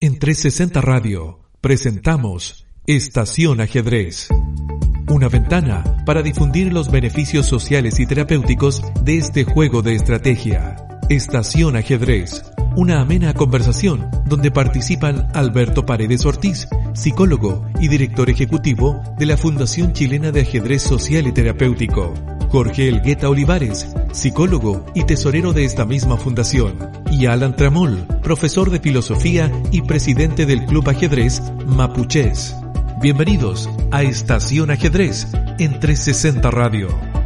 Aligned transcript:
En 0.00 0.20
360 0.20 0.80
Radio 0.80 1.40
presentamos 1.60 2.68
Estación 2.86 3.60
Ajedrez. 3.60 4.28
Una 5.08 5.28
ventana 5.28 6.04
para 6.06 6.22
difundir 6.22 6.72
los 6.72 6.88
beneficios 6.88 7.46
sociales 7.46 7.98
y 7.98 8.06
terapéuticos 8.06 8.80
de 9.02 9.18
este 9.18 9.42
juego 9.42 9.82
de 9.82 9.96
estrategia. 9.96 10.76
Estación 11.08 11.74
Ajedrez. 11.74 12.44
Una 12.78 13.00
amena 13.00 13.34
conversación 13.34 14.08
donde 14.26 14.52
participan 14.52 15.26
Alberto 15.34 15.84
Paredes 15.84 16.24
Ortiz, 16.24 16.68
psicólogo 16.92 17.66
y 17.80 17.88
director 17.88 18.30
ejecutivo 18.30 19.02
de 19.18 19.26
la 19.26 19.36
Fundación 19.36 19.92
Chilena 19.92 20.30
de 20.30 20.42
Ajedrez 20.42 20.82
Social 20.82 21.26
y 21.26 21.32
Terapéutico. 21.32 22.14
Jorge 22.50 22.86
Elgueta 22.86 23.28
Olivares, 23.28 23.92
psicólogo 24.12 24.86
y 24.94 25.02
tesorero 25.02 25.52
de 25.52 25.64
esta 25.64 25.86
misma 25.86 26.18
fundación. 26.18 26.78
Y 27.10 27.26
Alan 27.26 27.56
Tramol, 27.56 28.06
profesor 28.22 28.70
de 28.70 28.78
filosofía 28.78 29.50
y 29.72 29.82
presidente 29.82 30.46
del 30.46 30.64
Club 30.64 30.88
Ajedrez 30.88 31.42
Mapuches. 31.66 32.54
Bienvenidos 33.02 33.68
a 33.90 34.04
Estación 34.04 34.70
Ajedrez 34.70 35.26
en 35.58 35.80
360 35.80 36.48
Radio. 36.52 37.17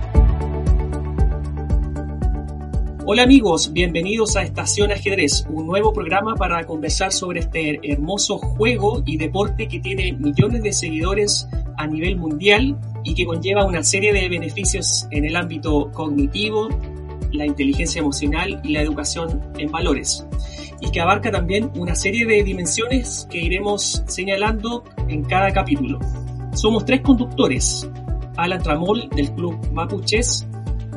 Hola 3.04 3.24
amigos, 3.24 3.72
bienvenidos 3.72 4.36
a 4.36 4.44
Estación 4.44 4.92
Ajedrez, 4.92 5.44
un 5.50 5.66
nuevo 5.66 5.92
programa 5.92 6.36
para 6.36 6.64
conversar 6.64 7.10
sobre 7.12 7.40
este 7.40 7.80
hermoso 7.82 8.38
juego 8.38 9.02
y 9.04 9.16
deporte 9.16 9.66
que 9.66 9.80
tiene 9.80 10.12
millones 10.12 10.62
de 10.62 10.72
seguidores 10.72 11.48
a 11.76 11.88
nivel 11.88 12.16
mundial 12.16 12.78
y 13.02 13.16
que 13.16 13.26
conlleva 13.26 13.66
una 13.66 13.82
serie 13.82 14.12
de 14.12 14.28
beneficios 14.28 15.08
en 15.10 15.24
el 15.24 15.34
ámbito 15.34 15.90
cognitivo, 15.90 16.68
la 17.32 17.44
inteligencia 17.44 17.98
emocional 17.98 18.60
y 18.62 18.72
la 18.72 18.82
educación 18.82 19.42
en 19.58 19.72
valores. 19.72 20.24
Y 20.80 20.92
que 20.92 21.00
abarca 21.00 21.32
también 21.32 21.72
una 21.74 21.96
serie 21.96 22.24
de 22.24 22.44
dimensiones 22.44 23.26
que 23.28 23.40
iremos 23.40 24.04
señalando 24.06 24.84
en 25.08 25.24
cada 25.24 25.50
capítulo. 25.52 25.98
Somos 26.54 26.84
tres 26.84 27.00
conductores, 27.00 27.90
Alan 28.36 28.62
Tramol 28.62 29.08
del 29.08 29.32
Club 29.32 29.58
Mapuches, 29.72 30.46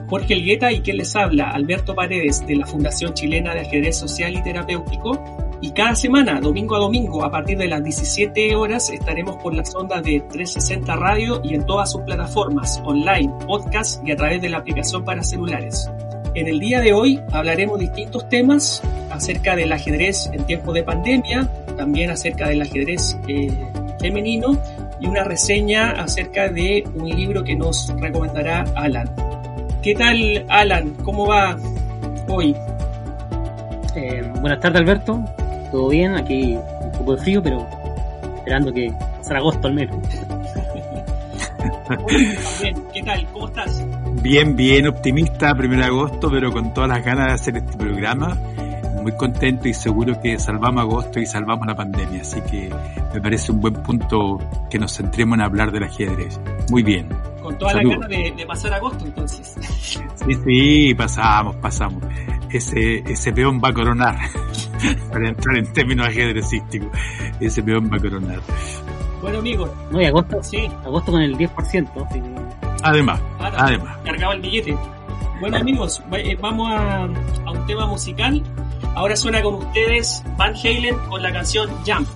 Jorge 0.08 0.34
Elgueta 0.34 0.72
y 0.72 0.82
quien 0.82 0.98
les 0.98 1.16
habla, 1.16 1.50
Alberto 1.50 1.96
Paredes 1.96 2.46
de 2.46 2.56
la 2.56 2.66
Fundación 2.66 3.14
Chilena 3.14 3.54
de 3.54 3.62
Ajedrez 3.62 3.98
Social 3.98 4.36
y 4.36 4.44
Terapéutico, 4.44 5.20
y 5.62 5.72
cada 5.72 5.96
semana, 5.96 6.40
domingo 6.40 6.76
a 6.76 6.80
domingo, 6.80 7.24
a 7.24 7.32
partir 7.32 7.58
de 7.58 7.68
las 7.68 7.84
17 7.84 8.56
horas, 8.56 8.90
estaremos 8.90 9.38
por 9.38 9.54
las 9.56 9.74
ondas 9.74 10.04
de 10.04 10.20
360 10.20 10.96
Radio 10.96 11.42
y 11.44 11.56
en 11.56 11.66
todas 11.66 11.92
sus 11.92 12.02
plataformas, 12.02 12.82
online, 12.86 13.34
podcast 13.48 14.06
y 14.06 14.12
a 14.12 14.16
través 14.16 14.42
de 14.42 14.50
la 14.50 14.58
aplicación 14.58 15.04
para 15.04 15.24
celulares. 15.24 15.90
En 16.36 16.48
el 16.48 16.60
día 16.60 16.82
de 16.82 16.94
hoy 16.94 17.20
hablaremos 17.32 17.80
distintos 17.80 18.28
temas 18.28 18.82
acerca 19.10 19.56
del 19.56 19.72
ajedrez 19.72 20.30
en 20.34 20.46
tiempo 20.46 20.74
de 20.74 20.84
pandemia, 20.84 21.50
también 21.78 22.12
acerca 22.12 22.50
del 22.50 22.62
ajedrez 22.62 23.18
eh, 23.28 23.50
femenino 24.00 24.62
y 25.00 25.08
una 25.08 25.24
reseña 25.24 25.92
acerca 25.92 26.50
de 26.50 26.84
un 26.94 27.10
libro 27.10 27.44
que 27.44 27.56
nos 27.56 27.88
recomendará 28.00 28.66
Alan. 28.76 29.25
¿Qué 29.86 29.94
tal, 29.94 30.46
Alan? 30.50 30.96
¿Cómo 31.04 31.28
va 31.28 31.56
hoy? 32.28 32.56
Eh, 33.96 34.34
buenas 34.42 34.60
tardes, 34.60 34.82
Alberto 34.82 35.24
todo 35.76 35.90
bien, 35.90 36.16
aquí 36.16 36.56
un 36.56 36.92
poco 36.94 37.16
de 37.16 37.22
frío, 37.22 37.44
pero 37.44 37.68
esperando 38.38 38.72
que 38.72 38.92
sea 39.22 39.38
agosto 39.38 39.68
al 39.68 39.74
menos. 39.74 39.98
¿Qué 42.94 43.04
tal? 43.04 43.28
¿Cómo 43.34 43.48
estás? 43.48 43.86
Bien, 44.24 44.56
bien, 44.56 44.88
optimista, 44.88 45.54
primero 45.54 45.82
de 45.82 45.88
agosto, 45.88 46.32
pero 46.32 46.52
con 46.52 46.74
todas 46.74 46.90
las 46.90 47.04
ganas 47.04 47.28
de 47.28 47.34
hacer 47.34 47.58
este 47.58 47.78
programa. 47.78 48.38
Muy 49.04 49.12
contento 49.18 49.68
y 49.68 49.74
seguro 49.74 50.20
que 50.20 50.40
salvamos 50.40 50.82
agosto 50.82 51.20
y 51.20 51.26
salvamos 51.28 51.68
la 51.68 51.76
pandemia. 51.76 52.22
Así 52.22 52.42
que 52.42 52.74
me 53.14 53.22
parece 53.22 53.52
un 53.52 53.60
buen 53.60 53.74
punto 53.74 54.40
que 54.70 54.80
nos 54.80 54.96
centremos 54.96 55.38
en 55.38 55.44
hablar 55.44 55.72
del 55.72 55.84
ajedrez. 55.84 56.40
Muy 56.72 56.82
bien. 56.82 57.10
Con 57.46 57.60
todas 57.60 57.76
las 57.76 57.84
ganas 57.84 58.10
de, 58.10 58.34
de 58.36 58.46
pasar 58.48 58.74
agosto, 58.74 59.06
entonces. 59.06 59.56
Sí, 60.26 60.34
sí, 60.44 60.96
pasamos, 60.96 61.56
pasamos. 61.58 62.04
Ese, 62.50 63.04
ese 63.06 63.32
peón 63.34 63.62
va 63.64 63.70
a 63.70 63.74
coronar. 63.74 64.18
para 65.12 65.30
entrar 65.30 65.58
en 65.58 65.72
términos 65.72 66.08
ajedrecísticos. 66.08 66.90
Ese 67.40 67.62
peón 67.62 67.88
va 67.92 67.98
a 67.98 68.00
coronar. 68.00 68.40
Bueno, 69.22 69.38
amigos. 69.38 69.70
No, 69.92 70.02
y 70.02 70.06
agosto, 70.06 70.42
sí. 70.42 70.66
Agosto 70.84 71.12
con 71.12 71.22
el 71.22 71.38
10%. 71.38 72.42
Además, 72.82 73.22
además. 73.40 73.98
Cargaba 74.04 74.34
el 74.34 74.42
billete. 74.42 74.76
Bueno, 75.40 75.58
amigos, 75.58 76.02
eh, 76.14 76.36
vamos 76.42 76.72
a, 76.72 77.04
a 77.04 77.52
un 77.52 77.66
tema 77.68 77.86
musical. 77.86 78.42
Ahora 78.96 79.16
suena 79.16 79.44
con 79.44 79.54
ustedes 79.54 80.24
Van 80.36 80.56
Halen 80.56 80.98
con 81.10 81.22
la 81.22 81.32
canción 81.32 81.70
Jump. 81.86 82.08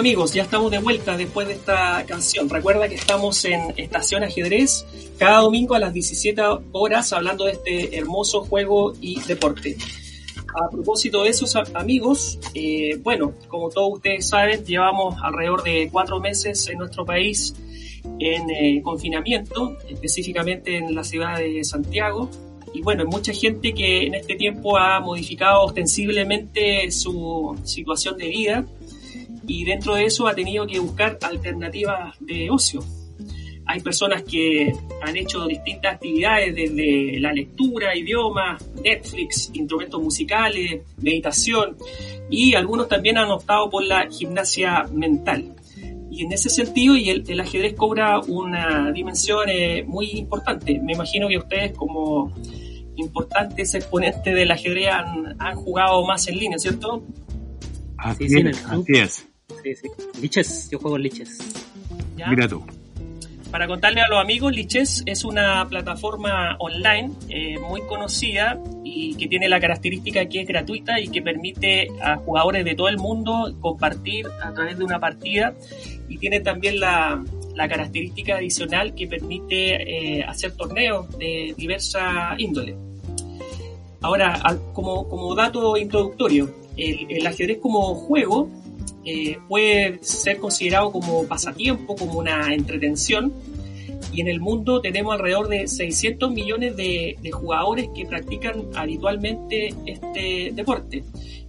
Amigos, 0.00 0.32
ya 0.32 0.44
estamos 0.44 0.70
de 0.70 0.78
vuelta 0.78 1.14
después 1.18 1.46
de 1.46 1.52
esta 1.52 2.02
canción. 2.06 2.48
Recuerda 2.48 2.88
que 2.88 2.94
estamos 2.94 3.44
en 3.44 3.74
Estación 3.76 4.24
Ajedrez 4.24 4.86
cada 5.18 5.40
domingo 5.40 5.74
a 5.74 5.78
las 5.78 5.92
17 5.92 6.40
horas 6.72 7.12
hablando 7.12 7.44
de 7.44 7.52
este 7.52 7.98
hermoso 7.98 8.40
juego 8.40 8.94
y 8.98 9.20
deporte. 9.20 9.76
A 10.54 10.70
propósito 10.70 11.24
de 11.24 11.28
esos 11.28 11.54
amigos, 11.74 12.38
eh, 12.54 12.96
bueno, 13.02 13.34
como 13.46 13.68
todos 13.68 13.96
ustedes 13.96 14.26
saben, 14.26 14.64
llevamos 14.64 15.16
alrededor 15.22 15.62
de 15.64 15.90
cuatro 15.92 16.18
meses 16.18 16.66
en 16.68 16.78
nuestro 16.78 17.04
país 17.04 17.54
en 18.18 18.48
eh, 18.48 18.80
confinamiento, 18.82 19.76
específicamente 19.86 20.78
en 20.78 20.94
la 20.94 21.04
ciudad 21.04 21.36
de 21.36 21.62
Santiago. 21.62 22.30
Y 22.72 22.80
bueno, 22.80 23.02
hay 23.02 23.08
mucha 23.08 23.34
gente 23.34 23.74
que 23.74 24.06
en 24.06 24.14
este 24.14 24.36
tiempo 24.36 24.78
ha 24.78 24.98
modificado 25.00 25.64
ostensiblemente 25.64 26.90
su 26.90 27.54
situación 27.64 28.16
de 28.16 28.28
vida 28.28 28.66
y 29.50 29.64
dentro 29.64 29.96
de 29.96 30.04
eso 30.04 30.28
ha 30.28 30.34
tenido 30.34 30.64
que 30.64 30.78
buscar 30.78 31.18
alternativas 31.22 32.14
de 32.20 32.48
ocio. 32.50 32.84
Hay 33.66 33.80
personas 33.80 34.22
que 34.22 34.72
han 35.02 35.16
hecho 35.16 35.44
distintas 35.46 35.94
actividades 35.94 36.54
desde 36.54 37.18
la 37.18 37.32
lectura, 37.32 37.96
idiomas, 37.96 38.64
Netflix, 38.80 39.50
instrumentos 39.52 40.00
musicales, 40.00 40.82
meditación 40.98 41.76
y 42.30 42.54
algunos 42.54 42.86
también 42.86 43.18
han 43.18 43.28
optado 43.28 43.68
por 43.70 43.82
la 43.84 44.08
gimnasia 44.08 44.84
mental. 44.92 45.56
Y 46.12 46.24
en 46.24 46.32
ese 46.32 46.48
sentido, 46.48 46.96
y 46.96 47.10
el, 47.10 47.40
ajedrez 47.40 47.74
cobra 47.74 48.20
una 48.20 48.92
dimensión 48.92 49.48
eh, 49.48 49.82
muy 49.84 50.10
importante. 50.12 50.78
Me 50.80 50.92
imagino 50.92 51.26
que 51.26 51.38
ustedes 51.38 51.72
como 51.72 52.32
importantes 52.94 53.74
exponentes 53.74 54.32
del 54.32 54.50
ajedrez 54.50 54.88
han, 54.92 55.36
han 55.40 55.56
jugado 55.56 56.04
más 56.06 56.28
en 56.28 56.38
línea, 56.38 56.58
¿cierto? 56.58 57.02
Así, 57.96 58.26
es, 58.26 58.64
así 58.66 58.92
es. 58.94 59.29
Sí, 59.62 59.74
sí. 59.74 59.88
Liches, 60.20 60.68
yo 60.70 60.78
juego 60.78 60.96
en 60.96 61.02
Liches. 61.02 61.38
Mira 62.28 62.48
tú. 62.48 62.64
Para 63.50 63.66
contarle 63.66 64.00
a 64.00 64.08
los 64.08 64.20
amigos, 64.20 64.54
Liches 64.54 65.02
es 65.06 65.24
una 65.24 65.66
plataforma 65.68 66.56
online 66.60 67.10
eh, 67.28 67.58
muy 67.58 67.80
conocida 67.82 68.60
y 68.84 69.16
que 69.16 69.26
tiene 69.26 69.48
la 69.48 69.58
característica 69.58 70.24
que 70.26 70.42
es 70.42 70.46
gratuita 70.46 71.00
y 71.00 71.08
que 71.08 71.20
permite 71.20 71.88
a 72.00 72.16
jugadores 72.16 72.64
de 72.64 72.76
todo 72.76 72.88
el 72.88 72.98
mundo 72.98 73.52
compartir 73.60 74.28
a 74.40 74.52
través 74.52 74.78
de 74.78 74.84
una 74.84 75.00
partida 75.00 75.54
y 76.08 76.18
tiene 76.18 76.40
también 76.40 76.78
la, 76.78 77.24
la 77.56 77.68
característica 77.68 78.36
adicional 78.36 78.94
que 78.94 79.08
permite 79.08 80.18
eh, 80.18 80.22
hacer 80.22 80.52
torneos 80.52 81.10
de 81.18 81.52
diversa 81.56 82.36
índole. 82.38 82.76
Ahora, 84.00 84.40
como, 84.72 85.08
como 85.08 85.34
dato 85.34 85.76
introductorio, 85.76 86.54
el, 86.76 87.06
el 87.10 87.26
ajedrez 87.26 87.58
como 87.58 87.94
juego 87.96 88.48
eh, 89.04 89.38
puede 89.48 89.98
ser 90.02 90.38
considerado 90.38 90.92
como 90.92 91.24
pasatiempo, 91.26 91.96
como 91.96 92.18
una 92.18 92.54
entretención. 92.54 93.32
Y 94.12 94.20
en 94.20 94.28
el 94.28 94.40
mundo 94.40 94.80
tenemos 94.80 95.14
alrededor 95.14 95.48
de 95.48 95.68
600 95.68 96.32
millones 96.32 96.76
de, 96.76 97.16
jugadores 97.32 97.88
que 97.94 98.06
practican 98.06 98.66
habitualmente 98.74 99.74
este 99.86 100.50
deporte. 100.52 101.04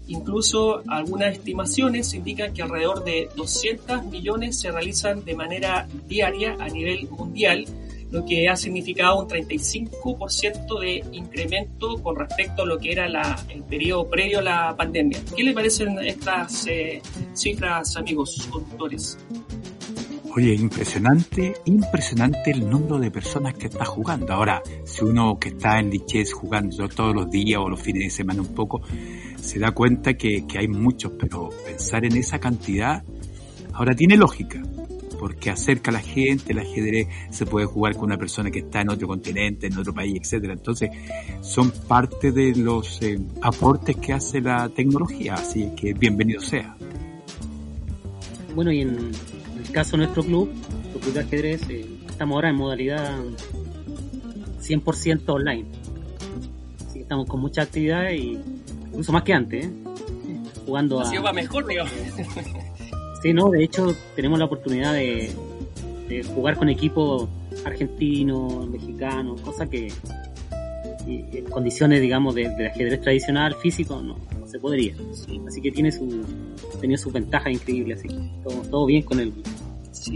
Incluso 0.07 0.83
algunas 0.87 1.33
estimaciones 1.33 2.13
indican 2.13 2.53
que 2.53 2.61
alrededor 2.61 3.03
de 3.03 3.29
200 3.35 4.05
millones 4.05 4.59
se 4.59 4.71
realizan 4.71 5.23
de 5.23 5.35
manera 5.35 5.87
diaria 6.07 6.57
a 6.59 6.67
nivel 6.67 7.07
mundial 7.09 7.65
lo 8.11 8.25
que 8.25 8.47
ha 8.49 8.55
significado 8.55 9.19
un 9.19 9.27
35% 9.27 10.79
de 10.79 11.03
incremento 11.13 12.01
con 12.03 12.17
respecto 12.17 12.63
a 12.63 12.65
lo 12.65 12.77
que 12.77 12.91
era 12.91 13.05
el 13.49 13.63
periodo 13.63 14.09
previo 14.09 14.39
a 14.39 14.41
la 14.41 14.75
pandemia. 14.75 15.19
¿Qué 15.35 15.43
le 15.43 15.53
parecen 15.53 15.97
estas 15.99 16.67
eh, 16.67 17.01
cifras, 17.33 17.95
amigos 17.95 18.47
conductores? 18.51 19.17
Oye, 20.33 20.53
impresionante, 20.53 21.55
impresionante 21.65 22.51
el 22.51 22.69
número 22.69 22.99
de 22.99 23.11
personas 23.11 23.53
que 23.53 23.67
está 23.67 23.83
jugando. 23.83 24.31
Ahora, 24.31 24.61
si 24.85 25.03
uno 25.03 25.37
que 25.37 25.49
está 25.49 25.79
en 25.79 25.89
Lichess 25.89 26.33
jugando 26.33 26.87
todos 26.87 27.13
los 27.13 27.29
días 27.29 27.59
o 27.61 27.67
los 27.67 27.81
fines 27.81 28.03
de 28.03 28.09
semana 28.09 28.41
un 28.41 28.53
poco, 28.53 28.81
se 29.41 29.59
da 29.59 29.71
cuenta 29.71 30.13
que, 30.13 30.45
que 30.47 30.59
hay 30.59 30.69
muchos, 30.69 31.13
pero 31.19 31.49
pensar 31.65 32.05
en 32.05 32.15
esa 32.15 32.39
cantidad, 32.39 33.03
ahora 33.73 33.93
tiene 33.93 34.15
lógica 34.15 34.61
porque 35.21 35.51
acerca 35.51 35.91
a 35.91 35.93
la 35.93 35.99
gente, 35.99 36.51
el 36.51 36.57
ajedrez 36.57 37.07
se 37.29 37.45
puede 37.45 37.67
jugar 37.67 37.93
con 37.93 38.05
una 38.05 38.17
persona 38.17 38.49
que 38.49 38.57
está 38.57 38.81
en 38.81 38.89
otro 38.89 39.07
continente, 39.07 39.67
en 39.67 39.77
otro 39.77 39.93
país, 39.93 40.19
etcétera. 40.19 40.53
Entonces, 40.53 40.89
son 41.41 41.69
parte 41.69 42.31
de 42.31 42.55
los 42.55 42.99
eh, 43.03 43.19
aportes 43.39 43.97
que 43.97 44.13
hace 44.13 44.41
la 44.41 44.67
tecnología, 44.69 45.35
así 45.35 45.69
que 45.77 45.93
bienvenido 45.93 46.41
sea. 46.41 46.75
Bueno, 48.55 48.71
y 48.71 48.81
en 48.81 49.11
el 49.63 49.71
caso 49.71 49.91
de 49.91 49.97
nuestro 49.99 50.23
club, 50.23 50.51
el 50.95 50.99
club 50.99 51.13
de 51.13 51.19
ajedrez, 51.19 51.69
eh, 51.69 51.85
estamos 52.09 52.33
ahora 52.37 52.49
en 52.49 52.55
modalidad 52.55 53.19
100% 54.59 55.21
online. 55.27 55.67
Así 56.83 56.93
que 56.95 57.01
estamos 57.01 57.27
con 57.27 57.41
mucha 57.41 57.61
actividad 57.61 58.09
y 58.09 58.39
incluso 58.87 59.11
más 59.11 59.21
que 59.21 59.33
antes, 59.33 59.67
¿eh? 59.67 59.71
jugando 60.65 60.99
a... 60.99 61.03
Así 61.03 61.17
va 61.19 61.31
mejor, 61.31 61.67
digo. 61.67 61.83
Sí, 63.21 63.33
no, 63.33 63.49
de 63.49 63.63
hecho 63.63 63.95
tenemos 64.15 64.39
la 64.39 64.45
oportunidad 64.45 64.93
de, 64.93 65.31
jugar 66.35 66.57
con 66.57 66.67
equipos 66.67 67.29
argentinos, 67.63 68.67
mexicanos, 68.69 69.39
cosa 69.41 69.69
que 69.69 69.93
en 71.07 71.45
condiciones, 71.45 72.01
digamos, 72.01 72.35
de, 72.35 72.47
ajedrez 72.67 73.01
tradicional, 73.01 73.55
físico, 73.55 74.01
no, 74.01 74.17
se 74.45 74.59
podría. 74.59 74.93
Así 75.47 75.61
que 75.61 75.71
tiene 75.71 75.91
su, 75.91 76.25
tenido 76.79 76.97
sus 76.97 77.13
ventajas 77.13 77.53
increíbles, 77.53 77.99
así 77.99 78.09
todo, 78.43 78.61
todo 78.63 78.85
bien 78.85 79.03
con 79.03 79.19
el, 79.19 79.31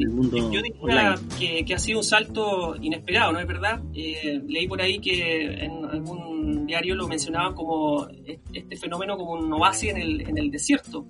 mundo 0.10 0.52
Yo 0.52 0.62
diría 0.64 1.16
que, 1.38 1.64
que, 1.64 1.76
ha 1.76 1.80
sido 1.80 2.00
un 2.00 2.04
salto 2.04 2.76
inesperado, 2.82 3.32
¿no 3.34 3.40
es 3.40 3.48
verdad? 3.48 3.82
Eh, 3.94 4.42
leí 4.48 4.68
por 4.68 4.82
ahí 4.82 5.00
que 5.00 5.64
en 5.64 5.86
algún 5.86 6.66
diario 6.66 6.96
lo 6.96 7.08
mencionaban 7.08 7.54
como 7.54 8.08
este 8.52 8.76
fenómeno 8.78 9.16
como 9.16 9.34
un 9.34 9.54
oasis 9.54 9.92
en 9.92 9.98
el, 9.98 10.22
en 10.22 10.38
el 10.38 10.50
desierto. 10.50 11.06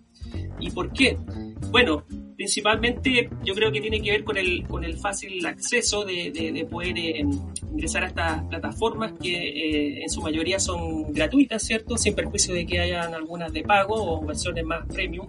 ¿Y 0.60 0.72
por 0.72 0.91
qué? 0.91 1.17
Bueno, 1.72 2.03
principalmente 2.36 3.29
yo 3.44 3.53
creo 3.53 3.72
que 3.72 3.82
tiene 3.82 4.01
que 4.01 4.12
ver 4.12 4.24
con 4.24 4.38
el, 4.38 4.67
con 4.67 4.84
el 4.84 4.98
fácil 4.98 5.46
acceso 5.46 6.05
de, 6.05 6.32
de, 6.32 6.65
poder 6.65 6.98
eh, 6.98 7.25
ingresar 7.72 8.03
a 8.03 8.08
estas 8.08 8.44
plataformas 8.46 9.13
que 9.22 9.34
eh, 9.34 10.03
en 10.03 10.10
su 10.10 10.22
mayoría 10.22 10.60
son 10.60 11.12
gratuitas, 11.13 11.63
¿cierto? 11.63 11.98
Sin 11.98 12.13
perjuicio 12.13 12.53
de 12.53 12.65
que 12.65 12.79
hayan 12.79 13.13
algunas 13.13 13.51
de 13.53 13.63
pago 13.63 13.96
o 13.96 14.25
versiones 14.25 14.65
más 14.65 14.86
premium. 14.88 15.27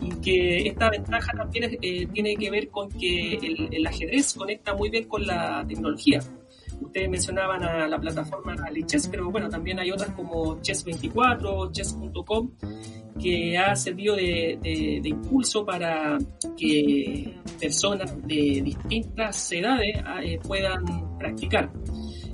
Y 0.00 0.10
que 0.20 0.68
esta 0.68 0.90
ventaja 0.90 1.32
también 1.32 1.78
eh, 1.82 2.06
tiene 2.12 2.36
que 2.36 2.50
ver 2.50 2.68
con 2.68 2.88
que 2.88 3.34
el 3.72 3.86
ajedrez 3.86 4.34
conecta 4.34 4.74
muy 4.74 4.90
bien 4.90 5.04
con 5.04 5.26
la 5.26 5.64
tecnología. 5.66 6.20
Ustedes 6.80 7.08
mencionaban 7.08 7.62
a 7.62 7.86
la 7.86 7.98
plataforma 7.98 8.54
Lichess, 8.70 9.08
pero 9.08 9.30
bueno, 9.30 9.48
también 9.48 9.78
hay 9.78 9.90
otras 9.90 10.10
como 10.10 10.60
Chess24, 10.60 11.72
Chess.com, 11.72 12.50
que 13.20 13.56
ha 13.58 13.74
servido 13.74 14.16
de, 14.16 15.00
impulso 15.04 15.64
para 15.64 16.18
que 16.56 17.34
personas 17.60 18.14
de 18.26 18.62
distintas 18.62 19.52
edades 19.52 19.96
eh, 20.22 20.38
puedan 20.46 21.16
practicar. 21.18 21.70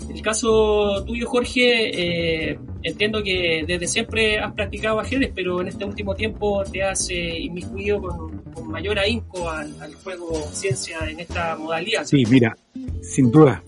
En 0.09 0.17
el 0.17 0.23
caso 0.23 1.05
tuyo, 1.05 1.29
Jorge, 1.29 2.51
eh, 2.51 2.59
entiendo 2.83 3.23
que 3.23 3.65
desde 3.67 3.87
siempre 3.87 4.39
has 4.39 4.53
practicado 4.53 5.01
ajedrez, 5.01 5.33
pero 5.35 5.61
en 5.61 5.69
este 5.69 5.85
último 5.85 6.15
tiempo 6.15 6.63
te 6.65 6.83
has 6.83 7.09
eh, 7.11 7.39
inmiscuido 7.39 8.03
con, 8.03 8.43
mayor 8.69 8.99
ahínco 8.99 9.51
al, 9.51 9.81
al, 9.81 9.95
juego 9.97 10.35
ciencia 10.53 10.99
en 11.09 11.21
esta 11.21 11.57
modalidad. 11.57 12.05
Sí, 12.05 12.25
mira, 12.29 12.57
sin 13.03 13.31
duda, 13.31 13.63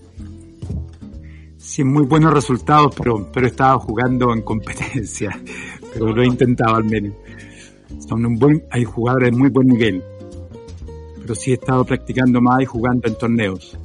sin 1.65 1.91
muy 1.91 2.03
buenos 2.05 2.31
resultados, 2.31 2.93
pero, 2.95 3.27
pero 3.33 3.47
he 3.47 3.49
estado 3.49 3.79
jugando 3.79 4.31
en 4.31 4.43
competencia, 4.43 5.31
pero 5.93 6.13
lo 6.13 6.21
he 6.21 6.27
intentado 6.27 6.75
al 6.75 6.83
menos. 6.83 7.13
Son 8.07 8.23
un 8.23 8.35
buen, 8.35 8.63
hay 8.69 8.83
jugadores 8.83 9.31
de 9.31 9.37
muy 9.37 9.49
buen 9.49 9.67
nivel, 9.67 10.03
pero 11.19 11.33
sí 11.33 11.51
he 11.51 11.53
estado 11.55 11.83
practicando 11.83 12.39
más 12.39 12.61
y 12.61 12.65
jugando 12.65 13.07
en 13.07 13.17
torneos. 13.17 13.77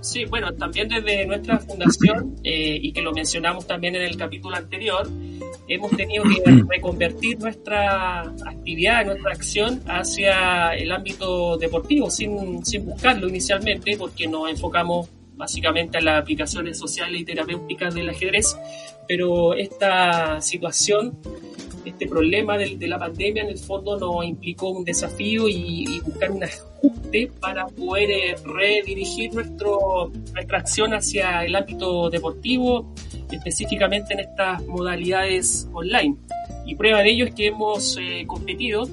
Sí, 0.00 0.24
bueno, 0.24 0.52
también 0.54 0.88
desde 0.88 1.26
nuestra 1.26 1.58
fundación, 1.58 2.36
eh, 2.44 2.78
y 2.80 2.92
que 2.92 3.02
lo 3.02 3.12
mencionamos 3.12 3.66
también 3.66 3.96
en 3.96 4.02
el 4.02 4.16
capítulo 4.16 4.56
anterior, 4.56 5.08
hemos 5.66 5.90
tenido 5.92 6.24
que 6.24 6.64
reconvertir 6.68 7.40
nuestra 7.40 8.20
actividad, 8.22 9.04
nuestra 9.04 9.32
acción 9.32 9.80
hacia 9.86 10.74
el 10.74 10.92
ámbito 10.92 11.56
deportivo, 11.58 12.08
sin, 12.08 12.64
sin 12.64 12.86
buscarlo 12.86 13.28
inicialmente, 13.28 13.96
porque 13.96 14.28
nos 14.28 14.48
enfocamos 14.48 15.08
básicamente 15.40 15.98
a 15.98 16.00
las 16.02 16.20
aplicaciones 16.20 16.78
sociales 16.78 17.22
y 17.22 17.24
terapéuticas 17.24 17.94
del 17.94 18.10
ajedrez, 18.10 18.56
pero 19.08 19.54
esta 19.54 20.40
situación, 20.42 21.18
este 21.84 22.06
problema 22.06 22.58
de, 22.58 22.76
la 22.86 22.98
pandemia 22.98 23.42
en 23.42 23.48
el 23.48 23.58
fondo 23.58 23.98
nos 23.98 24.24
implicó 24.24 24.68
un 24.68 24.84
desafío 24.84 25.48
y, 25.48 26.00
buscar 26.04 26.30
un 26.30 26.44
ajuste 26.44 27.32
para 27.40 27.66
poder 27.66 28.10
eh, 28.10 28.36
redirigir 28.44 29.32
nuestro, 29.32 30.12
nuestra 30.34 30.58
acción 30.58 30.92
hacia 30.92 31.44
el 31.44 31.56
ámbito 31.56 32.10
deportivo, 32.10 32.92
específicamente 33.32 34.12
en 34.12 34.20
estas 34.20 34.64
modalidades 34.66 35.68
online. 35.72 36.16
Y 36.66 36.74
prueba 36.74 37.00
de 37.02 37.10
ello 37.10 37.24
es 37.24 37.34
que 37.34 37.46
hemos 37.46 37.96
eh, 37.98 38.24
competido 38.26 38.86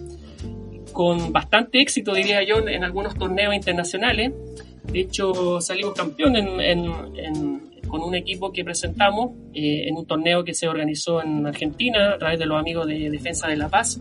con 0.94 1.34
bastante 1.34 1.82
éxito, 1.82 2.14
diría 2.14 2.42
yo, 2.44 2.66
en 2.68 2.84
algunos 2.86 3.16
torneos 3.16 3.54
internacionales. 3.54 4.32
De 4.92 5.02
hecho, 5.02 5.60
salimos 5.62 5.94
campeón 5.94 6.34
con 7.88 8.02
un 8.02 8.16
equipo 8.16 8.52
que 8.52 8.64
presentamos 8.64 9.32
eh, 9.54 9.88
en 9.88 9.96
un 9.96 10.06
torneo 10.06 10.44
que 10.44 10.54
se 10.54 10.68
organizó 10.68 11.22
en 11.22 11.46
Argentina 11.46 12.14
a 12.14 12.18
través 12.18 12.40
de 12.40 12.46
los 12.46 12.60
amigos 12.60 12.88
de 12.88 13.10
Defensa 13.10 13.48
de 13.48 13.56
la 13.56 13.70
Paz. 13.70 14.00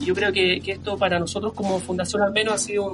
Yo 0.00 0.14
creo 0.14 0.32
que, 0.32 0.60
esto 0.66 0.96
para 0.96 1.18
nosotros 1.18 1.52
como 1.52 1.78
Fundación 1.78 2.22
al 2.22 2.32
menos 2.32 2.54
ha 2.54 2.58
sido 2.58 2.90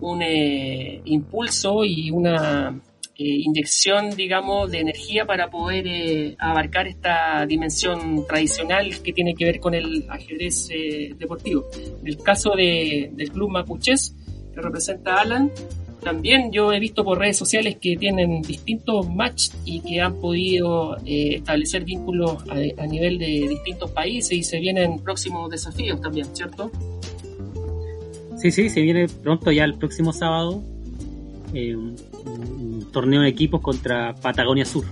un, 0.00 0.22
eh, 0.22 1.02
impulso 1.04 1.84
y 1.84 2.10
una 2.10 2.80
eh, 3.22 3.42
inyección, 3.42 4.16
digamos, 4.16 4.70
de 4.70 4.80
energía 4.80 5.26
para 5.26 5.50
poder 5.50 5.86
eh, 5.86 6.36
abarcar 6.38 6.86
esta 6.86 7.44
dimensión 7.44 8.24
tradicional 8.26 9.02
que 9.02 9.12
tiene 9.12 9.34
que 9.34 9.44
ver 9.44 9.60
con 9.60 9.74
el 9.74 10.06
ajedrez 10.08 10.70
eh, 10.70 11.14
deportivo. 11.18 11.66
En 12.00 12.06
el 12.06 12.16
caso 12.22 12.52
de, 12.56 13.10
del 13.12 13.30
Club 13.30 13.50
Mapuches, 13.50 14.16
que 14.54 14.62
representa 14.62 15.20
Alan, 15.20 15.52
también 16.02 16.50
yo 16.52 16.72
he 16.72 16.80
visto 16.80 17.04
por 17.04 17.18
redes 17.18 17.36
sociales 17.36 17.76
que 17.80 17.96
tienen 17.96 18.42
distintos 18.42 19.08
matches 19.08 19.56
y 19.64 19.80
que 19.80 20.00
han 20.00 20.20
podido 20.20 20.96
establecer 21.04 21.84
vínculos 21.84 22.42
a, 22.48 22.86
nivel 22.86 23.18
de 23.18 23.46
distintos 23.48 23.90
países 23.90 24.32
y 24.32 24.42
se 24.42 24.58
vienen 24.58 24.98
próximos 24.98 25.50
desafíos 25.50 26.00
también, 26.00 26.26
¿cierto? 26.34 26.70
Sí, 28.36 28.50
sí, 28.50 28.68
se 28.68 28.80
viene 28.80 29.06
pronto 29.06 29.52
ya 29.52 29.64
el 29.64 29.74
próximo 29.74 30.12
sábado 30.12 30.62
torneo 32.90 33.22
de 33.22 33.28
equipos 33.28 33.60
contra 33.60 34.14
Patagonia 34.14 34.64
Sur. 34.64 34.84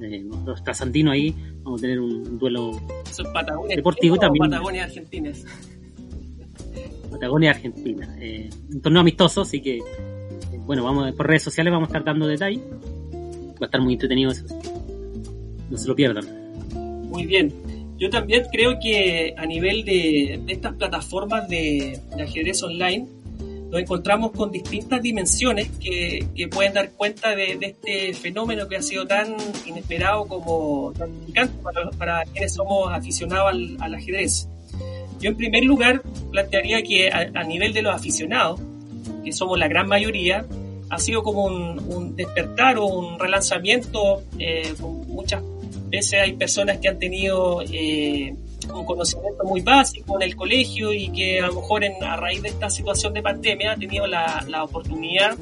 Eh, 0.00 0.24
los 0.44 0.62
trasandinos 0.62 1.12
ahí 1.12 1.34
vamos 1.62 1.80
a 1.80 1.82
tener 1.82 2.00
un 2.00 2.38
duelo 2.38 2.80
deportivo 3.68 4.16
también. 4.16 4.50
Patagonia 4.50 4.84
Argentina. 4.84 5.32
Patagonia 7.18 7.50
Argentina. 7.50 8.16
Eh, 8.20 8.48
un 8.72 8.80
torneo 8.80 9.00
amistoso, 9.00 9.42
así 9.42 9.60
que, 9.60 9.78
eh, 9.78 9.82
bueno, 10.60 10.84
vamos 10.84 11.12
por 11.12 11.26
redes 11.26 11.42
sociales 11.42 11.72
vamos 11.72 11.88
a 11.88 11.90
estar 11.90 12.04
dando 12.04 12.26
detalles. 12.26 12.62
Va 12.62 13.62
a 13.62 13.64
estar 13.64 13.80
muy 13.80 13.94
entretenido 13.94 14.30
eso. 14.30 14.44
No 15.68 15.76
se 15.76 15.88
lo 15.88 15.96
pierdan. 15.96 16.24
Muy 17.08 17.26
bien. 17.26 17.52
Yo 17.98 18.08
también 18.10 18.44
creo 18.52 18.78
que 18.80 19.34
a 19.36 19.44
nivel 19.46 19.84
de, 19.84 20.40
estas 20.46 20.74
plataformas 20.74 21.48
de 21.48 22.00
ajedrez 22.20 22.62
online, 22.62 23.08
nos 23.70 23.80
encontramos 23.80 24.32
con 24.32 24.50
distintas 24.50 25.02
dimensiones 25.02 25.68
que, 25.78 26.26
pueden 26.50 26.72
dar 26.72 26.90
cuenta 26.92 27.36
de, 27.36 27.58
este 27.60 28.14
fenómeno 28.14 28.66
que 28.66 28.76
ha 28.76 28.82
sido 28.82 29.06
tan 29.06 29.36
inesperado 29.66 30.26
como 30.26 30.92
gratificante 30.92 31.54
para, 31.98 32.24
quienes 32.24 32.54
somos 32.54 32.90
aficionados 32.92 33.52
al, 33.78 33.94
ajedrez. 33.94 34.48
Yo 35.20 35.30
en 35.30 35.36
primer 35.36 35.64
lugar 35.64 36.02
plantearía 36.30 36.82
que 36.82 37.10
a, 37.10 37.42
nivel 37.44 37.72
de 37.72 37.82
los 37.82 37.94
aficionados, 37.94 38.60
que 39.24 39.32
somos 39.32 39.58
la 39.58 39.68
gran 39.68 39.88
mayoría, 39.88 40.46
ha 40.90 40.98
sido 40.98 41.22
como 41.22 41.44
un, 41.44 42.16
despertar 42.16 42.78
o 42.78 42.86
un 42.86 43.18
relanzamiento. 43.18 44.22
Eh, 44.38 44.74
muchas 45.08 45.42
veces 45.88 46.20
hay 46.20 46.32
personas 46.34 46.78
que 46.78 46.88
han 46.88 46.98
tenido 46.98 47.62
eh, 47.62 48.34
un 48.72 48.84
conocimiento 48.84 49.44
muy 49.44 49.60
básico 49.60 50.16
en 50.16 50.22
el 50.22 50.36
colegio 50.36 50.92
y 50.92 51.08
que 51.10 51.40
a 51.40 51.46
lo 51.46 51.54
mejor 51.54 51.84
en, 51.84 52.02
a 52.02 52.16
raíz 52.16 52.42
de 52.42 52.48
esta 52.48 52.70
situación 52.70 53.12
de 53.14 53.22
pandemia 53.22 53.72
ha 53.72 53.76
tenido 53.76 54.06
la, 54.06 54.44
oportunidad 54.62 55.36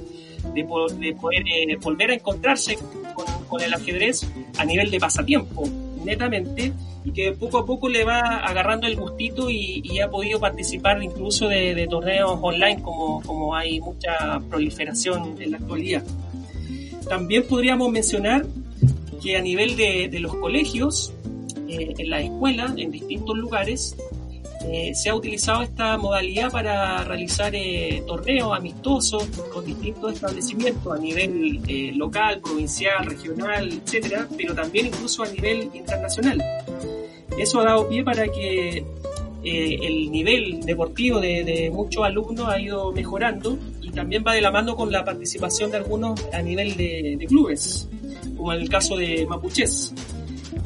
de, 0.55 0.67
de 0.99 1.15
poder 1.15 1.43
eh, 1.47 1.77
volver 1.83 2.11
a 2.11 2.15
encontrarse 2.15 2.77
con, 3.15 3.27
con, 3.49 3.61
el 3.61 3.75
ajedrez 3.75 4.27
a 4.59 4.65
nivel 4.65 4.91
de 4.91 5.01
pasatiempo, 5.01 5.65
netamente, 6.07 6.73
y 7.05 7.13
que 7.13 7.33
poco 7.33 7.59
a 7.59 7.67
poco 7.67 7.89
le 7.89 8.05
va 8.05 8.21
agarrando 8.39 8.87
el 8.87 8.97
gustito 8.97 9.51
y, 9.51 10.01
ha 10.01 10.11
podido 10.11 10.41
participar 10.41 11.03
incluso 11.03 11.49
de, 11.49 11.87
torneos 11.91 12.39
online 12.41 12.81
como, 12.83 13.23
como 13.23 13.55
hay 13.55 13.81
mucha 13.81 14.41
proliferación 14.49 15.37
en 15.41 15.51
la 15.51 15.59
actualidad. 15.59 16.05
También 17.09 17.45
podríamos 17.47 17.91
mencionar 17.91 18.47
que 19.23 19.37
a 19.37 19.43
nivel 19.43 19.77
de, 19.77 20.19
los 20.21 20.35
colegios, 20.37 21.13
eh, 21.69 21.95
en 21.99 22.11
la 22.11 22.21
escuela, 22.21 22.73
en 22.77 22.91
distintos 22.91 23.37
lugares, 23.37 23.97
eh, 24.69 24.95
se 24.95 25.11
ha 25.11 25.15
utilizado 25.15 25.63
esta 25.63 25.97
modalidad 25.97 26.51
para 26.51 27.05
realizar 27.05 27.55
eh, 27.55 28.03
torneos 28.07 28.57
amistosos 28.57 29.25
con 29.53 29.65
distintos 29.65 30.15
establecimientos 30.15 30.93
a 30.93 30.99
nivel 30.99 31.97
local, 31.97 32.41
provincial, 32.41 33.07
regional, 33.07 33.73
etcétera, 33.73 34.29
pero 34.37 34.55
también 34.55 34.87
incluso 34.87 35.23
a 35.23 35.29
nivel 35.29 35.71
internacional. 35.73 36.43
Eso 37.39 37.61
ha 37.61 37.65
dado 37.65 37.89
pie 37.89 38.03
para 38.03 38.27
que 38.29 38.85
el 39.45 40.11
nivel 40.11 40.61
deportivo 40.63 41.21
de, 41.21 41.71
muchos 41.73 42.05
alumnos 42.05 42.49
ha 42.49 42.59
ido 42.59 42.93
mejorando 42.93 43.57
y 43.81 43.91
también 43.91 44.25
va 44.27 44.35
de 44.35 44.41
la 44.41 44.51
mano 44.51 44.75
con 44.75 44.91
la 44.91 45.05
participación 45.05 45.71
de 45.71 45.77
algunos 45.77 46.21
a 46.33 46.43
nivel 46.43 46.77
de, 46.77 47.17
de 47.17 47.27
clubes, 47.27 47.89
como 48.37 48.53
en 48.53 48.63
el 48.63 48.69
caso 48.69 48.97
de 48.97 49.25
Mapuches. 49.27 49.95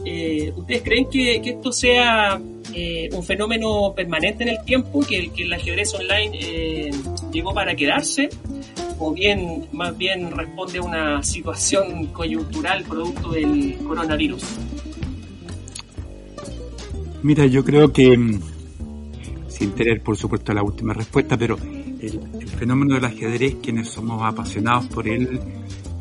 Eh, 0.04 0.52
¿ustedes 0.57 0.83
creen 0.83 1.09
que, 1.11 1.37
esto 1.37 1.73
sea 1.73 2.40
eh, 2.75 3.09
un 3.12 3.23
fenómeno 3.23 3.92
permanente 3.95 4.45
en 4.45 4.50
el 4.50 4.64
tiempo, 4.64 5.00
que, 5.00 5.30
el 5.37 5.52
ajedrez 5.52 5.95
online 5.95 6.38
eh, 6.40 6.90
llegó 7.33 7.52
para 7.52 7.75
quedarse? 7.75 8.30
¿O 8.99 9.12
bien, 9.12 9.66
más 9.73 9.97
bien 9.97 10.30
responde 10.30 10.78
a 10.78 10.83
una 10.83 11.23
situación 11.23 12.07
coyuntural 12.09 12.85
producto 12.85 13.30
del 13.33 13.76
coronavirus? 13.87 14.42
Mira, 17.23 17.47
yo 17.47 17.64
creo 17.64 17.92
que, 17.92 18.16
mm, 18.16 18.40
sin 19.49 19.73
tener 19.73 20.02
por 20.02 20.16
supuesto 20.16 20.52
la 20.54 20.62
última 20.62 20.95
respuesta, 20.95 21.37
pero 21.37 21.59
el, 22.00 22.21
el 22.40 22.49
fenómeno 22.49 22.95
del 22.95 23.04
ajedrez, 23.04 23.57
quienes 23.62 23.88
somos 23.88 24.23
apasionados 24.23 24.87
por 24.87 25.07
él, 25.07 25.40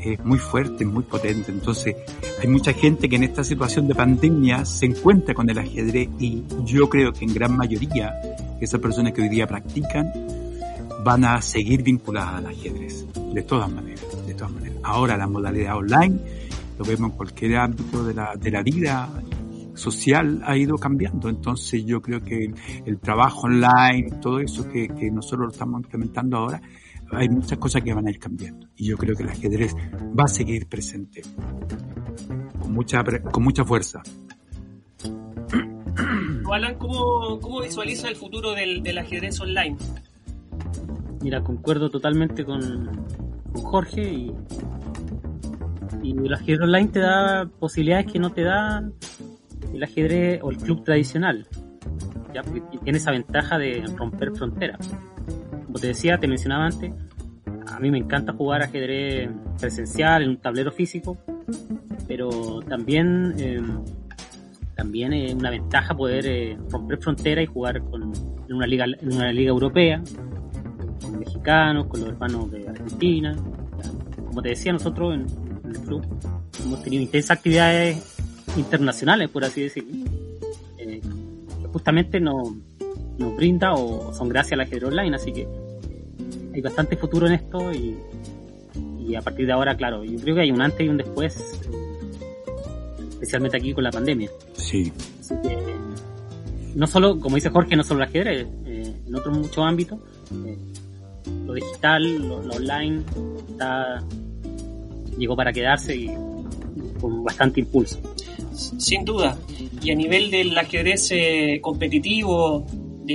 es 0.01 0.23
muy 0.25 0.39
fuerte, 0.39 0.85
muy 0.85 1.03
potente. 1.03 1.51
Entonces, 1.51 1.95
hay 2.41 2.47
mucha 2.47 2.73
gente 2.73 3.09
que 3.09 3.15
en 3.15 3.23
esta 3.23 3.43
situación 3.43 3.87
de 3.87 3.95
pandemia 3.95 4.65
se 4.65 4.85
encuentra 4.85 5.33
con 5.33 5.49
el 5.49 5.57
ajedrez 5.57 6.09
y 6.19 6.43
yo 6.65 6.89
creo 6.89 7.11
que 7.11 7.25
en 7.25 7.33
gran 7.33 7.55
mayoría 7.55 8.13
esas 8.59 8.79
personas 8.79 9.13
que 9.13 9.21
hoy 9.21 9.29
día 9.29 9.47
practican 9.47 10.11
van 11.03 11.23
a 11.25 11.41
seguir 11.41 11.83
vinculadas 11.83 12.35
al 12.35 12.47
ajedrez, 12.47 13.05
de 13.33 13.43
todas 13.43 13.71
maneras, 13.71 14.05
de 14.25 14.33
todas 14.33 14.51
maneras. 14.51 14.77
Ahora 14.83 15.17
la 15.17 15.27
modalidad 15.27 15.77
online, 15.77 16.19
lo 16.77 16.85
vemos 16.85 17.11
en 17.11 17.17
cualquier 17.17 17.57
ámbito 17.57 18.03
de 18.03 18.13
la, 18.13 18.35
de 18.35 18.51
la 18.51 18.63
vida 18.63 19.09
social 19.79 20.41
ha 20.45 20.57
ido 20.57 20.77
cambiando. 20.77 21.29
Entonces 21.29 21.83
yo 21.85 22.01
creo 22.01 22.21
que 22.21 22.53
el 22.85 22.99
trabajo 22.99 23.47
online, 23.47 24.11
todo 24.21 24.39
eso 24.39 24.69
que, 24.69 24.87
que 24.89 25.09
nosotros 25.09 25.47
lo 25.47 25.51
estamos 25.51 25.81
implementando 25.81 26.37
ahora, 26.37 26.61
hay 27.11 27.29
muchas 27.29 27.57
cosas 27.57 27.81
que 27.83 27.93
van 27.93 28.07
a 28.07 28.09
ir 28.09 28.19
cambiando. 28.19 28.67
Y 28.75 28.87
yo 28.87 28.97
creo 28.97 29.15
que 29.15 29.23
el 29.23 29.29
ajedrez 29.29 29.75
va 30.17 30.25
a 30.25 30.27
seguir 30.27 30.67
presente 30.67 31.21
con 32.59 32.73
mucha, 32.73 33.03
con 33.31 33.43
mucha 33.43 33.63
fuerza. 33.63 34.01
Alan, 36.51 36.75
¿cómo, 36.79 37.39
¿cómo, 37.39 37.61
visualiza 37.61 38.09
el 38.09 38.15
futuro 38.15 38.53
del, 38.53 38.81
del, 38.81 38.97
ajedrez 38.97 39.39
online? 39.39 39.77
Mira, 41.21 41.43
concuerdo 41.43 41.91
totalmente 41.91 42.43
con, 42.43 43.05
con 43.53 43.61
Jorge 43.61 44.01
y, 44.01 44.33
y 46.01 46.11
el 46.11 46.33
ajedrez 46.33 46.61
online 46.61 46.87
te 46.87 46.99
da 46.99 47.45
posibilidades 47.59 48.11
que 48.11 48.17
no 48.17 48.31
te 48.31 48.41
da 48.41 48.89
el 49.71 49.83
ajedrez 49.83 50.39
o 50.41 50.49
el 50.49 50.57
club 50.57 50.83
tradicional. 50.83 51.45
¿ya? 52.33 52.41
Porque 52.41 52.61
tiene 52.83 52.97
esa 52.97 53.11
ventaja 53.11 53.59
de 53.59 53.83
romper 53.95 54.31
fronteras 54.35 54.89
como 55.69 55.77
te 55.77 55.85
decía, 55.85 56.17
te 56.17 56.27
mencionaba 56.27 56.65
antes, 56.65 56.91
a 57.67 57.79
mí 57.79 57.91
me 57.91 57.99
encanta 57.99 58.33
jugar 58.33 58.63
ajedrez 58.63 59.29
presencial 59.59 60.23
en 60.23 60.29
un 60.29 60.37
tablero 60.37 60.71
físico, 60.71 61.15
pero 62.07 62.59
también, 62.67 63.35
eh, 63.37 63.61
también 64.75 65.13
es 65.13 65.31
una 65.35 65.51
ventaja 65.51 65.95
poder 65.95 66.25
eh, 66.25 66.57
romper 66.71 66.97
fronteras 66.97 67.43
y 67.43 67.45
jugar 67.45 67.83
con, 67.83 68.11
en, 68.47 68.55
una 68.55 68.65
liga, 68.65 68.85
en 68.85 69.13
una 69.13 69.31
liga 69.31 69.49
europea, 69.51 70.01
con 71.03 71.19
mexicanos, 71.19 71.85
con 71.85 71.99
los 71.99 72.09
hermanos 72.09 72.49
de 72.49 72.67
Argentina. 72.67 73.35
Como 74.25 74.41
te 74.41 74.49
decía, 74.49 74.73
nosotros 74.73 75.13
en, 75.13 75.27
el 75.69 75.79
club 75.81 76.03
hemos 76.65 76.81
tenido 76.81 77.03
intensas 77.03 77.37
actividades 77.37 78.17
internacionales, 78.57 79.29
por 79.29 79.45
así 79.45 79.61
decirlo, 79.61 79.91
eh, 80.79 80.99
justamente 81.71 82.19
nos 82.19 82.55
nos 83.19 83.35
brinda 83.35 83.73
o 83.73 84.13
son 84.13 84.29
gracias 84.29 84.53
al 84.53 84.61
ajedrez 84.61 84.85
online, 84.85 85.15
así 85.15 85.31
que 85.31 85.47
hay 86.53 86.61
bastante 86.61 86.95
futuro 86.95 87.27
en 87.27 87.33
esto 87.33 87.71
y, 87.71 87.95
y 88.99 89.15
a 89.15 89.21
partir 89.21 89.45
de 89.45 89.51
ahora, 89.51 89.75
claro, 89.75 90.03
yo 90.03 90.19
creo 90.19 90.35
que 90.35 90.41
hay 90.41 90.51
un 90.51 90.61
antes 90.61 90.85
y 90.85 90.89
un 90.89 90.97
después, 90.97 91.59
especialmente 93.11 93.57
aquí 93.57 93.73
con 93.73 93.83
la 93.83 93.91
pandemia. 93.91 94.29
Sí. 94.53 94.91
Así 95.19 95.35
que, 95.43 95.57
no 96.75 96.87
solo, 96.87 97.19
como 97.19 97.35
dice 97.35 97.49
Jorge, 97.49 97.75
no 97.75 97.83
solo 97.83 98.03
el 98.03 98.09
ajedrez, 98.09 98.47
eh, 98.65 98.93
en 99.07 99.15
otros 99.15 99.37
muchos 99.37 99.65
ámbitos, 99.65 99.99
eh, 100.45 100.57
lo 101.45 101.53
digital, 101.53 102.27
lo, 102.27 102.35
online, 102.37 103.03
está, 103.49 104.03
llegó 105.17 105.35
para 105.35 105.51
quedarse 105.51 105.95
y 105.95 106.11
con 107.01 107.23
bastante 107.23 107.59
impulso. 107.59 107.99
Sin 108.53 109.05
duda. 109.05 109.37
Y 109.81 109.91
a 109.91 109.95
nivel 109.95 110.29
del 110.29 110.57
ajedrez 110.57 111.09
eh, 111.11 111.59
competitivo, 111.61 112.65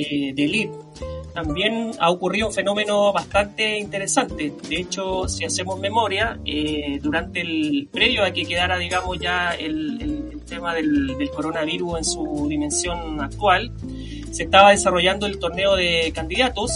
de, 0.00 0.44
elite. 0.44 0.72
también 1.34 1.92
ha 1.98 2.10
ocurrido 2.10 2.48
un 2.48 2.52
fenómeno 2.52 3.12
bastante 3.12 3.78
interesante. 3.78 4.52
De 4.68 4.76
hecho, 4.76 5.28
si 5.28 5.44
hacemos 5.44 5.78
memoria, 5.78 6.38
eh, 6.44 6.98
durante 7.02 7.40
el 7.40 7.88
previo 7.90 8.24
a 8.24 8.32
que 8.32 8.44
quedara, 8.44 8.78
digamos, 8.78 9.18
ya 9.18 9.52
el, 9.52 10.40
tema 10.48 10.74
del, 10.74 11.16
coronavirus 11.34 11.98
en 11.98 12.04
su 12.04 12.46
dimensión 12.48 13.20
actual, 13.20 13.72
se 14.30 14.44
estaba 14.44 14.70
desarrollando 14.70 15.26
el 15.26 15.38
torneo 15.38 15.74
de 15.74 16.12
candidatos, 16.14 16.70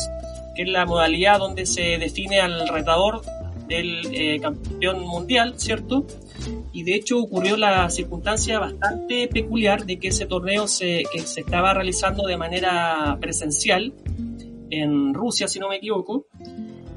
que 0.57 0.63
es 0.63 0.69
la 0.69 0.87
modalidad 0.87 1.39
donde 1.39 1.67
se 1.67 1.99
define 1.99 2.41
al 2.41 2.67
retador 2.69 3.23
del 3.69 4.09
eh, 4.13 4.41
campeón 4.41 5.07
mundial, 5.07 5.55
¿cierto? 5.59 6.07
Y 6.73 6.83
de 6.83 6.95
hecho 6.95 7.19
ocurrió 7.19 7.57
la 7.57 7.89
circunstancia 7.91 8.59
bastante 8.59 9.29
peculiar 9.29 9.87
de 9.87 9.99
que 9.99 10.09
ese 10.09 10.27
torneo 10.27 10.69
se, 10.69 11.05
que 11.13 11.21
se 11.21 11.41
estaba 11.41 11.75
realizando 11.75 12.27
de 12.27 12.37
manera 12.37 13.17
presencial 13.21 13.95
en 14.71 15.15
Rusia, 15.15 15.49
si 15.49 15.59
no 15.59 15.69
me 15.69 15.77
equivoco, 15.77 16.27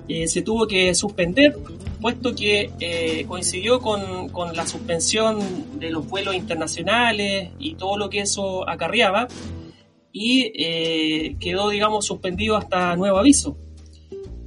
eh, 0.08 0.28
se 0.28 0.42
tuvo 0.42 0.68
que 0.68 0.94
suspender, 0.94 1.58
puesto 2.02 2.36
que 2.36 2.72
eh, 2.80 3.26
coincidió 3.28 3.80
con, 3.80 4.30
con, 4.30 4.56
la 4.56 4.68
suspensión 4.68 5.40
de 5.80 5.90
los 5.90 6.08
vuelos 6.08 6.36
internacionales 6.36 7.52
y 7.60 7.76
todo 7.76 7.98
lo 7.98 8.10
que 8.10 8.20
eso 8.20 8.68
acarreaba, 8.68 9.28
y 10.12 10.52
eh, 10.56 11.38
quedó, 11.40 11.70
digamos, 11.70 12.06
suspendido 12.06 12.58
hasta 12.58 12.96
nuevo 12.96 13.18
aviso. 13.18 13.58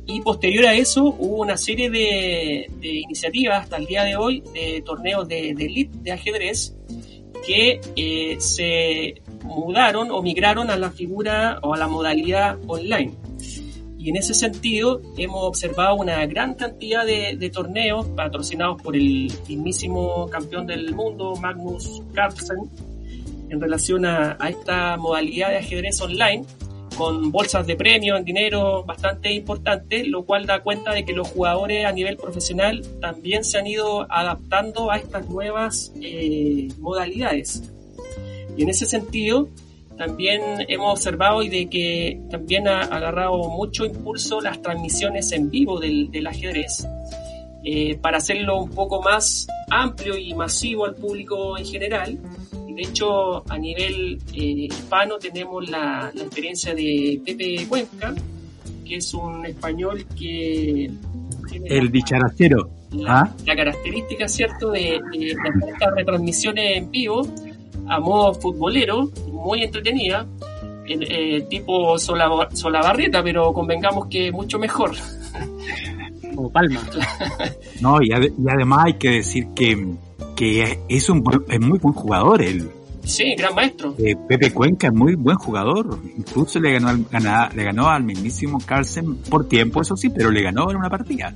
Y 0.07 0.21
posterior 0.21 0.67
a 0.67 0.75
eso 0.75 1.05
hubo 1.05 1.37
una 1.37 1.57
serie 1.57 1.89
de, 1.91 2.69
iniciativas 2.83 3.63
hasta 3.63 3.77
el 3.77 3.87
día 3.87 4.05
de 4.05 4.17
hoy 4.17 4.43
de 4.53 4.83
torneos 4.85 5.27
de, 5.29 5.51
elite 5.51 5.97
de 6.03 6.13
ajedrez 6.13 6.75
que 7.47 8.37
se 8.39 9.23
mudaron 9.43 10.11
o 10.11 10.23
migraron 10.23 10.71
a 10.71 10.77
la 10.77 10.91
figura 10.91 11.59
o 11.63 11.75
a 11.75 11.79
la 11.79 11.89
modalidad 11.89 12.59
online. 12.67 13.13
Y 13.99 14.11
en 14.11 14.17
ese 14.17 14.35
sentido 14.35 15.01
hemos 15.17 15.43
observado 15.45 15.97
una 15.97 16.27
gran 16.27 16.55
cantidad 16.55 17.07
de, 17.07 17.51
torneos 17.51 18.07
patrocinados 18.09 18.83
por 18.83 18.97
el 18.97 19.33
mismísimo 19.49 20.29
campeón 20.29 20.67
del 20.67 20.95
mundo, 20.95 21.35
Magnus 21.37 22.03
Carlsen, 22.13 22.71
en 23.49 23.61
relación 23.61 24.05
a 24.05 24.37
esta 24.49 24.99
modalidad 24.99 25.49
de 25.49 25.59
ajedrez 25.59 26.01
online, 26.03 26.45
con 26.97 27.31
bolsas 27.31 27.67
de 27.67 27.77
premio 27.77 28.17
en 28.17 28.25
dinero 28.25 28.85
bastante 28.85 29.33
importantes, 29.33 30.07
lo 30.07 30.25
cual 30.25 30.47
da 30.47 30.63
cuenta 30.63 30.93
de 30.93 31.05
que 31.05 31.13
los 31.13 31.29
jugadores 31.29 31.85
a 31.85 31.93
nivel 31.93 32.17
profesional 32.17 32.83
también 33.01 33.45
se 33.45 33.59
han 33.59 33.67
ido 33.67 34.07
adaptando 34.11 34.91
a 34.91 34.97
estas 34.97 35.29
nuevas 35.29 35.93
eh, 36.01 36.69
modalidades. 36.79 37.63
Y 38.57 38.63
en 38.63 38.69
ese 38.69 38.87
sentido, 38.87 39.49
también 39.97 40.43
hemos 40.69 40.93
observado 40.93 41.43
y 41.43 41.49
de 41.49 41.69
que 41.69 42.21
también 42.31 42.67
ha 42.69 42.81
agarrado 42.81 43.49
mucho 43.49 43.85
impulso 43.85 44.41
las 44.41 44.61
transmisiones 44.61 45.31
en 45.33 45.51
vivo 45.51 45.79
del, 45.79 46.27
ajedrez 46.27 46.87
eh, 47.65 47.97
para 47.99 48.19
hacerlo 48.19 48.63
un 48.63 48.71
poco 48.71 49.01
más 49.03 49.47
amplio 49.71 50.17
y 50.19 50.35
masivo 50.35 50.85
al 50.85 50.95
público 50.95 51.57
en 51.57 51.65
general. 51.65 52.19
De 52.75 52.83
hecho, 52.83 53.49
a 53.51 53.59
nivel 53.59 54.19
eh, 54.33 54.67
hispano 54.69 55.19
tenemos 55.19 55.69
la, 55.69 56.11
experiencia 56.15 56.75
de 56.75 57.21
Pepe 57.25 57.67
Cuenca, 57.69 58.15
que 58.87 58.97
es 58.97 59.15
un 59.15 59.47
español 59.47 60.05
que... 60.19 60.91
El. 61.65 61.93
La, 62.91 63.21
¿Ah? 63.21 63.35
la 63.45 63.57
característica, 63.57 64.29
¿cierto?, 64.29 64.71
de, 64.71 65.01
de, 65.13 65.19
de 65.19 65.71
estas 65.73 65.95
retransmisiones 65.97 66.77
en 66.77 66.91
vivo 66.91 67.23
a 67.89 68.01
modo 68.01 68.35
futbolero, 68.35 69.11
muy 69.31 69.63
entretenida, 69.63 70.27
eh, 70.87 71.47
tipo 71.49 71.99
Solabarrieta, 71.99 73.23
pero 73.23 73.53
convengamos 73.53 74.07
que 74.07 74.31
mucho 74.31 74.59
mejor. 74.59 74.93
Como 76.35 76.51
Palma. 76.51 76.83
no, 77.81 78.03
y, 78.03 78.13
además 78.13 78.87
hay 78.87 78.95
que 78.95 79.11
decir 79.11 79.49
que, 79.55 79.97
que 80.37 80.81
es 80.89 81.09
un 81.09 81.23
es 81.49 81.61
muy 81.61 81.79
buen 81.79 81.95
jugador 81.95 82.43
él. 82.43 82.71
Sí, 83.05 83.35
gran 83.37 83.55
maestro. 83.55 83.95
Eh, 83.99 84.17
Pepe 84.29 84.51
Cuenca 84.51 84.87
es 84.87 84.95
muy 84.95 85.15
buen 85.15 85.37
jugador. 85.37 85.99
Incluso 86.17 86.59
le 86.59 86.73
ganó, 86.73 86.89
al, 86.89 87.07
le 87.55 87.65
ganó 87.65 87.89
al 87.89 88.03
mismísimo 88.03 88.59
Carlsen 88.65 89.17
por 89.29 89.47
tiempo, 89.47 89.83
eso 89.83 89.97
sí, 89.97 90.09
pero 90.09 90.31
le 90.31 90.43
ganó 90.43 90.71
en 90.71 90.79
una 90.79 90.89
partida. 90.89 91.35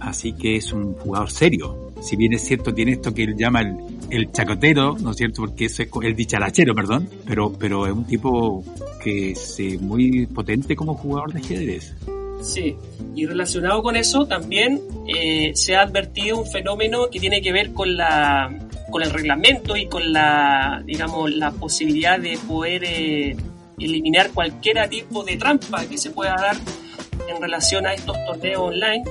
Así 0.00 0.32
que 0.32 0.56
es 0.56 0.72
un 0.72 0.94
jugador 0.94 1.30
serio. 1.30 1.92
Si 2.00 2.14
bien 2.14 2.32
es 2.32 2.42
cierto, 2.42 2.72
tiene 2.72 2.92
esto 2.92 3.12
que 3.12 3.24
él 3.24 3.36
llama 3.36 3.62
el, 3.62 3.76
el 4.10 4.30
chacotero, 4.30 4.96
¿no 5.00 5.10
es 5.10 5.16
cierto? 5.16 5.42
Porque 5.42 5.64
es 5.64 5.80
el 5.80 6.14
dicharachero, 6.14 6.74
perdón, 6.74 7.08
pero, 7.26 7.52
pero 7.52 7.86
es 7.86 7.92
un 7.92 8.04
tipo 8.04 8.64
que 9.02 9.32
es 9.32 9.60
eh, 9.60 9.78
muy 9.80 10.26
potente 10.26 10.76
como 10.76 10.94
jugador 10.94 11.32
de 11.32 11.40
ajedrez. 11.40 11.96
Sí, 12.40 12.76
y 13.14 13.26
relacionado 13.26 13.82
con 13.82 13.96
eso 13.96 14.26
también 14.26 14.80
eh, 15.06 15.52
se 15.54 15.76
ha 15.76 15.82
advertido 15.82 16.38
un 16.38 16.46
fenómeno 16.46 17.08
que 17.10 17.18
tiene 17.18 17.42
que 17.42 17.52
ver 17.52 17.72
con 17.72 17.96
la 17.96 18.56
con 18.90 19.02
el 19.02 19.10
reglamento 19.10 19.76
y 19.76 19.86
con 19.86 20.12
la 20.12 20.82
digamos 20.86 21.30
la 21.34 21.50
posibilidad 21.50 22.18
de 22.18 22.38
poder 22.46 22.84
eh, 22.84 23.36
eliminar 23.78 24.30
cualquier 24.30 24.88
tipo 24.88 25.24
de 25.24 25.36
trampa 25.36 25.84
que 25.86 25.98
se 25.98 26.10
pueda 26.10 26.36
dar 26.36 26.56
en 27.28 27.42
relación 27.42 27.86
a 27.86 27.94
estos 27.94 28.16
torneos 28.26 28.62
online. 28.62 29.04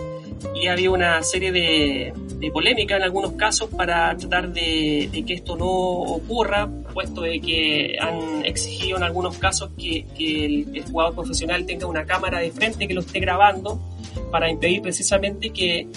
Y 0.56 0.68
había 0.68 0.92
una 0.92 1.22
serie 1.24 1.52
de, 1.52 2.14
de 2.40 2.52
polémica 2.52 2.98
en 2.98 3.04
algunos 3.04 3.34
casos 3.34 3.70
para 3.70 4.16
tratar 4.16 4.54
de, 4.54 5.24
que 5.26 5.34
esto 5.34 5.56
no 5.56 5.68
ocurra, 5.68 6.70
puesto 6.94 7.22
de 7.22 7.40
que 7.40 7.98
han 8.00 8.46
exigido 8.46 8.98
en 8.98 9.04
algunos 9.04 9.38
casos 9.38 9.72
que, 9.78 10.06
el, 10.20 10.84
jugador 10.84 11.16
profesional 11.16 11.66
tenga 11.66 11.88
una 11.88 12.06
cámara 12.06 12.40
de 12.40 12.52
frente 12.52 12.88
que 12.88 12.94
lo 12.94 13.02
esté 13.02 13.20
grabando 13.20 13.80
para 14.32 14.50
impedir 14.50 14.82
precisamente 14.82 15.50
que, 15.50 15.88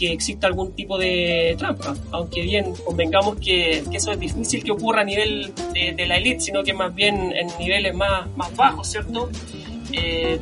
exista 0.00 0.46
algún 0.46 0.76
tipo 0.76 0.96
de 0.96 1.56
trampa. 1.58 1.92
Aunque 2.12 2.42
bien 2.42 2.72
convengamos 2.84 3.36
que, 3.40 3.82
eso 3.92 4.12
es 4.12 4.20
difícil 4.20 4.62
que 4.62 4.70
ocurra 4.70 5.00
a 5.00 5.04
nivel 5.04 5.52
de, 5.72 6.06
la 6.06 6.18
elite, 6.18 6.40
sino 6.40 6.62
que 6.62 6.72
más 6.72 6.94
bien 6.94 7.32
en 7.32 7.48
niveles 7.58 7.94
más, 7.94 8.28
más 8.36 8.54
bajos, 8.54 8.86
¿cierto? 8.86 9.28
Eh, 9.90 10.38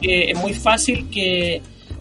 es 0.00 0.38
muy 0.38 0.52
fácil 0.54 1.10
que 1.10 1.60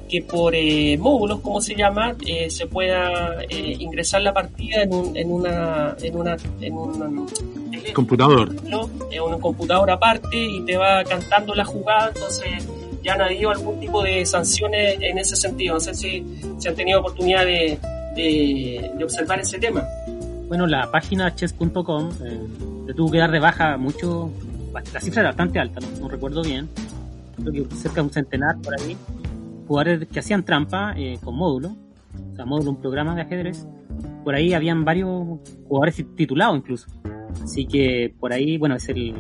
que 0.10 0.24
por 0.24 0.54
eh, 0.56 0.98
módulos, 0.98 1.40
como 1.40 1.62
se 1.62 1.76
llama, 1.76 2.16
eh, 2.26 2.50
se 2.50 2.66
pueda 2.66 3.44
eh, 3.44 3.76
ingresar 3.80 4.22
la 4.22 4.34
partida 4.34 4.82
en, 4.82 4.94
un, 4.94 5.16
en 5.16 5.32
una 5.32 5.96
en 6.02 6.16
una 6.16 6.36
en 6.60 6.74
un 6.74 7.28
computador, 7.94 8.54
¿no? 8.66 8.90
en 9.12 9.22
un 9.22 9.40
computador 9.40 9.90
aparte 9.92 10.36
y 10.36 10.66
te 10.66 10.76
va 10.76 11.04
cantando 11.04 11.54
la 11.54 11.64
jugada, 11.64 12.10
entonces 12.14 12.68
ya 13.04 13.14
han 13.14 13.22
habido 13.22 13.52
algún 13.52 13.80
tipo 13.80 14.04
de 14.04 14.26
sanciones 14.26 14.98
en 15.00 15.18
ese 15.18 15.36
sentido. 15.36 15.76
No 15.76 15.80
sé 15.80 15.94
si 15.94 16.26
se 16.58 16.70
han 16.70 16.76
tenido 16.76 17.00
oportunidad 17.00 17.46
de, 17.46 17.80
de, 18.16 19.04
observar 19.04 19.40
ese 19.40 19.60
tema. 19.60 19.88
Bueno, 20.48 20.66
la 20.66 20.90
página 20.92 21.34
chess.com 21.34 22.12
se 22.88 22.94
tuvo 22.96 23.12
que 23.12 23.20
dar 23.20 23.32
de 23.32 23.40
baja 23.40 23.78
mucho, 23.78 24.32
la 24.92 25.00
cifra 25.00 25.22
era 25.22 25.30
bastante 25.30 25.60
alta, 25.60 25.80
no, 25.80 26.00
no 26.00 26.10
recuerdo 26.10 26.42
bien, 26.42 26.68
creo 27.38 27.54
que 27.54 27.76
cerca 27.76 27.96
de 27.96 28.02
un 28.02 28.10
centenar 28.10 28.58
por 28.58 28.74
ahí 28.74 28.98
jugadores 29.70 30.08
que 30.08 30.20
hacían 30.20 30.44
trampa 30.44 30.96
eh, 30.98 31.20
con 31.24 31.36
módulo, 31.36 31.76
o 32.32 32.36
sea, 32.36 32.44
módulo, 32.44 32.72
un 32.72 32.82
programa 32.82 33.14
de 33.14 33.22
ajedrez. 33.22 33.68
Por 34.24 34.34
ahí 34.34 34.54
habían 34.54 34.84
varios 34.84 35.40
jugadores 35.68 36.04
titulados 36.16 36.58
incluso. 36.58 36.88
Así 37.44 37.68
que 37.68 38.12
por 38.20 38.34
ahí, 38.34 38.58
bueno, 38.58 38.76
es 38.76 38.90
el 38.90 39.14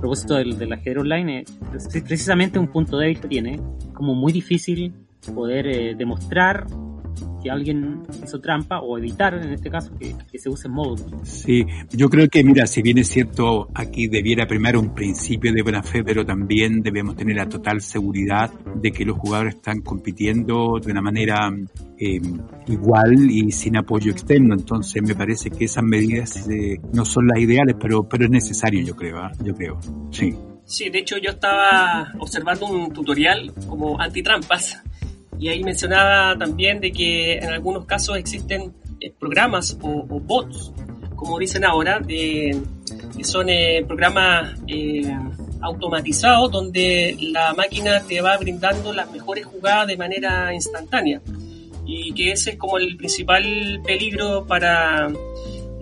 propósito 0.00 0.36
del, 0.36 0.58
del 0.58 0.72
ajedrez 0.72 1.02
online, 1.02 1.44
es 1.74 1.88
precisamente 2.02 2.58
un 2.58 2.68
punto 2.68 2.96
débil 2.96 3.20
que 3.20 3.28
tiene, 3.28 3.60
como 3.92 4.14
muy 4.14 4.32
difícil 4.32 4.94
poder 5.34 5.66
eh, 5.66 5.94
demostrar 5.94 6.66
que 7.42 7.50
alguien 7.50 8.02
hizo 8.22 8.40
trampa 8.40 8.80
o 8.80 8.98
evitar 8.98 9.34
en 9.34 9.52
este 9.52 9.70
caso 9.70 9.92
que, 9.98 10.38
se 10.38 10.48
use 10.48 10.68
módulo. 10.68 11.20
Sí, 11.24 11.66
yo 11.90 12.08
creo 12.08 12.28
que 12.28 12.42
mira, 12.42 12.66
si 12.66 12.80
bien 12.82 12.98
es 12.98 13.08
cierto, 13.08 13.68
aquí 13.74 14.06
debiera 14.06 14.46
primar 14.46 14.76
un 14.76 14.94
principio 14.94 15.52
de 15.52 15.62
buena 15.62 15.82
fe, 15.82 16.02
pero 16.02 16.24
también 16.24 16.80
debemos 16.82 17.16
tener 17.16 17.36
la 17.36 17.48
total 17.48 17.80
seguridad 17.80 18.50
de 18.76 18.90
que 18.90 19.04
los 19.04 19.18
jugadores 19.18 19.56
están 19.56 19.80
compitiendo 19.80 20.78
de 20.82 20.90
una 20.90 21.02
manera 21.02 21.50
eh, 21.98 22.20
igual 22.68 23.30
y 23.30 23.52
sin 23.52 23.76
apoyo 23.76 24.10
externo. 24.12 24.54
Entonces 24.54 25.02
me 25.02 25.14
parece 25.14 25.50
que 25.50 25.64
esas 25.66 25.84
medidas 25.84 26.48
eh, 26.48 26.80
no 26.94 27.04
son 27.04 27.26
las 27.26 27.38
ideales, 27.38 27.76
pero, 27.78 28.08
pero 28.08 28.24
es 28.24 28.30
necesario, 28.30 28.82
yo 28.82 28.96
creo, 28.96 29.18
¿ah? 29.18 29.32
yo 29.44 29.54
creo. 29.54 29.78
Sí. 30.10 30.34
Sí, 30.64 30.88
de 30.88 31.00
hecho 31.00 31.18
yo 31.18 31.30
estaba 31.30 32.12
observando 32.20 32.66
un 32.66 32.92
tutorial 32.92 33.52
como 33.68 34.00
antitrampas 34.00 34.80
y 35.40 35.48
ahí 35.48 35.64
mencionaba 35.64 36.36
también 36.38 36.80
de 36.80 36.92
que 36.92 37.38
en 37.38 37.48
algunos 37.48 37.86
casos 37.86 38.18
existen 38.18 38.74
eh, 39.00 39.10
programas 39.18 39.78
o, 39.80 40.20
bots, 40.20 40.70
como 41.16 41.38
dicen 41.38 41.64
ahora, 41.64 42.02
que 42.06 42.54
son 43.22 43.48
eh, 43.48 43.82
programas 43.86 44.54
eh, 44.68 45.10
automatizados 45.62 46.52
donde 46.52 47.16
la 47.20 47.54
máquina 47.54 48.02
te 48.06 48.20
va 48.20 48.36
brindando 48.36 48.92
las 48.92 49.10
mejores 49.10 49.46
jugadas 49.46 49.86
de 49.86 49.96
manera 49.96 50.52
instantánea. 50.52 51.22
Y 51.86 52.12
que 52.12 52.32
ese 52.32 52.50
es 52.50 52.56
como 52.56 52.76
el 52.76 52.98
principal 52.98 53.80
peligro 53.84 54.46
para 54.46 55.10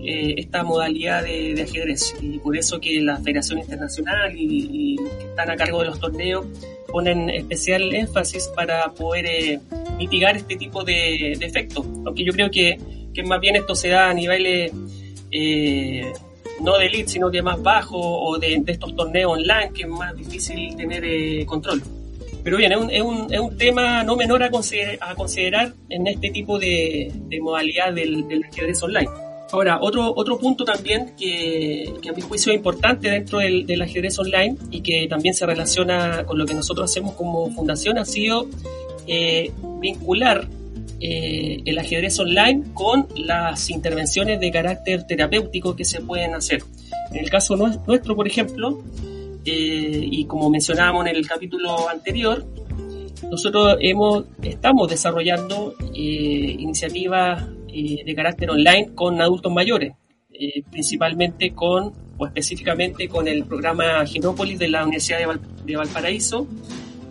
esta 0.01 0.63
modalidad 0.63 1.25
de, 1.25 1.61
ajedrez. 1.61 2.15
Y 2.23 2.39
por 2.39 2.57
eso 2.57 2.81
que 2.81 3.01
la 3.03 3.17
Federación 3.17 3.59
Internacional 3.59 4.35
y, 4.37 4.95
y 4.95 4.97
los 4.97 5.13
que 5.15 5.25
están 5.25 5.51
a 5.51 5.57
cargo 5.57 5.81
de 5.81 5.87
los 5.87 5.99
torneos 5.99 6.47
ponen 6.89 7.31
especial 7.31 7.95
énfasis 7.95 8.49
para 8.55 8.89
poder 8.93 9.27
eh, 9.27 9.61
mitigar 9.99 10.37
este 10.37 10.57
tipo 10.57 10.85
de, 10.85 11.33
efectos. 11.33 11.85
Aunque 12.05 12.25
yo 12.25 12.33
creo 12.33 12.51
que, 12.51 12.79
que, 13.15 13.23
más 13.23 13.41
bien 13.41 13.57
esto 13.57 13.75
se 13.75 13.89
da 13.89 14.11
a 14.11 14.15
niveles 14.15 14.73
eh, 15.31 16.13
no 16.61 16.79
de 16.79 16.87
elite, 16.87 17.09
sino 17.09 17.31
que 17.31 17.43
más 17.43 17.63
bajo 17.63 17.99
o 17.99 18.39
de, 18.39 18.63
estos 18.67 18.97
torneos 18.97 19.33
online 19.33 19.71
que 19.75 19.83
es 19.83 19.89
más 19.89 20.17
difícil 20.17 20.77
tener 20.77 21.05
eh, 21.05 21.45
control. 21.47 21.83
Pero 22.43 22.57
bien, 22.57 22.73
es 22.73 22.79
un, 22.79 22.91
es 22.91 23.03
un, 23.03 23.33
es 23.33 23.41
un, 23.41 23.57
tema 23.59 24.03
no 24.05 24.17
menor 24.17 24.43
a 24.43 24.51
considerar, 24.51 24.99
a 25.01 25.15
considerar 25.15 25.75
en 25.91 26.07
este 26.07 26.31
tipo 26.31 26.59
de, 26.59 27.13
de 27.13 27.41
modalidad 27.41 27.93
del, 27.93 28.27
del 28.27 28.45
ajedrez 28.45 28.83
online. 28.83 29.28
Ahora, 29.51 29.79
otro, 29.81 30.13
otro 30.15 30.39
punto 30.39 30.65
también 30.65 31.15
que, 31.19 31.95
a 32.09 32.13
mi 32.13 32.21
juicio 32.21 32.53
es 32.53 32.59
importante 32.59 33.11
dentro 33.11 33.39
del, 33.39 33.67
del, 33.67 33.81
ajedrez 33.81 34.19
online 34.19 34.57
y 34.71 34.83
que 34.83 35.07
también 35.09 35.35
se 35.35 35.47
relaciona 35.47 36.25
con 36.25 36.39
lo 36.39 36.45
que 36.45 36.55
nosotros 36.55 36.91
hacemos 36.91 37.15
como 37.15 37.51
fundación 37.51 37.99
ha 37.99 38.05
sido 38.05 38.47
eh, 39.07 39.51
vincular 39.81 40.47
eh, 41.01 41.63
el 41.65 41.79
ajedrez 41.79 42.19
online 42.19 42.65
con 42.75 43.07
las 43.15 43.71
intervenciones 43.71 44.41
de 44.41 44.51
carácter 44.51 45.07
terapéutico 45.07 45.77
que 45.77 45.85
se 45.85 46.01
pueden 46.01 46.35
hacer. 46.35 46.63
En 47.13 47.19
el 47.19 47.31
caso 47.31 47.57
nuestro, 47.57 48.17
por 48.17 48.27
ejemplo, 48.27 48.83
eh, 49.45 50.09
y 50.11 50.25
como 50.25 50.51
mencionábamos 50.51 51.07
en 51.07 51.17
el 51.17 51.27
capítulo 51.27 51.89
anterior, 51.89 52.45
nosotros 53.31 53.77
hemos, 53.81 54.25
estamos 54.43 54.89
desarrollando 54.89 55.75
eh, 55.95 56.57
iniciativas 56.59 57.45
de 57.69 58.15
carácter 58.15 58.51
online 58.51 58.95
con 58.95 59.21
adultos 59.21 59.53
mayores, 59.53 59.93
principalmente 60.71 61.55
con, 61.55 61.93
o 62.17 62.27
específicamente 62.27 63.09
con 63.09 63.29
el 63.29 63.45
programa 63.45 64.05
Genópolis 64.07 64.59
de 64.59 64.69
la 64.69 64.83
Universidad 64.83 65.19
de, 65.19 65.39
de 65.65 65.77
Valparaíso, 65.77 66.47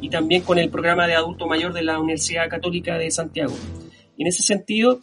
y 0.01 0.09
también 0.09 0.43
con 0.43 0.59
el 0.59 0.69
programa 0.69 1.07
de 1.07 1.15
adulto 1.15 1.47
mayor 1.47 1.73
de 1.73 1.81
la 1.81 1.99
Universidad 1.99 2.49
Católica 2.49 2.97
de 2.97 3.09
Santiago. 3.09 3.53
Y 4.15 4.23
en 4.23 4.27
ese 4.27 4.43
sentido 4.43 4.99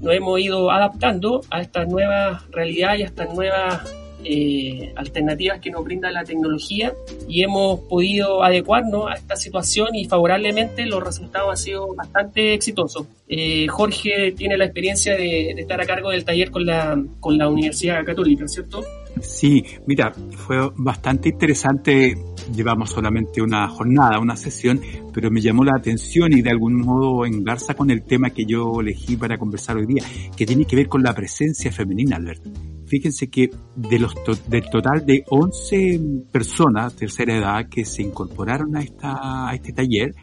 nos 0.00 0.14
hemos 0.14 0.40
ido 0.40 0.70
adaptando 0.70 1.42
a 1.50 1.60
estas 1.60 1.88
nuevas 1.88 2.48
realidades 2.50 3.00
y 3.00 3.02
a 3.02 3.06
estas 3.06 3.34
nuevas 3.34 3.99
eh, 4.24 4.92
alternativas 4.96 5.60
que 5.60 5.70
nos 5.70 5.84
brinda 5.84 6.10
la 6.10 6.24
tecnología 6.24 6.92
y 7.28 7.42
hemos 7.42 7.80
podido 7.80 8.42
adecuarnos 8.42 9.10
a 9.10 9.14
esta 9.14 9.36
situación 9.36 9.94
y 9.94 10.04
favorablemente 10.04 10.86
los 10.86 11.02
resultados 11.02 11.50
han 11.50 11.56
sido 11.56 11.94
bastante 11.94 12.54
exitosos. 12.54 13.06
Eh, 13.28 13.66
Jorge 13.68 14.32
tiene 14.32 14.56
la 14.56 14.64
experiencia 14.64 15.12
de, 15.12 15.52
de, 15.54 15.60
estar 15.60 15.80
a 15.80 15.86
cargo 15.86 16.10
del 16.10 16.24
taller 16.24 16.50
con 16.50 16.66
la, 16.66 17.02
con 17.20 17.38
la 17.38 17.48
Universidad 17.48 18.04
Católica, 18.04 18.46
¿cierto? 18.48 18.84
Sí, 19.20 19.64
mira, 19.86 20.12
fue 20.36 20.70
bastante 20.76 21.28
interesante. 21.30 22.16
Llevamos 22.54 22.90
solamente 22.90 23.42
una 23.42 23.68
jornada, 23.68 24.18
una 24.18 24.36
sesión, 24.36 24.80
pero 25.12 25.30
me 25.30 25.40
llamó 25.40 25.64
la 25.64 25.76
atención 25.76 26.32
y 26.32 26.42
de 26.42 26.50
algún 26.50 26.80
modo 26.80 27.26
engarza 27.26 27.74
con 27.74 27.90
el 27.90 28.02
tema 28.02 28.30
que 28.30 28.44
yo 28.44 28.80
elegí 28.80 29.16
para 29.16 29.38
conversar 29.38 29.76
hoy 29.76 29.86
día, 29.86 30.02
que 30.36 30.46
tiene 30.46 30.64
que 30.64 30.76
ver 30.76 30.88
con 30.88 31.02
la 31.02 31.14
presencia 31.14 31.70
femenina, 31.70 32.16
Albert. 32.16 32.42
Fíjense 32.86 33.28
que 33.28 33.50
de 33.76 33.98
los 33.98 34.14
del 34.48 34.68
total 34.68 35.06
de 35.06 35.24
11 35.28 36.00
personas 36.32 36.96
tercera 36.96 37.36
edad 37.36 37.68
que 37.68 37.84
se 37.84 38.02
incorporaron 38.02 38.76
a, 38.76 38.82
esta, 38.82 39.48
a 39.48 39.54
este 39.54 39.72
taller, 39.72 40.14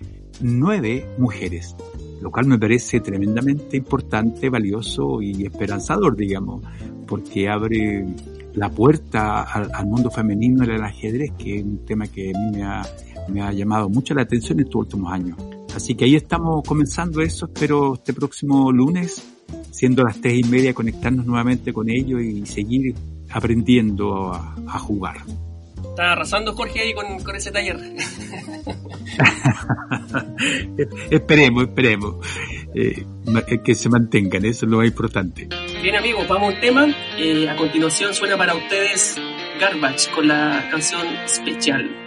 9 0.42 1.16
mujeres 1.18 1.76
lo 2.22 2.32
cual 2.32 2.48
me 2.48 2.58
parece 2.58 3.00
tremendamente 3.00 3.78
importante, 3.78 4.50
valioso 4.50 5.22
y 5.22 5.46
esperanzador, 5.46 6.16
digamos, 6.16 6.64
porque 7.06 7.48
abre 7.48 8.06
la 8.58 8.72
puerta 8.72 9.44
al, 9.44 9.86
mundo 9.86 10.10
femenino 10.10 10.64
en 10.64 10.72
el 10.72 10.84
ajedrez, 10.84 11.32
que 11.38 11.58
es 11.58 11.64
un 11.64 11.86
tema 11.86 12.08
que 12.08 12.32
a 12.32 12.40
mí 12.40 12.58
me 12.58 12.64
ha, 12.64 12.82
me 13.30 13.42
ha 13.42 13.52
llamado 13.52 13.88
mucho 13.88 14.16
la 14.16 14.24
atención 14.24 14.60
en 14.60 14.66
estos 14.66 14.82
últimos 14.82 15.14
años. 15.14 15.38
Así 15.76 15.94
que 15.94 16.06
ahí 16.06 16.16
estamos 16.16 16.64
comenzando 16.68 17.22
eso, 17.22 17.46
espero 17.46 17.94
este 17.94 18.14
próximo 18.14 18.72
lunes, 18.72 19.24
siendo 19.70 20.04
las 20.04 20.20
tres 20.20 20.40
y 20.40 20.44
media, 20.50 20.74
conectarnos 20.74 21.28
nuevamente 21.28 21.72
con 21.72 21.88
ellos 21.88 22.20
y 22.20 22.48
seguir 22.48 22.96
aprendiendo 23.30 24.34
a, 24.34 24.56
a 24.68 24.80
jugar. 24.80 25.18
Está 25.90 26.14
arrasando 26.14 26.54
Jorge 26.54 26.80
ahí 26.80 26.96
con, 26.96 27.20
con 27.24 27.36
ese 27.36 27.52
taller. 27.52 27.78
esperemos, 31.12 31.64
esperemos. 31.64 32.16
Eh, 32.74 33.06
que 33.64 33.76
se 33.76 33.90
mantengan, 33.90 34.46
eso 34.46 34.66
es 34.66 34.72
lo 34.72 34.78
más 34.78 34.88
importante. 34.88 35.48
Bien 35.82 35.96
amigos, 35.96 36.28
vamos 36.28 36.52
a 36.52 36.56
un 36.56 36.60
tema. 36.60 36.88
Eh, 37.18 37.48
a 37.48 37.56
continuación 37.56 38.14
suena 38.14 38.36
para 38.36 38.56
ustedes 38.56 39.16
Garbage 39.60 40.10
con 40.10 40.28
la 40.28 40.68
canción 40.72 41.08
Special. 41.28 42.07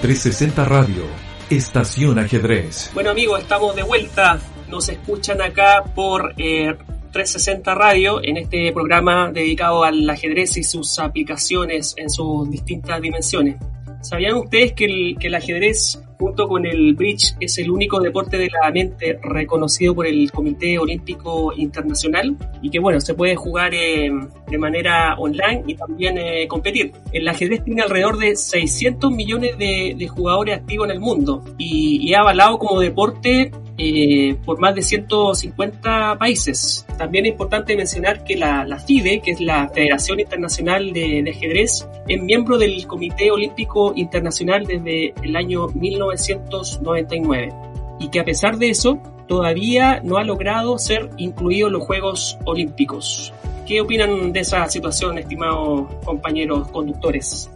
360 0.00 0.64
Radio, 0.64 1.02
Estación 1.50 2.18
Ajedrez. 2.18 2.90
Bueno 2.94 3.10
amigos, 3.10 3.40
estamos 3.40 3.76
de 3.76 3.82
vuelta. 3.82 4.40
Nos 4.68 4.88
escuchan 4.88 5.42
acá 5.42 5.84
por 5.94 6.34
360 6.36 7.70
eh, 7.70 7.74
Radio 7.74 8.24
en 8.24 8.38
este 8.38 8.72
programa 8.72 9.30
dedicado 9.30 9.84
al 9.84 10.08
ajedrez 10.08 10.56
y 10.56 10.62
sus 10.62 10.98
aplicaciones 10.98 11.92
en 11.98 12.08
sus 12.08 12.50
distintas 12.50 12.98
dimensiones. 13.02 13.56
¿Sabían 14.00 14.36
ustedes 14.36 14.72
que 14.72 14.86
el, 14.86 15.16
que 15.20 15.26
el 15.26 15.34
ajedrez 15.34 16.00
junto 16.20 16.46
con 16.46 16.66
el 16.66 16.94
bridge 16.94 17.34
es 17.40 17.56
el 17.56 17.70
único 17.70 17.98
deporte 17.98 18.36
de 18.36 18.50
la 18.50 18.70
mente 18.70 19.18
reconocido 19.22 19.94
por 19.94 20.06
el 20.06 20.30
Comité 20.30 20.78
Olímpico 20.78 21.54
Internacional 21.56 22.36
y 22.60 22.68
que 22.68 22.78
bueno, 22.78 23.00
se 23.00 23.14
puede 23.14 23.36
jugar 23.36 23.72
eh, 23.72 24.10
de 24.46 24.58
manera 24.58 25.14
online 25.18 25.64
y 25.66 25.74
también 25.74 26.18
eh, 26.18 26.46
competir. 26.46 26.92
El 27.10 27.26
ajedrez 27.26 27.64
tiene 27.64 27.80
alrededor 27.80 28.18
de 28.18 28.36
600 28.36 29.10
millones 29.10 29.56
de, 29.56 30.10
jugadores 30.10 30.58
activos 30.58 30.88
en 30.88 30.92
el 30.96 31.00
mundo 31.00 31.42
y, 31.56 32.06
y 32.06 32.14
ha 32.14 32.20
avalado 32.20 32.58
como 32.58 32.80
deporte 32.80 33.50
eh, 33.78 34.36
por 34.44 34.60
más 34.60 34.74
de 34.74 34.82
150 34.82 36.18
países. 36.18 36.84
También 37.00 37.24
es 37.24 37.32
importante 37.32 37.74
mencionar 37.78 38.22
que 38.24 38.36
la, 38.36 38.78
FIDE, 38.78 39.22
que 39.22 39.30
es 39.30 39.40
la 39.40 39.70
Federación 39.70 40.20
Internacional 40.20 40.92
de, 40.92 41.24
Ajedrez, 41.34 41.88
es 42.06 42.22
miembro 42.22 42.58
del 42.58 42.86
Comité 42.86 43.30
Olímpico 43.30 43.94
Internacional 43.96 44.66
desde 44.66 45.14
el 45.22 45.34
año 45.34 45.68
1999 45.68 47.54
y 48.00 48.08
que 48.10 48.20
a 48.20 48.24
pesar 48.26 48.58
de 48.58 48.68
eso 48.68 48.98
todavía 49.26 50.02
no 50.04 50.18
ha 50.18 50.24
logrado 50.24 50.78
ser 50.78 51.08
incluido 51.16 51.68
en 51.68 51.72
los 51.72 51.84
Juegos 51.84 52.36
Olímpicos. 52.44 53.32
¿Qué 53.66 53.80
opinan 53.80 54.34
de 54.34 54.40
esa 54.40 54.68
situación, 54.68 55.16
estimados 55.16 55.90
compañeros 56.04 56.68
conductores? 56.68 57.50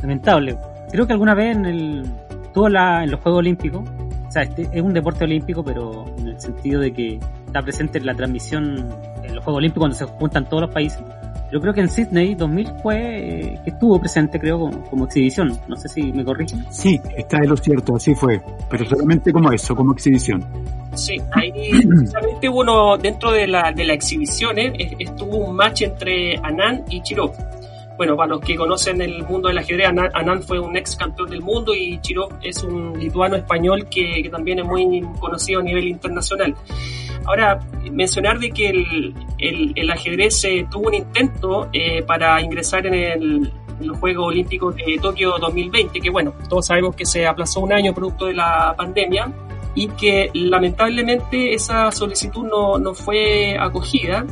Lamentable. 0.00 0.56
Creo 0.90 1.06
que 1.06 1.12
alguna 1.12 1.34
vez 1.34 1.54
en, 1.54 1.66
el, 1.66 2.04
en 2.54 3.10
los 3.10 3.20
Juegos 3.20 3.40
Olímpicos 3.40 3.82
sea, 4.38 4.42
este 4.42 4.68
es 4.72 4.82
un 4.82 4.92
deporte 4.92 5.24
olímpico, 5.24 5.64
pero 5.64 6.04
en 6.18 6.28
el 6.28 6.40
sentido 6.40 6.80
de 6.80 6.92
que 6.92 7.18
está 7.46 7.62
presente 7.62 7.98
en 7.98 8.06
la 8.06 8.14
transmisión 8.14 8.88
en 9.22 9.34
los 9.34 9.44
Juegos 9.44 9.58
Olímpicos 9.58 9.80
cuando 9.80 9.96
se 9.96 10.04
juntan 10.04 10.48
todos 10.48 10.62
los 10.62 10.70
países. 10.70 11.00
Yo 11.50 11.62
creo 11.62 11.72
que 11.72 11.80
en 11.80 11.88
Sydney 11.88 12.34
2000 12.34 12.68
fue 12.82 12.96
eh, 12.96 13.60
que 13.64 13.70
estuvo 13.70 13.98
presente, 13.98 14.38
creo, 14.38 14.70
como, 14.90 15.06
exhibición. 15.06 15.58
No 15.66 15.76
sé 15.76 15.88
si 15.88 16.12
me 16.12 16.22
corrigen. 16.22 16.66
Sí, 16.70 17.00
está 17.16 17.38
de 17.38 17.46
lo 17.46 17.56
cierto, 17.56 17.96
así 17.96 18.14
fue. 18.14 18.42
Pero 18.68 18.84
solamente 18.84 19.32
como 19.32 19.50
eso, 19.50 19.74
como 19.74 19.94
exhibición. 19.94 20.44
Sí, 20.94 21.16
ahí 21.32 21.70
precisamente 21.88 22.48
uno 22.50 22.98
dentro 22.98 23.32
de 23.32 23.46
la, 23.46 23.72
de 23.72 23.84
la 23.84 23.94
exhibición 23.94 24.58
eh, 24.58 24.96
estuvo 24.98 25.38
un 25.38 25.56
match 25.56 25.82
entre 25.82 26.36
Anand 26.36 26.84
y 26.90 27.00
Chirov 27.00 27.32
bueno, 27.98 28.16
para 28.16 28.28
los 28.28 28.40
que 28.40 28.54
conocen 28.54 29.02
el 29.02 29.24
mundo 29.24 29.48
del 29.48 29.58
ajedrez, 29.58 29.88
Anand 29.88 30.44
fue 30.44 30.60
un 30.60 30.76
ex 30.76 30.94
campeón 30.94 31.30
del 31.30 31.42
mundo 31.42 31.74
y 31.74 32.00
Chirov 32.00 32.30
es 32.40 32.62
un 32.62 32.96
lituano 32.96 33.34
español 33.34 33.88
que, 33.90 34.26
también 34.30 34.60
es 34.60 34.64
muy 34.64 35.02
conocido 35.18 35.58
a 35.58 35.64
nivel 35.64 35.88
internacional. 35.88 36.54
Ahora, 37.24 37.58
mencionar 37.90 38.38
de 38.38 38.50
que 38.52 38.68
el, 38.68 39.90
ajedrez 39.90 40.44
eh, 40.44 40.64
tuvo 40.70 40.86
un 40.86 40.94
intento 40.94 41.68
eh, 41.72 42.02
para 42.04 42.40
ingresar 42.40 42.86
en 42.86 42.94
el, 42.94 43.52
los 43.80 43.98
Juegos 43.98 44.28
Olímpicos 44.28 44.76
de 44.76 44.96
Tokio 45.02 45.36
2020, 45.40 46.00
que 46.00 46.10
bueno, 46.10 46.34
todos 46.48 46.66
sabemos 46.66 46.94
que 46.94 47.04
se 47.04 47.26
aplazó 47.26 47.60
un 47.60 47.72
año 47.72 47.92
producto 47.92 48.26
de 48.26 48.34
la 48.34 48.74
pandemia 48.76 49.32
y 49.74 49.88
que 49.88 50.30
lamentablemente 50.34 51.52
esa 51.52 51.90
solicitud 51.90 52.46
no, 52.46 52.78
no 52.78 52.94
fue 52.94 53.56
acogida 53.58 54.24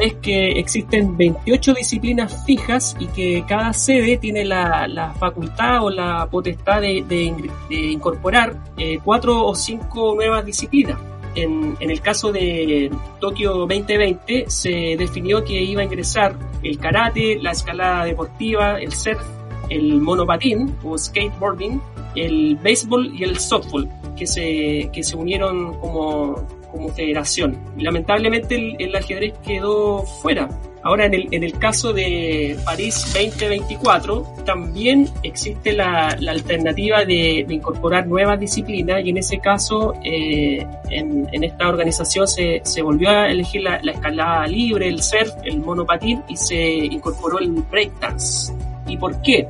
es 0.00 0.14
que 0.14 0.52
existen 0.52 1.16
28 1.16 1.74
disciplinas 1.74 2.44
fijas 2.44 2.96
y 2.98 3.06
que 3.06 3.44
cada 3.46 3.72
sede 3.72 4.16
tiene 4.16 4.44
la, 4.44 5.14
facultad 5.18 5.84
o 5.84 5.90
la 5.90 6.28
potestad 6.30 6.80
de, 6.80 7.34
incorporar 7.70 8.56
eh, 8.76 8.98
cuatro 9.04 9.46
o 9.46 9.54
cinco 9.54 10.14
nuevas 10.14 10.44
disciplinas. 10.44 10.98
En, 11.34 11.76
el 11.80 12.00
caso 12.00 12.32
de 12.32 12.90
Tokio 13.20 13.52
2020 13.54 14.46
se 14.48 14.96
definió 14.98 15.44
que 15.44 15.60
iba 15.62 15.82
a 15.82 15.84
ingresar 15.84 16.34
el 16.62 16.78
karate, 16.78 17.38
la 17.40 17.50
escalada 17.50 18.04
deportiva, 18.04 18.80
el 18.80 18.92
surf, 18.92 19.20
el 19.68 20.00
monopatín 20.00 20.74
o 20.82 20.96
skateboarding, 20.96 21.80
el 22.14 22.56
béisbol 22.56 23.14
y 23.14 23.24
el 23.24 23.38
softball, 23.38 23.88
que 24.16 24.26
se, 24.26 24.90
que 24.92 25.02
se 25.02 25.14
unieron 25.14 25.78
como 25.78 26.46
como 26.76 26.88
federación. 26.90 27.56
lamentablemente 27.78 28.76
el, 28.78 28.94
ajedrez 28.94 29.34
quedó 29.44 30.02
fuera. 30.02 30.48
Ahora, 30.82 31.06
en 31.06 31.14
el, 31.14 31.28
en 31.32 31.42
el 31.42 31.58
caso 31.58 31.92
de 31.92 32.56
París 32.64 33.12
2024, 33.12 34.24
también 34.44 35.08
existe 35.24 35.72
la, 35.72 36.10
alternativa 36.10 37.04
de, 37.04 37.44
incorporar 37.48 38.06
nuevas 38.06 38.38
disciplinas 38.38 39.04
y 39.04 39.10
en 39.10 39.16
ese 39.16 39.38
caso, 39.40 39.94
eh, 40.04 40.64
en, 40.90 41.42
esta 41.42 41.68
organización 41.68 42.28
se, 42.28 42.60
se, 42.62 42.82
volvió 42.82 43.10
a 43.10 43.28
elegir 43.28 43.62
la, 43.62 43.80
la, 43.82 43.92
escalada 43.92 44.46
libre, 44.46 44.86
el 44.86 45.02
surf, 45.02 45.32
el 45.42 45.58
monopatín 45.58 46.22
y 46.28 46.36
se 46.36 46.56
incorporó 46.56 47.40
el 47.40 47.50
breakdance. 47.50 48.52
¿Y 48.86 48.96
por 48.96 49.20
qué? 49.22 49.48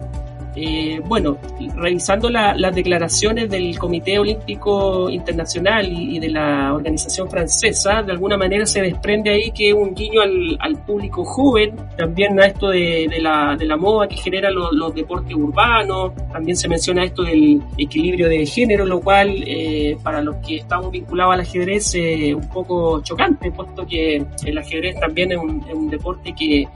Eh, 0.58 1.02
bueno, 1.04 1.36
revisando 1.74 2.30
las 2.30 2.74
declaraciones 2.74 3.50
del 3.50 3.78
Comité 3.78 4.18
Olímpico 4.18 5.10
Internacional 5.10 5.86
y, 5.92 6.18
de 6.18 6.30
la 6.30 6.72
organización 6.72 7.28
francesa, 7.28 8.02
de 8.02 8.12
alguna 8.12 8.38
manera 8.38 8.64
se 8.64 8.80
desprende 8.80 9.28
ahí 9.28 9.50
que 9.50 9.74
un 9.74 9.94
guiño 9.94 10.22
al, 10.22 10.76
público 10.86 11.24
joven, 11.26 11.76
también 11.98 12.40
a 12.40 12.46
esto 12.46 12.68
de, 12.68 13.18
la, 13.20 13.76
moda 13.76 14.08
que 14.08 14.16
genera 14.16 14.50
los 14.50 14.94
deportes 14.94 15.36
urbanos, 15.36 16.12
también 16.32 16.56
se 16.56 16.68
menciona 16.68 17.04
esto 17.04 17.22
del 17.22 17.60
equilibrio 17.76 18.26
de 18.28 18.46
género, 18.46 18.86
lo 18.86 19.00
cual 19.00 19.44
eh, 19.46 19.98
para 20.02 20.22
los 20.22 20.36
que 20.36 20.56
estamos 20.56 20.90
vinculados 20.90 21.34
al 21.34 21.40
ajedrez 21.40 21.94
es 21.94 22.34
un 22.34 22.48
poco 22.48 23.02
chocante, 23.02 23.50
puesto 23.50 23.86
que 23.86 24.24
el 24.46 24.58
ajedrez 24.58 24.98
también 24.98 25.32
es 25.32 25.38
un 25.38 25.90
deporte 25.90 26.34
que 26.34 26.66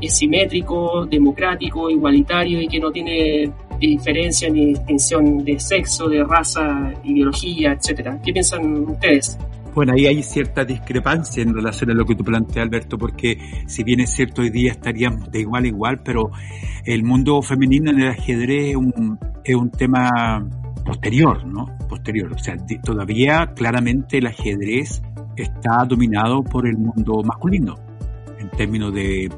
es 0.00 0.14
simétrico, 0.16 1.06
democrático, 1.06 1.90
igualitario 1.90 2.47
y 2.48 2.68
que 2.68 2.80
no 2.80 2.90
tiene 2.90 3.52
diferencia 3.78 4.50
ni 4.50 4.66
distinción 4.66 5.44
de 5.44 5.58
sexo, 5.58 6.08
de 6.08 6.24
raza, 6.24 6.92
ideología, 7.04 7.72
etcétera. 7.72 8.20
¿Qué 8.24 8.32
piensan 8.32 8.88
ustedes? 8.88 9.38
Bueno, 9.74 9.92
ahí 9.92 10.06
hay 10.06 10.22
cierta 10.22 10.64
discrepancia 10.64 11.42
en 11.42 11.54
relación 11.54 11.90
a 11.90 11.94
lo 11.94 12.04
que 12.04 12.16
tú 12.16 12.24
planteas, 12.24 12.66
Alberto, 12.66 12.98
porque 12.98 13.38
si 13.66 13.84
bien 13.84 14.00
es 14.00 14.10
cierto, 14.10 14.42
hoy 14.42 14.50
día 14.50 14.72
estaríamos 14.72 15.30
de 15.30 15.40
igual 15.40 15.64
a 15.64 15.68
igual, 15.68 16.00
pero 16.02 16.30
el 16.84 17.04
mundo 17.04 17.40
femenino 17.42 17.90
en 17.90 18.00
el 18.00 18.08
ajedrez 18.08 18.70
es 18.70 18.76
un, 18.76 19.18
es 19.44 19.54
un 19.54 19.70
tema 19.70 20.44
posterior, 20.84 21.46
¿no? 21.46 21.66
Posterior. 21.88 22.32
O 22.32 22.38
sea, 22.38 22.56
todavía 22.82 23.52
claramente 23.54 24.18
el 24.18 24.26
ajedrez 24.26 25.02
está 25.36 25.84
dominado 25.84 26.42
por 26.42 26.66
el 26.66 26.76
mundo 26.76 27.22
masculino 27.22 27.87
términos 28.58 28.92
de, 28.92 29.30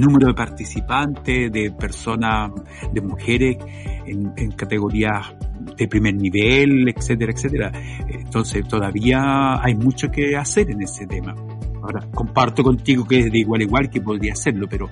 número 0.00 0.26
de 0.26 0.34
participantes, 0.34 1.50
de 1.50 1.70
personas, 1.70 2.50
de 2.92 3.00
mujeres 3.00 3.56
en, 4.04 4.50
categorías 4.50 5.32
de 5.76 5.86
primer 5.86 6.16
nivel, 6.16 6.88
etcétera, 6.88 7.32
etcétera. 7.32 7.72
Entonces 8.08 8.66
todavía 8.66 9.62
hay 9.62 9.76
mucho 9.76 10.10
que 10.10 10.36
hacer 10.36 10.72
en 10.72 10.82
ese 10.82 11.06
tema. 11.06 11.34
Ahora, 11.82 12.04
comparto 12.12 12.64
contigo 12.64 13.06
que 13.06 13.20
es 13.20 13.30
de 13.30 13.38
igual 13.38 13.60
a 13.60 13.64
igual 13.64 13.90
que 13.90 14.00
podría 14.00 14.32
hacerlo, 14.32 14.66
pero 14.68 14.90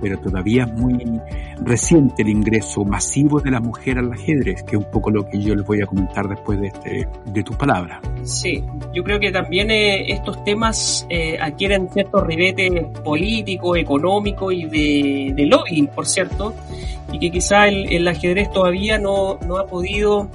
pero 0.00 0.18
todavía 0.18 0.64
es 0.64 0.72
muy 0.72 1.20
reciente 1.60 2.22
el 2.22 2.28
ingreso 2.28 2.84
masivo 2.84 3.40
de 3.40 3.50
la 3.50 3.60
mujer 3.60 3.98
al 3.98 4.12
ajedrez, 4.12 4.62
que 4.62 4.76
es 4.76 4.84
un 4.84 4.90
poco 4.90 5.10
lo 5.10 5.26
que 5.28 5.40
yo 5.40 5.54
les 5.54 5.66
voy 5.66 5.82
a 5.82 5.86
comentar 5.86 6.28
después 6.28 6.60
de, 6.60 6.68
este, 6.68 7.08
de 7.24 7.42
tus 7.42 7.56
palabras. 7.56 8.00
Sí, 8.22 8.62
yo 8.94 9.02
creo 9.04 9.18
que 9.20 9.30
también 9.30 9.70
eh, 9.70 10.12
estos 10.12 10.42
temas 10.44 11.06
eh, 11.08 11.38
adquieren 11.40 11.88
ciertos 11.90 12.26
ribetes 12.26 12.84
políticos, 13.04 13.78
económicos 13.78 14.52
y 14.52 14.64
de, 14.64 15.32
de 15.34 15.46
lobby, 15.46 15.86
por 15.86 16.06
cierto, 16.06 16.54
y 17.12 17.18
que 17.18 17.30
quizá 17.30 17.68
el, 17.68 18.06
ajedrez 18.06 18.50
todavía 18.50 18.98
no, 18.98 19.38
no 19.46 19.58
ha 19.58 19.66
podido 19.66 20.28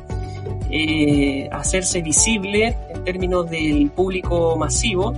eh, 0.69 1.49
hacerse 1.51 2.01
visible 2.01 2.75
en 2.93 3.03
términos 3.03 3.49
del 3.49 3.89
público 3.91 4.55
masivo 4.57 5.13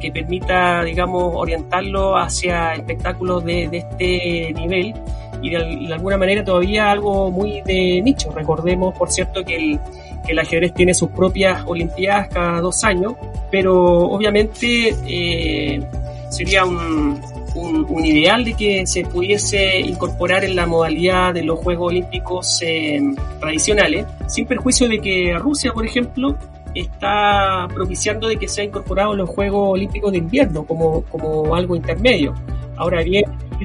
que, 0.00 0.12
permita, 0.12 0.84
digamos, 0.84 1.32
orientarlo 1.34 2.16
hacia 2.16 2.74
espectáculos 2.74 3.44
de, 3.44 3.68
este 3.72 4.52
nivel 4.54 4.94
y 5.42 5.50
de, 5.50 5.92
alguna 5.92 6.16
manera 6.16 6.44
todavía 6.44 6.90
algo 6.90 7.30
muy 7.30 7.60
de 7.62 8.00
nicho. 8.02 8.30
Recordemos, 8.32 8.96
por 8.96 9.10
cierto, 9.10 9.44
que 9.44 9.56
el, 9.56 9.80
que 10.24 10.32
el 10.32 10.38
ajedrez 10.38 10.72
tiene 10.72 10.94
sus 10.94 11.10
propias 11.10 11.64
Olimpiadas 11.66 12.28
cada 12.28 12.60
dos 12.60 12.84
años, 12.84 13.14
pero 13.50 13.74
obviamente 13.82 14.94
eh, 15.06 15.82
sería 16.30 16.64
un, 16.64 17.20
un, 17.54 18.04
ideal 18.04 18.44
de 18.44 18.54
que 18.54 18.86
se 18.86 19.04
pudiese 19.04 19.80
incorporar 19.80 20.44
en 20.44 20.56
la 20.56 20.66
modalidad 20.66 21.34
de 21.34 21.42
los 21.42 21.58
Juegos 21.58 21.88
Olímpicos 21.88 22.62
eh, 22.62 23.00
tradicionales, 23.40 24.06
sin 24.26 24.46
perjuicio 24.46 24.88
de 24.88 24.98
que 25.00 25.36
Rusia, 25.38 25.72
por 25.72 25.86
ejemplo, 25.86 26.36
está 26.74 27.68
propiciando 27.72 28.28
de 28.28 28.36
que 28.36 28.48
sea 28.48 28.64
incorporado 28.64 29.12
en 29.12 29.18
los 29.18 29.28
Juegos 29.28 29.70
Olímpicos 29.72 30.12
de 30.12 30.18
Invierno 30.18 30.64
como, 30.64 31.02
como 31.04 31.54
algo 31.54 31.76
intermedio. 31.76 32.34
Ahora 32.76 33.02
bien, 33.02 33.24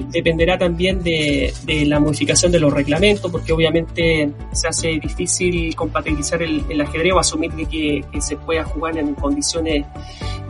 dependerá 0.10 0.58
también 0.58 1.02
de, 1.04 1.54
la 1.86 2.00
modificación 2.00 2.52
de 2.52 2.60
los 2.60 2.74
reglamentos, 2.74 3.32
porque 3.32 3.52
obviamente 3.52 4.32
se 4.52 4.68
hace 4.68 5.00
difícil 5.00 5.76
compatibilizar 5.76 6.42
el, 6.42 6.82
ajedrez 6.82 7.14
o 7.14 7.20
asumir 7.20 7.52
que, 7.52 8.04
se 8.20 8.36
pueda 8.38 8.64
jugar 8.64 8.98
en 8.98 9.14
condiciones 9.16 9.86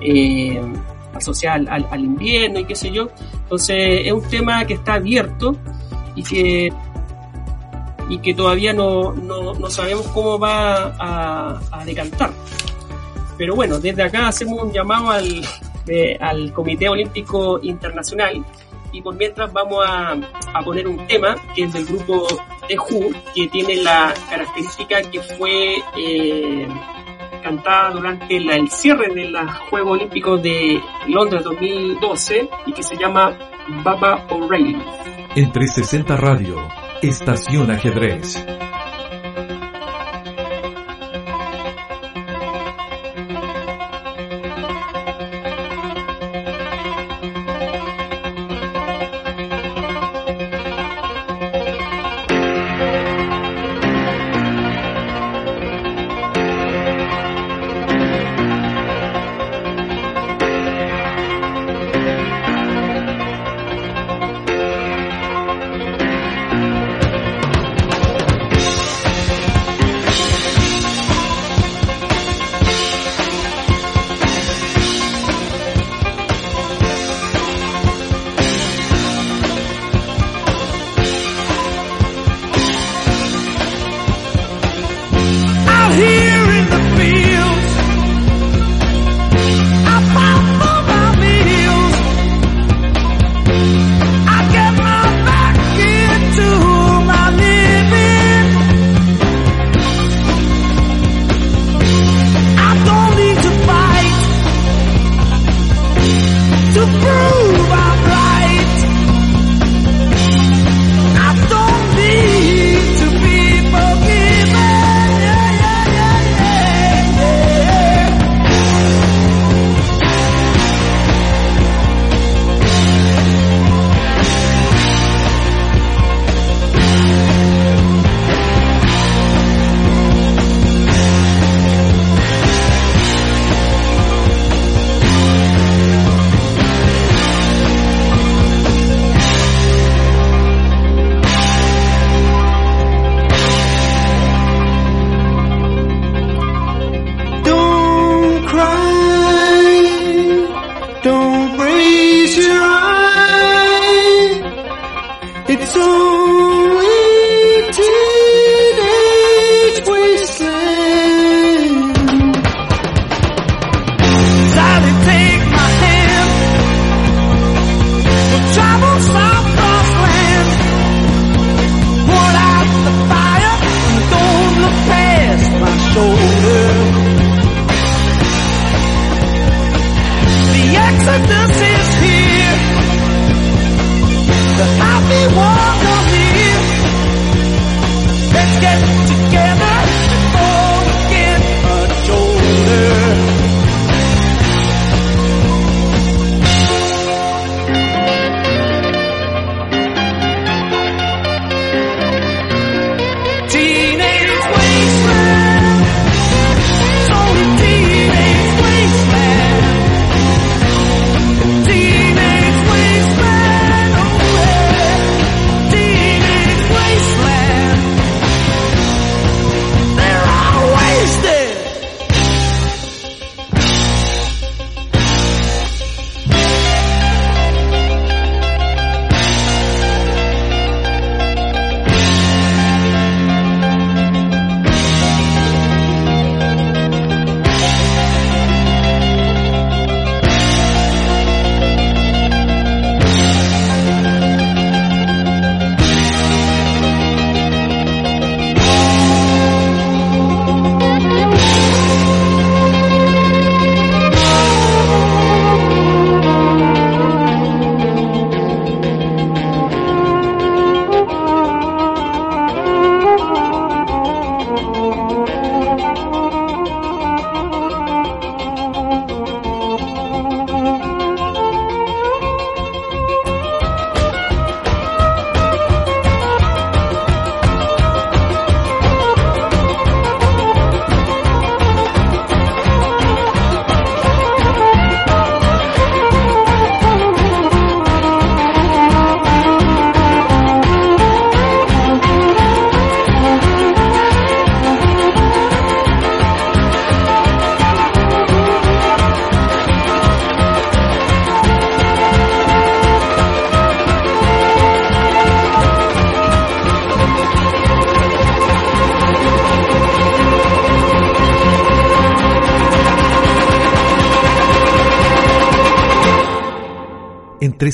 eh, 0.01 0.59
asociadas 1.13 1.67
al, 1.91 2.03
invierno 2.03 2.59
y 2.59 2.65
qué 2.65 2.75
sé 2.75 2.91
yo. 2.91 3.09
Entonces 3.43 4.01
es 4.05 4.11
un 4.11 4.23
tema 4.23 4.65
que 4.65 4.75
está 4.75 4.95
abierto 4.95 5.55
y 6.15 6.23
que 6.23 6.73
y 8.09 8.19
que 8.19 8.33
todavía 8.33 8.73
no, 8.73 9.13
no, 9.13 9.69
sabemos 9.69 10.07
cómo 10.07 10.39
va 10.39 10.93
a, 10.97 11.59
a, 11.71 11.85
decantar. 11.85 12.31
Pero 13.37 13.55
bueno, 13.55 13.79
desde 13.79 14.03
acá 14.03 14.27
hacemos 14.27 14.63
un 14.63 14.71
llamado 14.71 15.11
al, 15.11 15.45
al 16.19 16.53
Comité 16.53 16.89
Olímpico 16.89 17.59
Internacional 17.61 18.43
y 18.91 19.01
por 19.01 19.15
mientras 19.15 19.51
vamos 19.51 19.85
a, 19.87 20.15
a, 20.53 20.61
poner 20.63 20.87
un 20.87 21.05
tema 21.07 21.35
que 21.53 21.63
es 21.63 21.73
del 21.73 21.85
grupo 21.85 22.27
The 22.67 22.77
Who, 22.77 23.11
que 23.35 23.47
tiene 23.47 23.77
la 23.77 24.13
característica 24.29 25.01
que 25.01 25.21
fue 25.21 25.75
eh, 25.97 26.67
cantada 27.43 27.91
durante 27.91 28.37
el 28.37 28.69
cierre 28.69 29.13
de 29.13 29.29
los 29.29 29.51
Juegos 29.69 29.91
Olímpicos 29.93 30.41
de 30.41 30.81
Londres 31.07 31.43
2012 31.43 32.49
y 32.65 32.73
que 32.73 32.83
se 32.83 32.97
llama 32.97 33.37
Baba 33.83 34.25
O'Reilly. 34.29 34.81
En 35.35 35.51
360 35.51 36.17
Radio, 36.17 36.57
Estación 37.01 37.69
Ajedrez. 37.69 38.43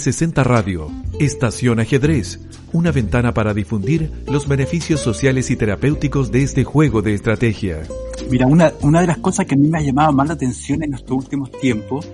360 0.03 0.43
Radio, 0.43 0.91
Estación 1.17 1.79
Ajedrez, 1.79 2.41
una 2.73 2.91
ventana 2.91 3.33
para 3.33 3.53
difundir 3.53 4.11
los 4.27 4.49
beneficios 4.49 4.99
sociales 4.99 5.49
y 5.49 5.55
terapéuticos 5.55 6.29
de 6.29 6.43
este 6.43 6.65
juego 6.65 7.01
de 7.01 7.13
estrategia. 7.13 7.83
Mira, 8.29 8.45
una, 8.45 8.73
una 8.81 8.99
de 8.99 9.07
las 9.07 9.19
cosas 9.19 9.45
que 9.45 9.55
a 9.55 9.57
mí 9.57 9.69
me 9.69 9.77
ha 9.77 9.81
llamado 9.81 10.11
más 10.11 10.27
la 10.27 10.33
atención 10.33 10.83
en 10.83 10.93
estos 10.93 11.11
últimos 11.11 11.53
tiempos, 11.53 12.05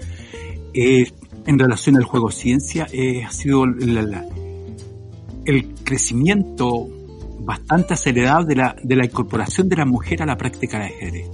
eh, 0.72 1.12
en 1.48 1.58
relación 1.58 1.98
al 1.98 2.04
juego 2.04 2.30
ciencia, 2.30 2.86
eh, 2.92 3.24
ha 3.24 3.32
sido 3.32 3.64
el 3.64 4.14
crecimiento 5.84 6.88
bastante 7.40 7.96
acelerado 7.96 8.46
de 8.46 8.56
la, 8.56 8.76
de 8.84 8.96
la 8.96 9.06
incorporación 9.06 9.68
de 9.68 9.78
la 9.78 9.86
mujer 9.86 10.22
a 10.22 10.28
la 10.28 10.38
práctica 10.38 10.78
de 10.78 10.86
ajedrez, 10.86 11.32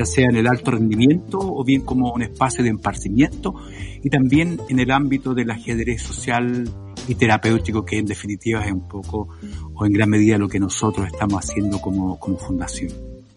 ya 0.00 0.06
sea 0.06 0.28
en 0.30 0.36
el 0.36 0.46
alto 0.46 0.70
rendimiento 0.70 1.38
o 1.38 1.62
bien 1.62 1.82
como 1.82 2.10
un 2.10 2.22
espacio 2.22 2.64
de 2.64 2.70
emparcimiento 2.70 3.54
y 4.02 4.08
también 4.08 4.58
en 4.70 4.78
el 4.80 4.90
ámbito 4.90 5.34
del 5.34 5.50
ajedrez 5.50 6.00
social 6.00 6.64
y 7.06 7.14
terapéutico 7.16 7.84
que 7.84 7.98
en 7.98 8.06
definitiva 8.06 8.64
es 8.64 8.72
un 8.72 8.88
poco 8.88 9.28
o 9.74 9.84
en 9.84 9.92
gran 9.92 10.08
medida 10.08 10.38
lo 10.38 10.48
que 10.48 10.58
nosotros 10.58 11.06
estamos 11.06 11.44
haciendo 11.44 11.82
como, 11.82 12.18
como 12.18 12.38
fundación. 12.38 12.90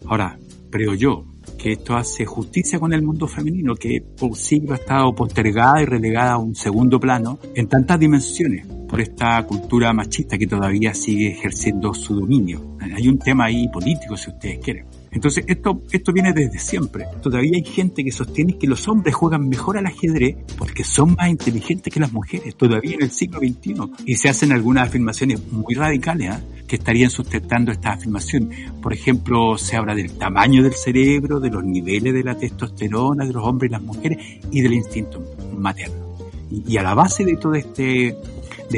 Ahora, 0.06 0.38
creo 0.70 0.94
yo 0.94 1.26
que 1.58 1.72
esto 1.72 1.96
hace 1.96 2.24
justicia 2.24 2.78
con 2.78 2.94
el 2.94 3.02
mundo 3.02 3.28
femenino 3.28 3.74
que 3.74 4.00
por 4.00 4.34
siglos 4.34 4.78
ha 4.78 4.82
estado 4.82 5.14
postergada 5.14 5.82
y 5.82 5.84
relegada 5.84 6.32
a 6.32 6.38
un 6.38 6.54
segundo 6.54 6.98
plano 6.98 7.38
en 7.54 7.68
tantas 7.68 8.00
dimensiones 8.00 8.66
por 8.88 9.02
esta 9.02 9.42
cultura 9.44 9.92
machista 9.92 10.38
que 10.38 10.46
todavía 10.46 10.94
sigue 10.94 11.28
ejerciendo 11.28 11.92
su 11.92 12.18
dominio. 12.18 12.78
Hay 12.80 13.06
un 13.06 13.18
tema 13.18 13.44
ahí 13.44 13.68
político, 13.68 14.16
si 14.16 14.30
ustedes 14.30 14.60
quieren. 14.60 14.86
Entonces, 15.14 15.44
esto, 15.46 15.82
esto 15.92 16.12
viene 16.12 16.32
desde 16.32 16.58
siempre. 16.58 17.06
Todavía 17.22 17.52
hay 17.54 17.64
gente 17.64 18.04
que 18.04 18.10
sostiene 18.10 18.58
que 18.58 18.66
los 18.66 18.86
hombres 18.88 19.14
juegan 19.14 19.48
mejor 19.48 19.78
al 19.78 19.86
ajedrez 19.86 20.36
porque 20.58 20.84
son 20.84 21.14
más 21.14 21.28
inteligentes 21.28 21.92
que 21.92 22.00
las 22.00 22.12
mujeres, 22.12 22.56
todavía 22.56 22.96
en 22.96 23.02
el 23.02 23.10
siglo 23.10 23.38
XXI. 23.38 23.74
Y 24.06 24.16
se 24.16 24.28
hacen 24.28 24.52
algunas 24.52 24.88
afirmaciones 24.88 25.40
muy 25.52 25.74
radicales 25.74 26.34
¿eh? 26.34 26.64
que 26.66 26.76
estarían 26.76 27.10
sustentando 27.10 27.70
esta 27.70 27.92
afirmación. 27.92 28.50
Por 28.82 28.92
ejemplo, 28.92 29.56
se 29.56 29.76
habla 29.76 29.94
del 29.94 30.12
tamaño 30.12 30.62
del 30.62 30.74
cerebro, 30.74 31.38
de 31.38 31.50
los 31.50 31.64
niveles 31.64 32.12
de 32.12 32.24
la 32.24 32.36
testosterona 32.36 33.24
de 33.24 33.32
los 33.32 33.44
hombres 33.44 33.70
y 33.70 33.72
las 33.72 33.82
mujeres 33.82 34.18
y 34.50 34.60
del 34.60 34.74
instinto 34.74 35.22
materno. 35.56 36.04
y 36.50 36.76
a 36.76 36.82
la 36.82 36.94
base 36.94 37.24
de 37.24 37.36
todo 37.36 37.54
este 37.54 38.16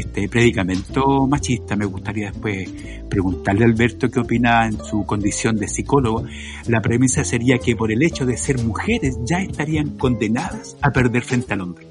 este 0.00 0.28
predicamento 0.28 1.26
machista, 1.26 1.76
me 1.76 1.84
gustaría 1.84 2.30
después 2.30 2.68
preguntarle 3.08 3.64
a 3.64 3.66
Alberto 3.66 4.10
qué 4.10 4.20
opina 4.20 4.66
en 4.66 4.82
su 4.84 5.04
condición 5.04 5.56
de 5.56 5.68
psicólogo. 5.68 6.24
La 6.66 6.80
premisa 6.80 7.24
sería 7.24 7.58
que 7.58 7.76
por 7.76 7.90
el 7.92 8.02
hecho 8.02 8.26
de 8.26 8.36
ser 8.36 8.62
mujeres 8.62 9.18
ya 9.24 9.40
estarían 9.40 9.90
condenadas 9.98 10.76
a 10.80 10.90
perder 10.90 11.22
frente 11.22 11.54
al 11.54 11.60
hombre. 11.62 11.86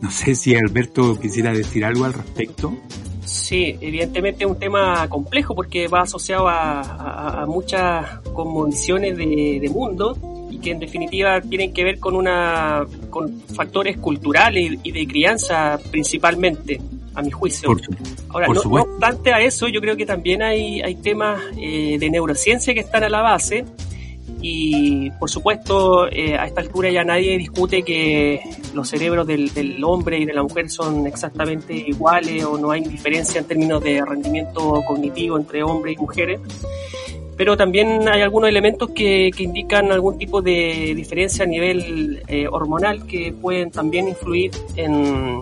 No 0.00 0.10
sé 0.10 0.34
si 0.34 0.54
Alberto 0.54 1.18
quisiera 1.20 1.52
decir 1.52 1.84
algo 1.84 2.04
al 2.04 2.14
respecto. 2.14 2.74
Sí, 3.24 3.76
evidentemente 3.80 4.44
es 4.44 4.50
un 4.50 4.58
tema 4.58 5.06
complejo 5.08 5.54
porque 5.54 5.88
va 5.88 6.02
asociado 6.02 6.48
a, 6.48 7.44
muchas 7.46 8.20
condiciones 8.32 9.16
de 9.16 9.70
mundo 9.72 10.16
que 10.60 10.70
en 10.70 10.78
definitiva 10.78 11.40
tienen 11.40 11.72
que 11.72 11.84
ver 11.84 11.98
con 11.98 12.14
una 12.14 12.84
con 13.10 13.40
factores 13.54 13.96
culturales 13.98 14.78
y 14.82 14.92
de 14.92 15.06
crianza 15.06 15.78
principalmente 15.90 16.80
a 17.14 17.22
mi 17.22 17.30
juicio. 17.30 17.76
Ahora, 18.28 18.48
no, 18.48 18.60
obstante 18.60 19.32
a 19.32 19.40
eso, 19.40 19.68
yo 19.68 19.80
creo 19.80 19.96
que 19.96 20.06
también 20.06 20.42
hay, 20.42 20.80
hay 20.80 20.94
temas 20.96 21.42
eh, 21.58 21.96
de 21.98 22.10
neurociencia 22.10 22.72
que 22.74 22.80
están 22.80 23.02
a 23.04 23.08
la 23.08 23.20
base 23.20 23.64
y 24.42 25.10
por 25.12 25.28
supuesto 25.28 26.08
eh, 26.10 26.38
a 26.38 26.46
esta 26.46 26.60
altura 26.60 26.90
ya 26.90 27.04
nadie 27.04 27.36
discute 27.36 27.82
que 27.82 28.40
los 28.74 28.88
cerebros 28.88 29.26
del, 29.26 29.52
del, 29.52 29.82
hombre 29.84 30.18
y 30.18 30.24
de 30.24 30.32
la 30.32 30.42
mujer 30.42 30.70
son 30.70 31.06
exactamente 31.06 31.74
iguales 31.74 32.44
o 32.44 32.56
no 32.56 32.70
hay 32.70 32.80
diferencia 32.80 33.40
en 33.40 33.46
términos 33.46 33.82
de 33.82 34.02
rendimiento 34.04 34.82
cognitivo 34.86 35.36
entre 35.36 35.62
hombres 35.62 35.96
y 35.96 36.00
mujeres 36.00 36.40
pero 37.40 37.56
también 37.56 38.06
hay 38.06 38.20
algunos 38.20 38.50
elementos 38.50 38.90
que, 38.90 39.30
que 39.34 39.44
indican 39.44 39.90
algún 39.90 40.18
tipo 40.18 40.42
de 40.42 40.92
diferencia 40.94 41.46
a 41.46 41.48
nivel 41.48 42.22
eh, 42.28 42.46
hormonal 42.46 43.06
que 43.06 43.32
pueden 43.32 43.70
también 43.70 44.08
influir 44.08 44.50
en, 44.76 45.40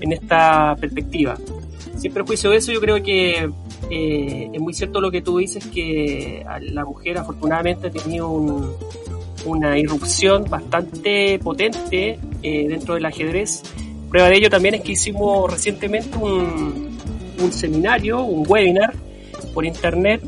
en 0.00 0.12
esta 0.12 0.76
perspectiva. 0.76 1.36
Sin 1.96 2.12
perjuicio 2.12 2.50
de 2.50 2.58
eso, 2.58 2.70
yo 2.70 2.80
creo 2.80 3.02
que 3.02 3.50
eh, 3.90 4.50
es 4.52 4.60
muy 4.60 4.74
cierto 4.74 5.00
lo 5.00 5.10
que 5.10 5.22
tú 5.22 5.38
dices, 5.38 5.66
que 5.66 6.46
la 6.70 6.84
mujer 6.84 7.18
afortunadamente 7.18 7.88
ha 7.88 7.90
tenido 7.90 8.30
una 9.44 9.76
irrupción 9.76 10.44
bastante 10.48 11.40
potente 11.40 12.16
eh, 12.44 12.68
dentro 12.68 12.94
del 12.94 13.06
ajedrez. 13.06 13.60
Prueba 14.08 14.28
de 14.28 14.36
ello 14.36 14.50
también 14.50 14.76
es 14.76 14.82
que 14.82 14.92
hicimos 14.92 15.50
recientemente 15.50 16.16
un, 16.16 16.96
un 17.42 17.52
seminario, 17.52 18.22
un 18.22 18.46
webinar 18.48 18.94
por 19.52 19.64
internet 19.64 20.22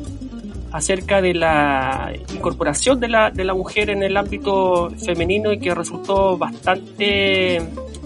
acerca 0.73 1.21
de 1.21 1.35
la 1.35 2.12
incorporación 2.35 3.01
de 3.01 3.09
la, 3.09 3.31
de 3.31 3.45
la 3.45 3.55
mujer 3.55 3.91
en 3.91 4.03
el 4.03 4.17
ámbito 4.17 4.91
femenino 5.05 5.53
y 5.53 5.59
que 5.59 5.75
resultó 5.75 6.37
bastante 6.37 7.57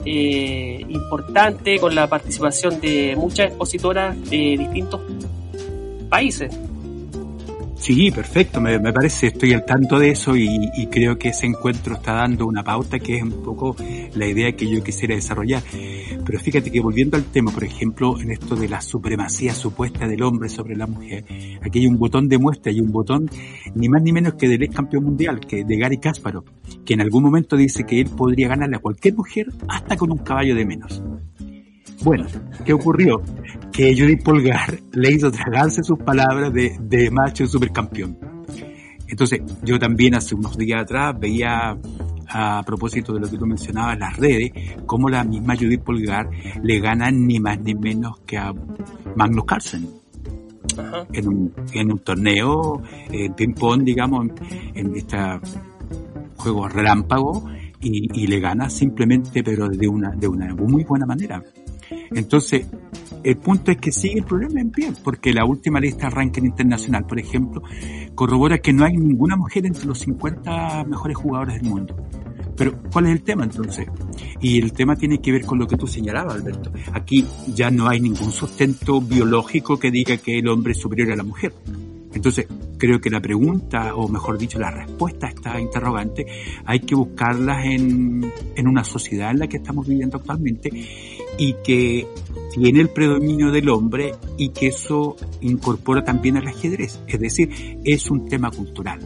eh, 0.04 0.86
importante 0.88 1.78
con 1.78 1.94
la 1.94 2.06
participación 2.06 2.80
de 2.80 3.14
muchas 3.16 3.48
expositoras 3.48 4.16
de 4.30 4.56
distintos 4.58 5.00
países. 6.08 6.56
Sí, 7.80 8.10
perfecto, 8.10 8.60
me, 8.60 8.78
parece, 8.92 9.28
estoy 9.28 9.54
al 9.54 9.64
tanto 9.64 9.98
de 9.98 10.10
eso 10.10 10.36
y, 10.36 10.86
creo 10.90 11.18
que 11.18 11.30
ese 11.30 11.46
encuentro 11.46 11.94
está 11.94 12.12
dando 12.12 12.46
una 12.46 12.62
pauta 12.62 12.98
que 12.98 13.16
es 13.16 13.22
un 13.22 13.42
poco 13.42 13.74
la 14.14 14.26
idea 14.26 14.52
que 14.52 14.68
yo 14.68 14.84
quisiera 14.84 15.14
desarrollar. 15.14 15.62
Pero 16.26 16.38
fíjate 16.38 16.70
que 16.70 16.78
volviendo 16.80 17.16
al 17.16 17.24
tema, 17.24 17.50
por 17.50 17.64
ejemplo, 17.64 18.20
en 18.20 18.32
esto 18.32 18.54
de 18.54 18.68
la 18.68 18.82
supremacía 18.82 19.54
supuesta 19.54 20.06
del 20.06 20.22
hombre 20.22 20.50
sobre 20.50 20.76
la 20.76 20.86
mujer, 20.86 21.24
aquí 21.62 21.78
hay 21.78 21.86
un 21.86 21.98
botón 21.98 22.28
de 22.28 22.36
muestra 22.36 22.70
y 22.70 22.80
un 22.80 22.92
botón 22.92 23.30
ni 23.74 23.88
más 23.88 24.02
ni 24.02 24.12
menos 24.12 24.34
que 24.34 24.46
del 24.46 24.62
ex 24.62 24.74
campeón 24.74 25.04
mundial, 25.04 25.40
que 25.40 25.64
de 25.64 25.76
Gary 25.78 25.96
Kasparov, 25.96 26.44
que 26.84 26.92
en 26.92 27.00
algún 27.00 27.22
momento 27.22 27.56
dice 27.56 27.84
que 27.84 28.02
él 28.02 28.10
podría 28.14 28.48
ganarle 28.48 28.76
a 28.76 28.80
cualquier 28.80 29.14
mujer 29.14 29.46
hasta 29.68 29.96
con 29.96 30.12
un 30.12 30.18
caballo 30.18 30.54
de 30.54 30.66
menos. 30.66 31.02
Bueno, 32.02 32.26
¿qué 32.64 32.72
ocurrió? 32.72 33.22
Que 33.72 33.94
Judith 33.94 34.22
Polgar 34.22 34.78
le 34.92 35.12
hizo 35.12 35.30
tragarse 35.30 35.82
sus 35.82 35.98
palabras 35.98 36.52
de, 36.52 36.76
de 36.80 37.10
macho 37.10 37.46
supercampeón. 37.46 38.18
Entonces, 39.06 39.40
yo 39.64 39.78
también 39.78 40.14
hace 40.14 40.34
unos 40.34 40.56
días 40.56 40.82
atrás 40.82 41.18
veía 41.18 41.76
a 42.32 42.62
propósito 42.64 43.12
de 43.12 43.20
lo 43.20 43.28
que 43.28 43.36
tú 43.36 43.44
mencionabas, 43.44 43.98
las 43.98 44.16
redes, 44.16 44.52
como 44.86 45.08
la 45.08 45.24
misma 45.24 45.56
Judith 45.56 45.82
Polgar 45.82 46.30
le 46.62 46.78
gana 46.78 47.10
ni 47.10 47.40
más 47.40 47.60
ni 47.60 47.74
menos 47.74 48.20
que 48.20 48.38
a 48.38 48.52
Magnus 49.16 49.44
Carlsen. 49.44 49.88
En, 51.12 51.28
un, 51.28 51.52
en 51.72 51.92
un 51.92 51.98
torneo 51.98 52.80
en 53.10 53.34
ping-pong, 53.34 53.82
digamos, 53.82 54.28
en, 54.74 54.94
este 54.94 55.16
juego 56.36 56.68
relámpago, 56.68 57.50
y, 57.80 58.22
y, 58.22 58.26
le 58.26 58.40
gana 58.40 58.70
simplemente, 58.70 59.42
pero 59.42 59.68
de 59.68 59.88
una, 59.88 60.10
de 60.10 60.28
una 60.28 60.54
muy 60.54 60.84
buena 60.84 61.06
manera. 61.06 61.42
Entonces, 62.12 62.66
el 63.22 63.36
punto 63.36 63.70
es 63.70 63.78
que 63.78 63.92
sigue 63.92 64.18
el 64.18 64.24
problema 64.24 64.60
en 64.60 64.70
pie, 64.70 64.92
porque 65.04 65.32
la 65.32 65.44
última 65.44 65.80
lista 65.80 66.08
de 66.08 66.14
ranking 66.14 66.42
internacional, 66.42 67.04
por 67.06 67.18
ejemplo, 67.18 67.62
corrobora 68.14 68.58
que 68.58 68.72
no 68.72 68.84
hay 68.84 68.96
ninguna 68.96 69.36
mujer 69.36 69.66
entre 69.66 69.86
los 69.86 69.98
50 69.98 70.84
mejores 70.84 71.16
jugadores 71.16 71.60
del 71.60 71.70
mundo. 71.70 71.96
Pero, 72.56 72.78
¿cuál 72.92 73.06
es 73.06 73.12
el 73.12 73.22
tema 73.22 73.44
entonces? 73.44 73.86
Y 74.40 74.58
el 74.60 74.72
tema 74.72 74.96
tiene 74.96 75.20
que 75.20 75.32
ver 75.32 75.44
con 75.44 75.58
lo 75.58 75.66
que 75.66 75.76
tú 75.76 75.86
señalabas, 75.86 76.34
Alberto. 76.34 76.70
Aquí 76.92 77.26
ya 77.54 77.70
no 77.70 77.88
hay 77.88 78.00
ningún 78.00 78.32
sustento 78.32 79.00
biológico 79.00 79.78
que 79.78 79.90
diga 79.90 80.16
que 80.18 80.38
el 80.38 80.48
hombre 80.48 80.72
es 80.72 80.78
superior 80.78 81.12
a 81.12 81.16
la 81.16 81.22
mujer. 81.22 81.54
Entonces, 82.12 82.46
creo 82.76 83.00
que 83.00 83.08
la 83.08 83.20
pregunta, 83.20 83.94
o 83.94 84.08
mejor 84.08 84.36
dicho, 84.36 84.58
la 84.58 84.70
respuesta 84.70 85.28
a 85.28 85.30
esta 85.30 85.60
interrogante, 85.60 86.26
hay 86.64 86.80
que 86.80 86.94
buscarlas 86.94 87.64
en, 87.64 88.30
en 88.56 88.66
una 88.66 88.82
sociedad 88.82 89.30
en 89.30 89.38
la 89.38 89.46
que 89.46 89.58
estamos 89.58 89.86
viviendo 89.86 90.16
actualmente 90.16 90.70
y 91.40 91.54
que 91.64 92.06
tiene 92.52 92.82
el 92.82 92.90
predominio 92.90 93.50
del 93.50 93.70
hombre 93.70 94.12
y 94.36 94.50
que 94.50 94.66
eso 94.66 95.16
incorpora 95.40 96.04
también 96.04 96.36
al 96.36 96.46
ajedrez. 96.46 97.00
Es 97.06 97.18
decir, 97.18 97.78
es 97.82 98.10
un 98.10 98.28
tema 98.28 98.50
cultural. 98.50 99.00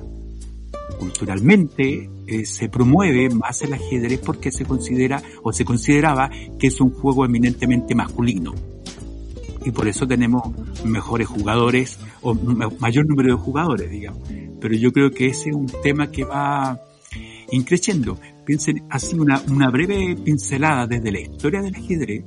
Culturalmente 0.99 2.11
eh, 2.27 2.45
se 2.45 2.69
promueve 2.69 3.31
más 3.31 3.63
el 3.63 3.75
ajedrez 3.75 4.19
porque 4.19 4.51
se 4.51 4.65
considera 4.65 5.23
o 5.45 5.53
se 5.53 5.65
consideraba 5.65 6.29
que 6.59 6.67
es 6.67 6.81
un 6.81 6.91
juego 6.91 7.25
eminentemente 7.25 7.95
masculino. 7.95 8.53
Y 9.65 9.71
por 9.71 9.87
eso 9.87 10.05
tenemos 10.05 10.43
mejores 10.85 11.29
jugadores 11.29 12.01
o 12.21 12.35
mayor 12.35 13.07
número 13.07 13.37
de 13.37 13.41
jugadores, 13.41 13.89
digamos. 13.89 14.29
Pero 14.61 14.75
yo 14.75 14.91
creo 14.93 15.13
que 15.13 15.29
ese 15.29 15.51
es 15.51 15.55
un 15.55 15.71
tema 15.85 16.11
que 16.11 16.25
va 16.25 16.81
increciendo. 17.53 18.19
Piensen 18.45 18.85
así 18.91 19.19
una, 19.19 19.41
una 19.49 19.71
breve 19.71 20.17
pincelada 20.17 20.87
desde 20.87 21.11
la 21.13 21.21
historia 21.21 21.63
del 21.63 21.75
ajedrez. 21.75 22.25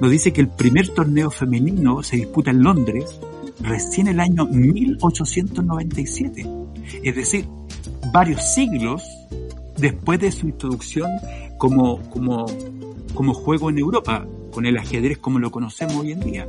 Nos 0.00 0.10
dice 0.10 0.32
que 0.32 0.40
el 0.40 0.48
primer 0.48 0.88
torneo 0.88 1.30
femenino 1.30 2.02
se 2.02 2.16
disputa 2.16 2.50
en 2.50 2.62
Londres 2.62 3.20
recién 3.60 4.08
el 4.08 4.20
año 4.20 4.46
1897. 4.46 6.46
Es 7.02 7.14
decir, 7.14 7.44
varios 8.12 8.54
siglos 8.54 9.02
después 9.78 10.18
de 10.20 10.32
su 10.32 10.48
introducción 10.48 11.10
como, 11.58 12.00
como 12.10 12.46
como 13.14 13.34
juego 13.34 13.70
en 13.70 13.78
Europa, 13.78 14.26
con 14.52 14.66
el 14.66 14.78
ajedrez 14.78 15.18
como 15.18 15.38
lo 15.38 15.50
conocemos 15.50 15.96
hoy 15.96 16.12
en 16.12 16.20
día. 16.20 16.48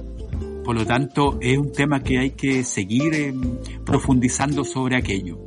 Por 0.63 0.75
lo 0.75 0.85
tanto, 0.85 1.37
es 1.41 1.57
un 1.57 1.71
tema 1.71 2.01
que 2.01 2.19
hay 2.19 2.31
que 2.31 2.63
seguir 2.63 3.13
eh, 3.13 3.33
profundizando 3.85 4.63
sobre 4.63 4.95
aquello. 4.95 5.39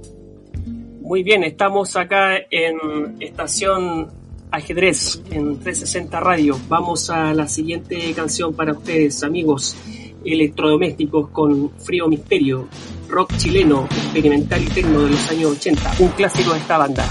Muy 1.04 1.22
bien, 1.22 1.44
estamos 1.44 1.96
acá 1.96 2.38
en 2.50 3.20
estación 3.20 4.08
ajedrez 4.50 5.20
en 5.30 5.58
360 5.58 6.18
Radio. 6.18 6.58
Vamos 6.66 7.10
a 7.10 7.34
la 7.34 7.46
siguiente 7.46 8.14
canción 8.14 8.54
para 8.54 8.72
ustedes, 8.72 9.22
amigos 9.22 9.76
electrodomésticos 10.24 11.28
con 11.28 11.72
Frío 11.78 12.08
Misterio, 12.08 12.68
rock 13.10 13.36
chileno, 13.36 13.84
experimental 13.84 14.62
y 14.62 14.68
tecno 14.68 15.02
de 15.02 15.10
los 15.10 15.30
años 15.30 15.50
80, 15.50 15.94
un 15.98 16.08
clásico 16.08 16.54
de 16.54 16.58
esta 16.60 16.78
banda. 16.78 17.06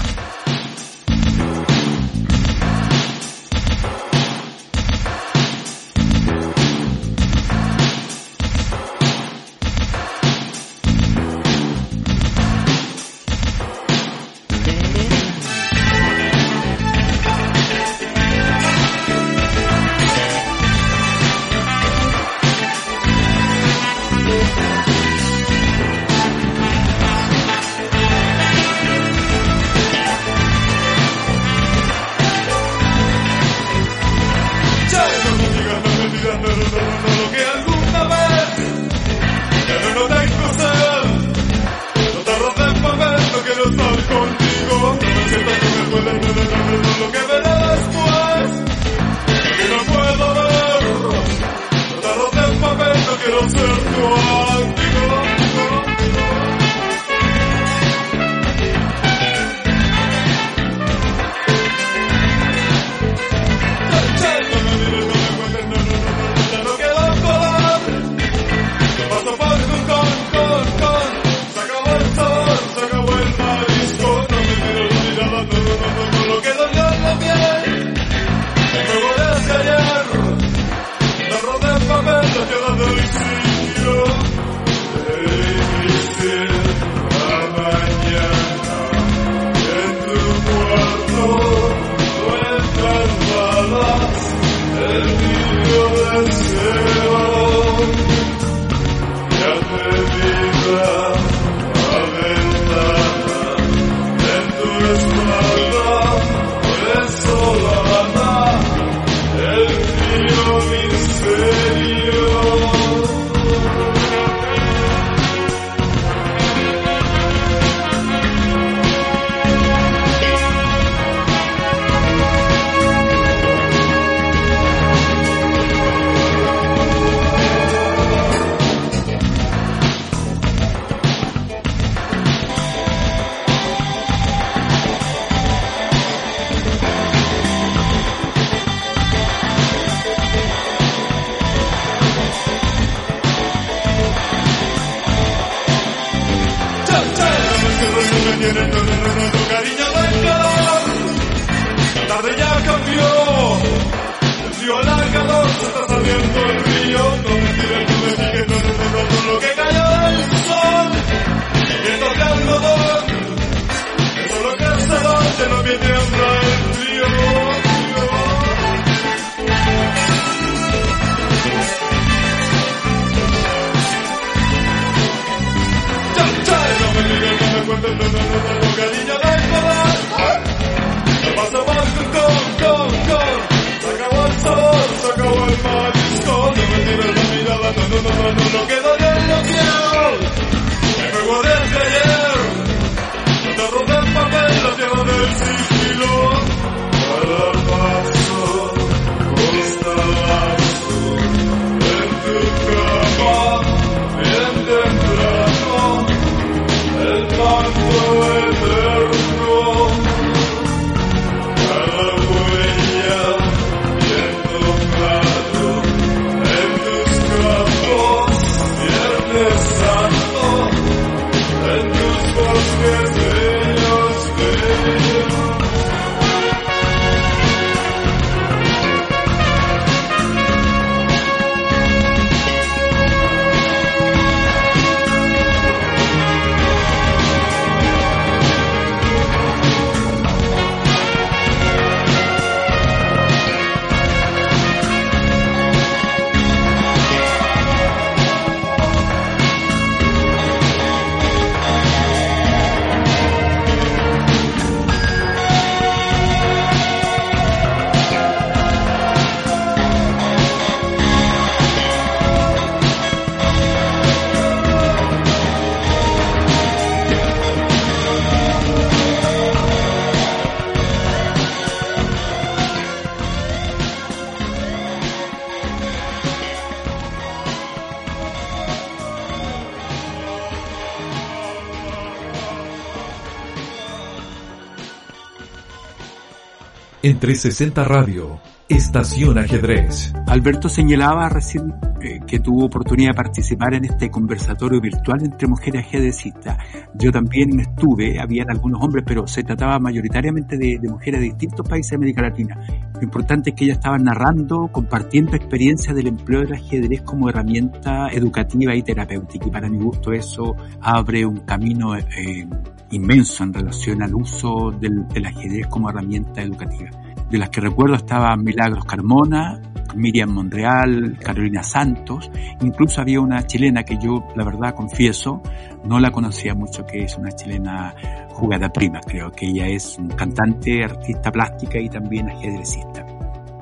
En 287.04 287.18
360 287.20 287.84
Radio, 287.84 288.40
Estación 288.66 289.36
Ajedrez. 289.36 290.14
Alberto 290.26 290.70
señalaba 290.70 291.28
recién 291.28 291.74
eh, 292.04 292.20
que 292.26 292.38
tuvo 292.38 292.66
oportunidad 292.66 293.12
de 293.12 293.14
participar 293.14 293.72
en 293.72 293.86
este 293.86 294.10
conversatorio 294.10 294.78
virtual 294.78 295.24
entre 295.24 295.48
mujeres 295.48 295.86
ajedrecistas. 295.86 296.58
Yo 296.94 297.10
también 297.10 297.58
estuve, 297.60 298.20
habían 298.20 298.50
algunos 298.50 298.82
hombres, 298.82 299.04
pero 299.06 299.26
se 299.26 299.42
trataba 299.42 299.78
mayoritariamente 299.78 300.58
de, 300.58 300.78
mujeres 300.86 301.20
de 301.20 301.26
distintos 301.28 301.66
países 301.66 301.92
de 301.92 301.96
América 301.96 302.20
Latina. 302.20 302.60
Lo 302.92 303.02
importante 303.02 303.50
es 303.50 303.56
que 303.56 303.64
ellas 303.64 303.78
estaban 303.78 304.04
narrando, 304.04 304.68
compartiendo 304.68 305.34
experiencias 305.34 305.96
del 305.96 306.08
empleo 306.08 306.42
del 306.42 306.52
ajedrez 306.52 307.00
como 307.00 307.30
herramienta 307.30 308.10
educativa 308.10 308.74
y 308.74 308.82
terapéutica. 308.82 309.46
Y 309.46 309.50
para 309.50 309.70
mi 309.70 309.78
gusto 309.78 310.12
eso 310.12 310.54
abre 310.82 311.24
un 311.24 311.38
camino 311.38 311.96
eh, 311.96 312.46
inmenso 312.90 313.44
en 313.44 313.54
relación 313.54 314.02
al 314.02 314.14
uso 314.14 314.72
del, 314.78 315.08
del 315.08 315.24
ajedrez 315.24 315.68
como 315.68 315.88
herramienta 315.88 316.42
educativa 316.42 316.90
de 317.30 317.38
las 317.38 317.48
que 317.48 317.60
recuerdo 317.60 317.96
estaba 317.96 318.36
Milagros 318.36 318.84
Carmona, 318.84 319.60
Miriam 319.94 320.30
Monreal, 320.30 321.18
Carolina 321.20 321.62
Santos, 321.62 322.30
incluso 322.60 323.00
había 323.00 323.20
una 323.20 323.46
chilena 323.46 323.84
que 323.84 323.98
yo, 323.98 324.26
la 324.34 324.44
verdad, 324.44 324.74
confieso, 324.74 325.42
no 325.84 326.00
la 326.00 326.10
conocía 326.10 326.54
mucho, 326.54 326.84
que 326.86 327.04
es 327.04 327.16
una 327.16 327.32
chilena 327.32 327.94
jugada 328.30 328.70
prima, 328.70 329.00
creo 329.00 329.30
que 329.30 329.46
ella 329.46 329.66
es 329.68 329.96
un 329.98 330.08
cantante, 330.08 330.84
artista 330.84 331.30
plástica 331.30 331.78
y 331.78 331.88
también 331.88 332.28
ajedrecista. 332.28 333.06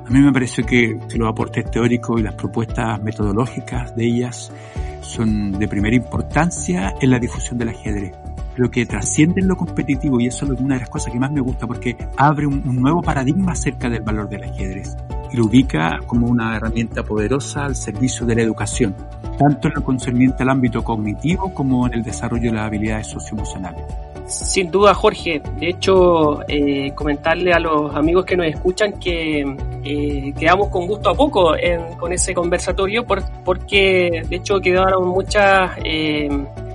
A 0.07 0.11
mí 0.11 0.21
me 0.21 0.33
parece 0.33 0.63
que, 0.63 0.99
que 1.09 1.19
los 1.19 1.29
aportes 1.29 1.71
teóricos 1.71 2.21
y 2.21 2.25
las 2.25 2.35
propuestas 2.35 3.03
metodológicas 3.03 3.95
de 3.95 4.05
ellas 4.05 4.53
son 5.01 5.53
de 5.53 5.69
primera 5.69 5.97
importancia 5.97 6.95
en 7.01 7.11
la 7.11 7.19
difusión 7.19 7.59
del 7.59 7.71
ajedrez 7.71 8.13
pero 8.55 8.71
que 8.71 8.87
trascienden 8.87 9.49
lo 9.49 9.57
competitivo 9.57 10.21
y 10.21 10.27
eso 10.27 10.45
es 10.53 10.61
una 10.61 10.75
de 10.75 10.81
las 10.81 10.91
cosas 10.91 11.13
que 11.13 11.19
más 11.19 11.31
me 11.31 11.41
gusta 11.41 11.67
porque 11.67 11.97
abre 12.17 12.47
un, 12.47 12.63
nuevo 12.83 13.03
paradigma 13.03 13.53
acerca 13.53 13.89
del 13.89 14.03
valor 14.03 14.29
del 14.29 14.45
ajedrez 14.45 14.97
y 15.33 15.37
lo 15.37 15.47
ubica 15.47 15.99
como 16.07 16.27
una 16.27 16.57
herramienta 16.57 17.03
poderosa 17.03 17.65
al 17.65 17.77
servicio 17.77 18.27
de 18.27 18.35
la 18.35 18.43
educación, 18.43 18.95
tanto 19.39 19.69
en 19.69 19.75
lo 19.75 19.85
concerniente 19.85 20.43
al 20.43 20.51
ámbito 20.51 20.83
cognitivo 20.83 21.53
como 21.55 21.87
en 21.87 21.95
el 21.95 22.03
desarrollo 22.03 22.51
de 22.51 22.57
las 22.57 22.67
habilidades 22.67 23.07
socioemocionales. 23.07 23.85
Sin 24.27 24.71
duda, 24.71 24.95
Jorge. 24.95 25.43
De 25.59 25.69
hecho, 25.69 26.41
eh, 26.49 26.93
comentarle 26.95 27.53
a 27.53 27.59
los 27.59 27.95
amigos 27.95 28.25
que 28.25 28.37
nos 28.37 28.47
escuchan 28.47 28.93
que 28.93 29.45
eh, 29.85 30.33
quedamos 30.39 30.69
con 30.69 30.87
gusto 30.87 31.11
a 31.11 31.15
poco 31.15 31.55
con 31.99 32.13
ese 32.13 32.33
conversatorio 32.33 33.05
porque, 33.05 34.23
de 34.29 34.37
hecho, 34.37 34.61
quedaron 34.61 35.09
muchas 35.09 35.73
eh, 35.85 36.31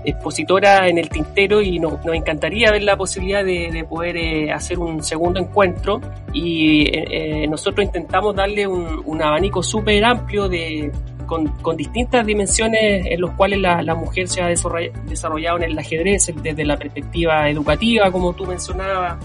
expositora 0.10 0.88
en 0.88 0.98
el 0.98 1.10
tintero 1.10 1.62
y 1.62 1.80
nos, 1.80 2.00
encantaría 2.14 2.72
ver 2.72 2.84
la 2.84 2.96
posibilidad 2.96 3.44
de, 3.44 3.86
poder 3.90 4.18
eh, 4.18 4.52
hacer 4.52 4.80
un 4.80 5.04
segundo 5.04 5.40
encuentro 5.40 6.00
y 6.34 6.84
eh, 6.84 7.44
eh, 7.44 7.48
nosotros 7.48 7.86
intentamos 7.86 8.36
darle 8.36 8.66
un, 8.66 9.22
abanico 9.22 9.62
súper 9.62 10.04
amplio 10.06 10.48
de 10.48 10.92
con, 11.26 11.76
distintas 11.76 12.26
dimensiones 12.26 13.06
en 13.06 13.20
los 13.20 13.32
cuales 13.32 13.60
la, 13.60 13.96
mujer 13.96 14.30
se 14.30 14.42
ha 14.42 14.48
desarrollado 14.48 15.58
en 15.58 15.64
el 15.64 15.78
ajedrez 15.78 16.32
desde 16.42 16.64
la 16.64 16.78
perspectiva 16.78 17.50
educativa, 17.50 18.10
como 18.10 18.32
tú 18.32 18.46
mencionabas, 18.46 19.18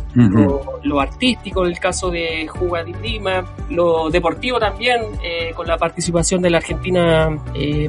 lo, 0.82 1.00
artístico, 1.00 1.64
en 1.64 1.70
el 1.70 1.78
caso 1.78 2.10
de 2.10 2.48
Juga 2.48 2.82
Di 2.82 2.92
Prima, 2.92 3.44
lo 3.70 4.10
deportivo 4.10 4.58
también, 4.58 5.00
con 5.54 5.68
la 5.68 5.76
participación 5.76 6.42
de 6.42 6.50
la 6.50 6.58
argentina 6.58 7.40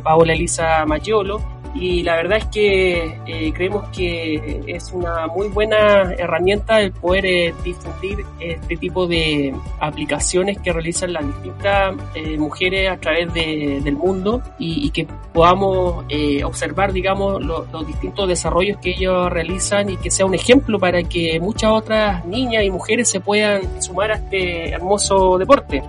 Paola 0.03 0.33
Elisa 0.33 0.85
Mayolo, 0.85 1.41
y 1.75 2.03
la 2.03 2.15
verdad 2.15 2.37
es 2.37 2.45
que 2.45 3.17
eh, 3.25 3.51
creemos 3.53 3.89
que 3.89 4.61
es 4.67 4.91
una 4.91 5.27
muy 5.27 5.47
buena 5.47 6.13
herramienta 6.13 6.79
el 6.81 6.91
poder 6.91 7.25
eh, 7.25 7.53
difundir 7.63 8.19
este 8.39 8.77
tipo 8.77 9.07
de 9.07 9.53
aplicaciones 9.79 10.59
que 10.59 10.71
realizan 10.71 11.13
las 11.13 11.25
distintas 11.25 11.95
eh, 12.13 12.37
mujeres 12.37 12.91
a 12.91 12.97
través 12.97 13.33
del 13.33 13.95
mundo 13.95 14.41
y, 14.59 14.89
que 14.91 15.07
podamos 15.33 16.05
observar, 16.45 16.93
digamos, 16.93 17.43
los 17.43 17.87
distintos 17.87 18.27
desarrollos 18.27 18.77
que 18.77 18.91
ellos 18.91 19.31
realizan 19.31 19.89
y 19.89 19.97
que 19.97 20.11
sea 20.11 20.25
un 20.25 20.35
ejemplo 20.35 20.77
para 20.77 21.01
que 21.03 21.39
muchas 21.39 21.71
otras 21.71 22.23
niñas 22.25 22.63
y 22.63 22.69
mujeres 22.69 23.09
se 23.09 23.19
puedan 23.19 23.81
sumar 23.81 24.11
a 24.11 24.15
este 24.15 24.69
hermoso 24.69 25.37
deporte. 25.39 25.81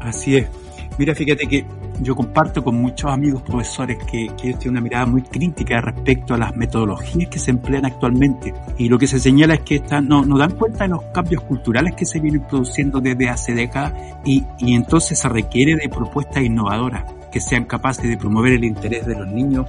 Así 0.00 0.36
es. 0.36 0.48
Mira, 0.98 1.14
fíjate 1.14 1.46
que 1.46 1.64
yo 2.00 2.16
comparto 2.16 2.64
con 2.64 2.80
muchos 2.80 3.10
amigos 3.10 3.42
profesores 3.42 3.98
que, 4.10 4.28
que 4.36 4.48
ellos 4.48 4.58
tienen 4.58 4.70
una 4.70 4.80
mirada 4.80 5.06
muy 5.06 5.22
crítica 5.22 5.80
respecto 5.80 6.34
a 6.34 6.38
las 6.38 6.56
metodologías 6.56 7.28
que 7.28 7.38
se 7.38 7.50
emplean 7.50 7.84
actualmente. 7.84 8.52
Y 8.78 8.88
lo 8.88 8.98
que 8.98 9.06
se 9.06 9.18
señala 9.18 9.54
es 9.54 9.60
que 9.60 9.76
están, 9.76 10.08
no, 10.08 10.24
no 10.24 10.38
dan 10.38 10.52
cuenta 10.52 10.84
de 10.84 10.90
los 10.90 11.02
cambios 11.12 11.42
culturales 11.42 11.94
que 11.94 12.06
se 12.06 12.20
vienen 12.20 12.42
produciendo 12.46 13.00
desde 13.00 13.28
hace 13.28 13.54
décadas 13.54 13.92
y, 14.24 14.44
y 14.58 14.74
entonces 14.74 15.18
se 15.18 15.28
requiere 15.28 15.76
de 15.76 15.88
propuestas 15.88 16.42
innovadoras 16.42 17.04
que 17.30 17.40
sean 17.40 17.64
capaces 17.64 18.08
de 18.08 18.16
promover 18.16 18.54
el 18.54 18.64
interés 18.64 19.06
de 19.06 19.14
los 19.14 19.28
niños 19.28 19.66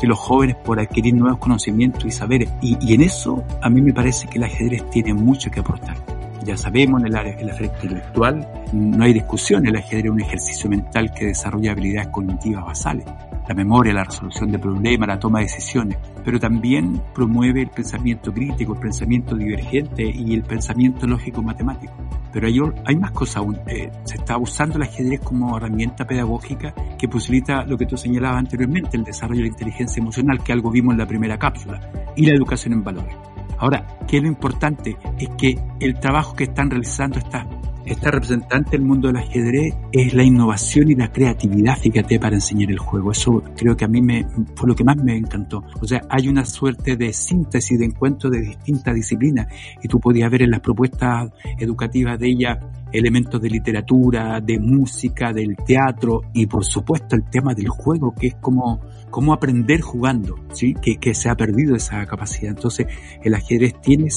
y 0.00 0.06
los 0.06 0.18
jóvenes 0.18 0.56
por 0.56 0.80
adquirir 0.80 1.14
nuevos 1.14 1.38
conocimientos 1.38 2.04
y 2.06 2.10
saberes. 2.10 2.48
Y, 2.62 2.78
y 2.80 2.94
en 2.94 3.02
eso 3.02 3.44
a 3.60 3.68
mí 3.68 3.82
me 3.82 3.92
parece 3.92 4.26
que 4.28 4.38
el 4.38 4.44
ajedrez 4.44 4.88
tiene 4.90 5.12
mucho 5.12 5.50
que 5.50 5.60
aportar 5.60 5.96
ya 6.44 6.56
sabemos, 6.56 7.00
en 7.00 7.08
el 7.08 7.16
área 7.16 7.38
en 7.38 7.46
la 7.46 7.56
intelectual 7.56 8.48
no 8.72 9.04
hay 9.04 9.12
discusión, 9.12 9.66
el 9.66 9.76
ajedrez 9.76 10.04
es 10.04 10.10
un 10.10 10.20
ejercicio 10.20 10.70
mental 10.70 11.12
que 11.12 11.26
desarrolla 11.26 11.72
habilidades 11.72 12.08
cognitivas 12.08 12.64
basales, 12.64 13.06
la 13.48 13.54
memoria, 13.54 13.92
la 13.92 14.04
resolución 14.04 14.50
de 14.50 14.58
problemas, 14.58 15.08
la 15.08 15.18
toma 15.18 15.40
de 15.40 15.44
decisiones, 15.44 15.98
pero 16.24 16.38
también 16.38 17.02
promueve 17.14 17.62
el 17.62 17.68
pensamiento 17.68 18.32
crítico, 18.32 18.74
el 18.74 18.80
pensamiento 18.80 19.36
divergente 19.36 20.04
y 20.04 20.32
el 20.34 20.42
pensamiento 20.42 21.06
lógico-matemático. 21.06 21.92
Pero 22.32 22.46
hay, 22.46 22.58
hay 22.86 22.96
más 22.96 23.10
cosas 23.10 23.36
aún. 23.36 23.58
Eh, 23.66 23.90
se 24.04 24.16
está 24.16 24.38
usando 24.38 24.76
el 24.76 24.82
ajedrez 24.84 25.20
como 25.20 25.56
herramienta 25.56 26.06
pedagógica 26.06 26.72
que 26.98 27.08
posibilita 27.08 27.64
lo 27.64 27.76
que 27.76 27.86
tú 27.86 27.96
señalabas 27.96 28.38
anteriormente, 28.38 28.96
el 28.96 29.04
desarrollo 29.04 29.40
de 29.40 29.48
la 29.48 29.52
inteligencia 29.52 30.00
emocional, 30.00 30.42
que 30.42 30.52
algo 30.52 30.70
vimos 30.70 30.92
en 30.92 30.98
la 30.98 31.06
primera 31.06 31.38
cápsula, 31.38 31.80
y 32.16 32.26
la 32.26 32.34
educación 32.34 32.72
en 32.72 32.84
valores. 32.84 33.31
Ahora, 33.62 33.86
¿qué 34.08 34.16
es 34.16 34.22
lo 34.24 34.28
importante? 34.28 34.96
Es 35.20 35.28
que 35.38 35.56
el 35.78 35.94
trabajo 36.00 36.34
que 36.34 36.44
están 36.44 36.68
realizando 36.68 37.20
estas 37.20 37.46
esta 37.84 38.12
representante 38.12 38.72
del 38.72 38.82
mundo 38.82 39.08
del 39.08 39.16
ajedrez 39.16 39.74
es 39.90 40.14
la 40.14 40.22
innovación 40.22 40.90
y 40.90 40.94
la 40.94 41.10
creatividad, 41.10 41.76
fíjate, 41.76 42.18
para 42.20 42.36
enseñar 42.36 42.70
el 42.70 42.78
juego. 42.78 43.10
Eso 43.10 43.42
creo 43.56 43.76
que 43.76 43.84
a 43.84 43.88
mí 43.88 44.00
me, 44.00 44.24
fue 44.54 44.68
lo 44.68 44.74
que 44.74 44.84
más 44.84 44.96
me 44.96 45.16
encantó. 45.16 45.64
O 45.80 45.86
sea, 45.86 46.00
hay 46.08 46.28
una 46.28 46.44
suerte 46.44 46.96
de 46.96 47.12
síntesis, 47.12 47.78
de 47.78 47.86
encuentro 47.86 48.30
de 48.30 48.40
distintas 48.40 48.94
disciplinas 48.94 49.48
y 49.82 49.88
tú 49.88 49.98
podías 49.98 50.30
ver 50.30 50.42
en 50.42 50.52
las 50.52 50.60
propuestas 50.60 51.32
educativas 51.58 52.18
de 52.18 52.28
ella 52.28 52.60
elementos 52.92 53.40
de 53.40 53.48
literatura, 53.48 54.40
de 54.40 54.58
música, 54.58 55.32
del 55.32 55.56
teatro 55.56 56.22
y 56.34 56.46
por 56.46 56.64
supuesto 56.64 57.16
el 57.16 57.24
tema 57.24 57.54
del 57.54 57.68
juego, 57.68 58.14
que 58.14 58.28
es 58.28 58.34
como, 58.36 58.80
como 59.12 59.34
aprender 59.34 59.82
jugando, 59.82 60.38
¿sí? 60.52 60.74
Que, 60.74 61.14
se 61.14 61.28
ha 61.28 61.36
perdido 61.36 61.76
esa 61.76 62.04
capacidad. 62.06 62.50
Entonces 62.50 62.86
el 63.22 63.34
ajedrez 63.34 63.78
tiene 63.80 64.08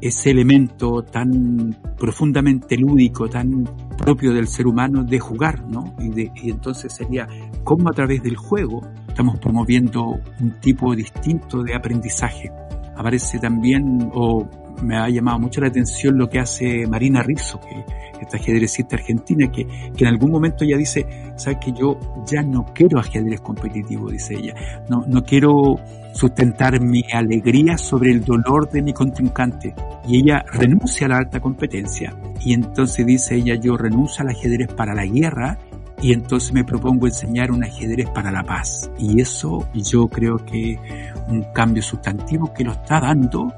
ese 0.00 0.30
elemento 0.30 1.02
tan 1.02 1.76
profundamente 1.98 2.78
lúdico, 2.78 3.28
tan 3.28 3.68
propio 3.98 4.32
del 4.32 4.48
ser 4.48 4.66
humano 4.66 5.04
de 5.04 5.20
jugar, 5.20 5.62
¿no? 5.68 5.94
Y, 6.00 6.30
y 6.34 6.50
entonces 6.50 6.94
sería 6.94 7.28
cómo 7.62 7.90
a 7.90 7.92
través 7.92 8.22
del 8.22 8.36
juego 8.36 8.80
estamos 9.06 9.38
promoviendo 9.38 10.18
un 10.40 10.50
tipo 10.60 10.96
distinto 10.96 11.62
de 11.62 11.74
aprendizaje. 11.74 12.50
Aparece 12.96 13.38
también, 13.38 14.10
o 14.14 14.48
me 14.82 14.96
ha 14.96 15.08
llamado 15.08 15.38
mucho 15.38 15.60
la 15.60 15.68
atención 15.68 16.16
lo 16.16 16.28
que 16.28 16.38
hace 16.38 16.86
Marina 16.86 17.22
Rizzo, 17.22 17.60
que 17.60 17.84
esta 18.20 18.36
ajedrecista 18.36 18.96
argentina, 18.96 19.50
que, 19.50 19.66
que 19.66 20.04
en 20.04 20.08
algún 20.08 20.30
momento 20.30 20.64
ella 20.64 20.76
dice, 20.76 21.06
sabes 21.36 21.58
que 21.64 21.72
yo 21.72 21.98
ya 22.26 22.42
no 22.42 22.66
quiero 22.74 22.98
ajedrez 22.98 23.40
competitivo, 23.40 24.10
dice 24.10 24.34
ella, 24.34 24.54
no, 24.88 25.04
no 25.06 25.22
quiero 25.24 25.76
sustentar 26.12 26.80
mi 26.80 27.04
alegría 27.12 27.78
sobre 27.78 28.10
el 28.10 28.24
dolor 28.24 28.70
de 28.70 28.82
mi 28.82 28.92
contrincante. 28.92 29.74
Y 30.06 30.20
ella 30.20 30.44
renuncia 30.52 31.06
a 31.06 31.10
la 31.10 31.18
alta 31.18 31.40
competencia. 31.40 32.14
Y 32.40 32.52
entonces 32.52 33.06
dice 33.06 33.36
ella, 33.36 33.54
yo 33.54 33.76
renuncio 33.76 34.22
al 34.22 34.30
ajedrez 34.30 34.68
para 34.72 34.94
la 34.94 35.06
guerra 35.06 35.58
y 36.02 36.12
entonces 36.12 36.52
me 36.52 36.64
propongo 36.64 37.06
enseñar 37.06 37.50
un 37.50 37.62
ajedrez 37.62 38.08
para 38.10 38.30
la 38.30 38.42
paz. 38.42 38.90
Y 38.98 39.20
eso 39.20 39.68
yo 39.74 40.08
creo 40.08 40.36
que 40.36 40.78
un 41.28 41.44
cambio 41.52 41.82
sustantivo 41.82 42.52
que 42.52 42.64
lo 42.64 42.72
está 42.72 43.00
dando 43.00 43.52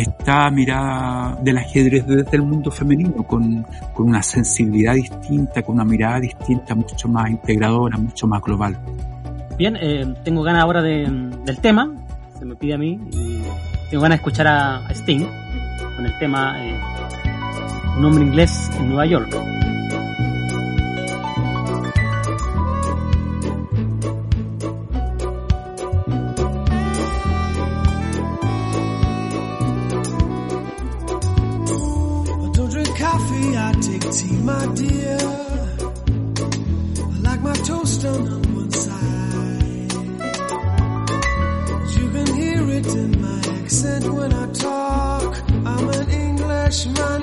esta 0.00 0.50
mirada 0.50 1.38
del 1.42 1.58
ajedrez 1.58 2.06
desde 2.06 2.36
el 2.36 2.42
mundo 2.42 2.70
femenino, 2.70 3.22
con, 3.26 3.64
con, 3.92 4.08
una 4.08 4.22
sensibilidad 4.22 4.94
distinta, 4.94 5.62
con 5.62 5.76
una 5.76 5.84
mirada 5.84 6.20
distinta, 6.20 6.74
mucho 6.74 7.08
más 7.08 7.30
integradora, 7.30 7.96
mucho 7.96 8.26
más 8.26 8.42
global. 8.42 8.76
Bien, 9.56 9.76
eh, 9.80 10.14
tengo 10.24 10.42
ganas 10.42 10.62
ahora 10.62 10.82
de, 10.82 11.06
del 11.44 11.58
tema, 11.58 11.92
se 12.38 12.44
me 12.44 12.56
pide 12.56 12.74
a 12.74 12.78
mí, 12.78 12.98
tengo 13.90 14.02
ganas 14.02 14.18
de 14.18 14.22
escuchar 14.22 14.46
a, 14.48 14.88
Sting 14.90 15.26
con 15.96 16.06
el 16.06 16.18
tema 16.18 16.56
eh, 16.64 16.80
Un 17.96 18.04
hombre 18.04 18.24
inglés 18.24 18.70
en 18.78 18.88
Nueva 18.88 19.06
York. 19.06 19.32
Take 33.84 34.10
tea, 34.12 34.36
my 34.38 34.66
dear. 34.74 35.18
I 37.00 37.18
like 37.28 37.40
my 37.42 37.52
toast 37.68 38.04
on 38.06 38.42
one 38.54 38.70
side. 38.70 39.92
You 41.96 42.06
can 42.14 42.34
hear 42.34 42.62
it 42.78 42.86
in 42.86 43.20
my 43.20 43.40
accent 43.58 44.04
when 44.10 44.32
I 44.32 44.46
talk. 44.52 45.36
I'm 45.66 45.88
an 45.90 46.10
Englishman 46.10 47.22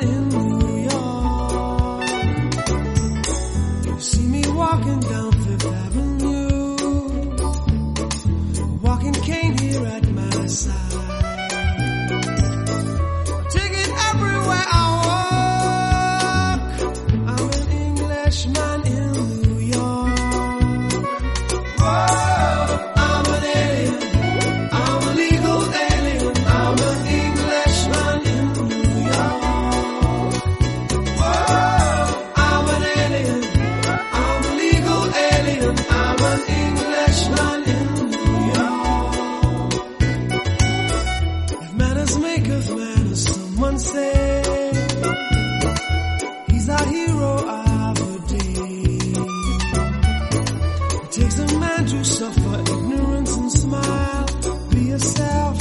suffer 52.04 52.62
ignorance 52.62 53.36
and 53.38 53.52
smile. 53.52 54.26
Be 54.70 54.82
yourself, 54.82 55.58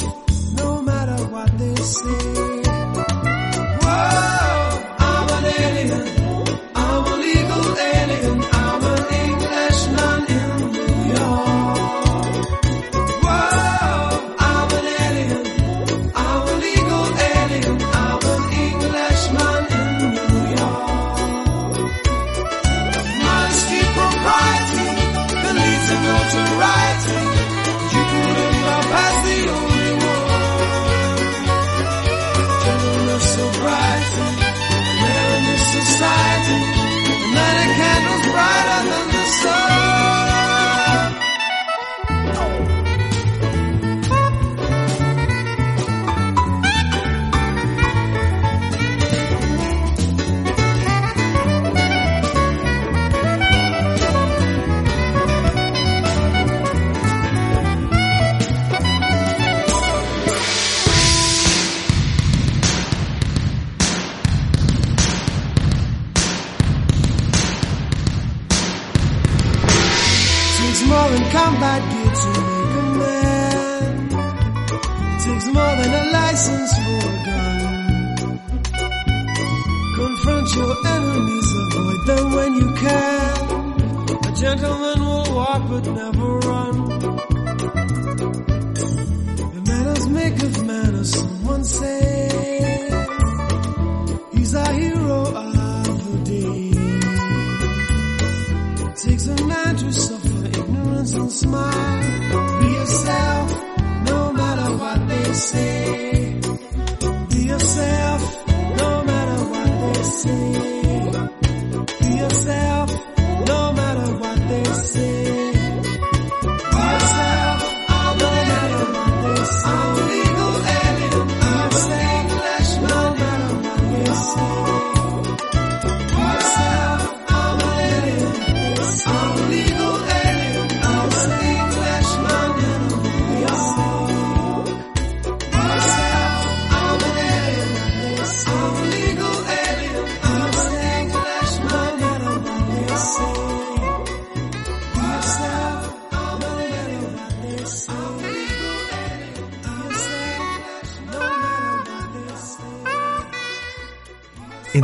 no 0.54 0.82
matter 0.82 1.24
what 1.26 1.58
they 1.58 1.74
say. 1.76 2.39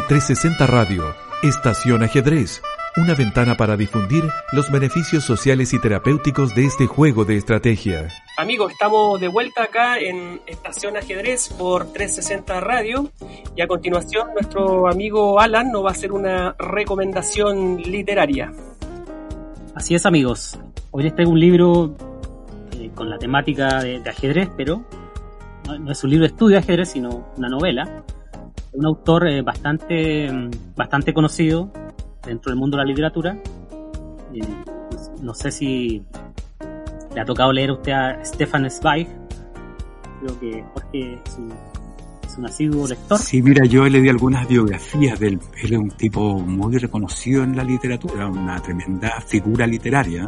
360 0.09 0.69
Radio, 0.69 1.17
Estación 1.43 2.05
Ajedrez, 2.05 2.63
una 2.97 3.15
ventana 3.15 3.57
para 3.57 3.77
difundir 3.77 4.23
los 4.53 4.71
beneficios 4.71 5.25
sociales 5.25 5.75
y 5.75 5.81
terapéuticos 5.81 6.55
de 6.55 6.65
este 6.65 6.87
juego 6.87 7.25
de 7.25 7.37
estrategia. 7.37 8.07
Amigos, 8.39 8.71
estamos 8.71 9.21
de 9.21 9.27
vuelta 9.27 9.65
acá 9.65 9.99
en 9.99 10.41
Estación 10.47 10.97
Ajedrez 10.97 11.49
por 11.59 11.93
360 11.93 12.61
Radio 12.61 13.11
y 13.57 13.63
a 13.63 13.67
continuación 13.67 14.33
nuestro 14.33 14.87
amigo 14.87 15.41
Alan 15.41 15.73
nos 15.73 15.85
va 15.85 15.89
a 15.89 15.93
hacer 15.93 16.13
una 16.13 16.55
recomendación 16.57 17.79
literaria. 17.83 18.53
Así 19.75 19.97
es, 19.97 20.07
amigos. 20.07 20.57
Hoy 20.93 21.03
les 21.03 21.17
traigo 21.17 21.33
un 21.33 21.41
libro 21.41 21.97
eh, 22.79 22.93
con 22.95 23.11
la 23.11 23.19
temática 23.19 23.83
de, 23.83 23.99
de 23.99 24.11
ajedrez, 24.11 24.51
pero 24.57 24.85
no, 25.67 25.77
no 25.81 25.91
es 25.91 26.05
un 26.05 26.11
libro 26.11 26.23
de 26.23 26.29
estudio 26.29 26.59
de 26.59 26.63
ajedrez, 26.63 26.93
sino 26.93 27.27
una 27.37 27.49
novela. 27.49 28.05
Un 28.77 28.85
autor 28.85 29.27
eh, 29.27 29.41
bastante, 29.41 30.31
mm, 30.31 30.51
bastante 30.77 31.15
conocido 31.15 31.73
dentro 32.27 32.51
del 32.51 32.59
mundo 32.59 32.77
de 32.77 32.83
la 32.83 32.89
literatura. 32.89 33.39
Eh, 34.35 34.41
no 35.23 35.33
sé 35.33 35.51
si 35.51 36.03
le 37.15 37.21
ha 37.21 37.25
tocado 37.25 37.55
leer 37.55 37.71
a 37.71 37.73
usted 37.73 37.93
a 37.93 38.23
Stefan 38.23 38.71
Zweig. 38.71 39.09
Creo 40.21 40.41
que 40.41 40.65
Jorge 40.75 41.23
es 41.25 41.39
un, 41.39 42.45
asiduo 42.45 42.87
lector. 42.87 43.19
Sí, 43.19 43.41
mira, 43.41 43.65
yo 43.65 43.89
le 43.89 43.99
di 43.99 44.11
algunas 44.11 44.47
biografías 44.47 45.19
del 45.19 45.41
él 45.63 45.73
es 45.73 45.79
un 45.79 45.91
tipo 45.93 46.39
muy 46.39 46.77
reconocido 46.77 47.43
en 47.45 47.57
la 47.57 47.65
literatura, 47.65 48.27
una 48.27 48.61
tremenda 48.61 49.23
figura 49.23 49.67
literaria. 49.67 50.27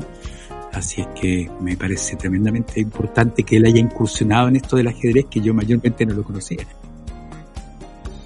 Así 0.73 1.03
es 1.03 1.09
que 1.09 1.51
me 1.61 1.77
parece 1.77 2.17
tremendamente 2.17 2.81
importante 2.81 3.43
que 3.43 3.59
él 3.59 3.67
haya 3.67 3.79
incursionado 3.79 4.49
en 4.49 4.57
esto 4.57 4.77
del 4.77 4.89
ajedrez 4.89 5.27
que 5.27 5.43
yo 5.43 5.53
mayormente 5.53 6.07
no 6.07 6.15
lo 6.15 6.23
conocía. 6.25 6.67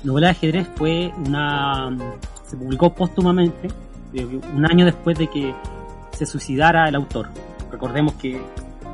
Novela 0.05 0.29
de 0.29 0.31
ajedrez 0.33 0.69
fue 0.77 1.13
una. 1.27 1.97
se 2.45 2.57
publicó 2.57 2.93
póstumamente, 2.95 3.69
eh, 4.13 4.41
un 4.55 4.67
año 4.67 4.85
después 4.85 5.17
de 5.19 5.29
que 5.29 5.55
se 6.13 6.27
suicidara 6.27 6.89
el 6.89 6.95
autor. 6.97 7.29
Recordemos 7.71 8.15
que 8.15 8.41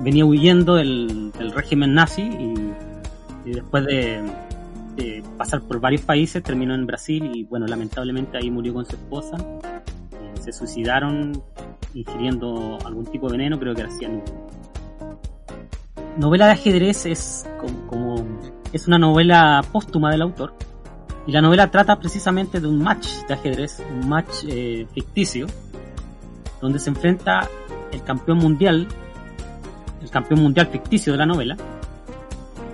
venía 0.00 0.24
huyendo 0.24 0.76
del, 0.76 1.32
régimen 1.54 1.94
nazi 1.94 2.22
y, 2.22 3.50
después 3.50 3.84
de, 3.86 4.22
de 4.96 5.22
pasar 5.36 5.62
por 5.62 5.80
varios 5.80 6.02
países, 6.02 6.42
terminó 6.42 6.74
en 6.74 6.86
Brasil 6.86 7.30
y 7.34 7.44
bueno, 7.44 7.66
lamentablemente 7.66 8.36
ahí 8.36 8.50
murió 8.50 8.74
con 8.74 8.84
su 8.84 8.94
esposa. 8.94 9.36
Eh, 9.38 10.40
se 10.40 10.52
suicidaron 10.52 11.42
ingiriendo 11.94 12.78
algún 12.84 13.06
tipo 13.06 13.28
de 13.28 13.38
veneno, 13.38 13.58
creo 13.58 13.74
que 13.74 13.80
era 13.80 13.90
cianuro. 13.90 14.24
Novela 16.18 16.46
de 16.46 16.52
ajedrez 16.52 17.06
es 17.06 17.46
como, 17.58 17.86
como- 17.86 18.26
es 18.72 18.86
una 18.86 18.98
novela 18.98 19.62
póstuma 19.72 20.10
del 20.10 20.22
autor 20.22 20.52
y 21.28 21.30
la 21.30 21.42
novela 21.42 21.70
trata 21.70 22.00
precisamente 22.00 22.58
de 22.58 22.66
un 22.66 22.82
match 22.82 23.06
de 23.28 23.34
ajedrez, 23.34 23.84
un 23.92 24.08
match 24.08 24.44
eh, 24.48 24.86
ficticio, 24.94 25.46
donde 26.62 26.78
se 26.78 26.88
enfrenta 26.88 27.46
el 27.92 28.02
campeón 28.02 28.38
mundial, 28.38 28.88
el 30.00 30.08
campeón 30.08 30.40
mundial 30.40 30.68
ficticio 30.68 31.12
de 31.12 31.18
la 31.18 31.26
novela, 31.26 31.54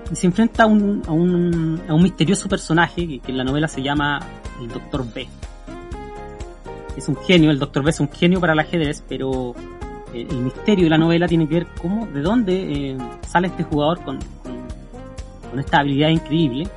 y 0.09 0.15
se 0.15 0.29
enfrenta 0.29 0.63
a 0.63 0.67
un, 0.67 1.03
a 1.05 1.11
un, 1.11 1.83
a 1.89 1.95
un 1.95 2.03
misterioso 2.05 2.49
personaje 2.49 3.21
que, 3.21 3.33
en 3.33 3.39
la 3.39 3.43
novela 3.43 3.67
se 3.67 3.83
llama 3.83 4.21
el 4.61 4.69
Doctor 4.69 5.05
B. 5.13 5.27
Es 6.97 7.09
un 7.09 7.17
genio, 7.17 7.51
el 7.51 7.59
Doctor 7.59 7.83
B 7.83 7.91
es 7.91 7.99
un 7.99 8.09
genio 8.09 8.39
para 8.39 8.53
el 8.53 8.61
ajedrez, 8.61 9.03
pero 9.09 9.53
eh, 10.13 10.29
el 10.31 10.39
misterio 10.39 10.85
de 10.85 10.91
la 10.91 10.99
novela 10.99 11.27
tiene 11.27 11.49
que 11.49 11.55
ver 11.55 11.67
cómo, 11.83 12.07
de 12.07 12.21
dónde 12.21 12.93
eh, 12.93 12.99
sale 13.27 13.49
este 13.49 13.65
jugador 13.65 14.01
con, 14.05 14.21
con, 14.45 14.59
con 15.51 15.59
esta 15.59 15.81
habilidad 15.81 16.11
increíble, 16.11 16.69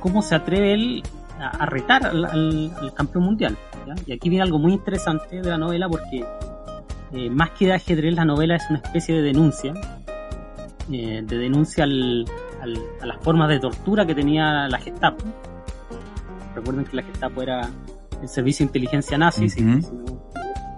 cómo 0.00 0.22
se 0.22 0.34
atreve 0.34 0.72
él 0.74 1.02
a, 1.38 1.48
a 1.48 1.66
retar 1.66 2.06
al, 2.06 2.24
al- 2.24 2.72
al 2.80 2.92
campeón 2.94 3.24
mundial. 3.24 3.56
¿ya? 3.86 3.94
Y 4.06 4.12
aquí 4.12 4.28
viene 4.28 4.42
algo 4.42 4.58
muy 4.58 4.72
interesante 4.72 5.40
de 5.40 5.48
la 5.48 5.58
novela 5.58 5.88
porque 5.88 6.24
eh, 7.12 7.30
más 7.30 7.50
que 7.50 7.66
de 7.66 7.74
ajedrez, 7.74 8.14
la 8.14 8.24
novela 8.24 8.56
es 8.56 8.62
una 8.70 8.78
especie 8.80 9.14
de 9.16 9.22
denuncia, 9.22 9.72
eh, 10.92 11.22
de 11.24 11.38
denuncia 11.38 11.84
al, 11.84 12.24
al- 12.62 12.78
a 13.00 13.06
las 13.06 13.16
formas 13.22 13.48
de 13.48 13.58
tortura 13.60 14.04
que 14.06 14.14
tenía 14.14 14.68
la 14.68 14.78
Gestapo. 14.78 15.24
Recuerden 16.54 16.84
que 16.84 16.96
la 16.96 17.02
Gestapo 17.02 17.42
era 17.42 17.70
el 18.20 18.28
servicio 18.28 18.64
de 18.64 18.68
inteligencia 18.68 19.16
nazi, 19.18 19.48
si- 19.48 19.58
si, 19.60 19.64
no, 19.64 19.80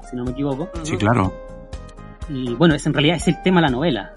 si 0.08 0.16
no 0.16 0.24
me 0.24 0.30
equivoco. 0.32 0.68
Sí, 0.82 0.96
claro. 0.96 1.32
Y 2.28 2.54
bueno, 2.54 2.74
es 2.74 2.86
en 2.86 2.94
realidad 2.94 3.16
es 3.16 3.26
el 3.28 3.42
tema 3.42 3.60
de 3.60 3.66
la 3.66 3.72
novela. 3.72 4.12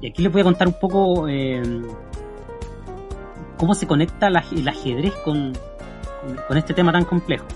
Y 0.00 0.08
aquí 0.10 0.22
les 0.22 0.30
voy 0.32 0.42
a 0.42 0.44
contar 0.44 0.68
un 0.68 0.74
poco 0.80 1.26
eh, 1.28 1.60
cómo 3.58 3.74
se 3.74 3.86
conecta 3.86 4.28
el 4.28 4.36
ajedrez 4.36 5.12
con, 5.24 5.52
este 6.54 6.72
tema 6.72 6.92
tan 6.92 7.04
complejo. 7.04 7.46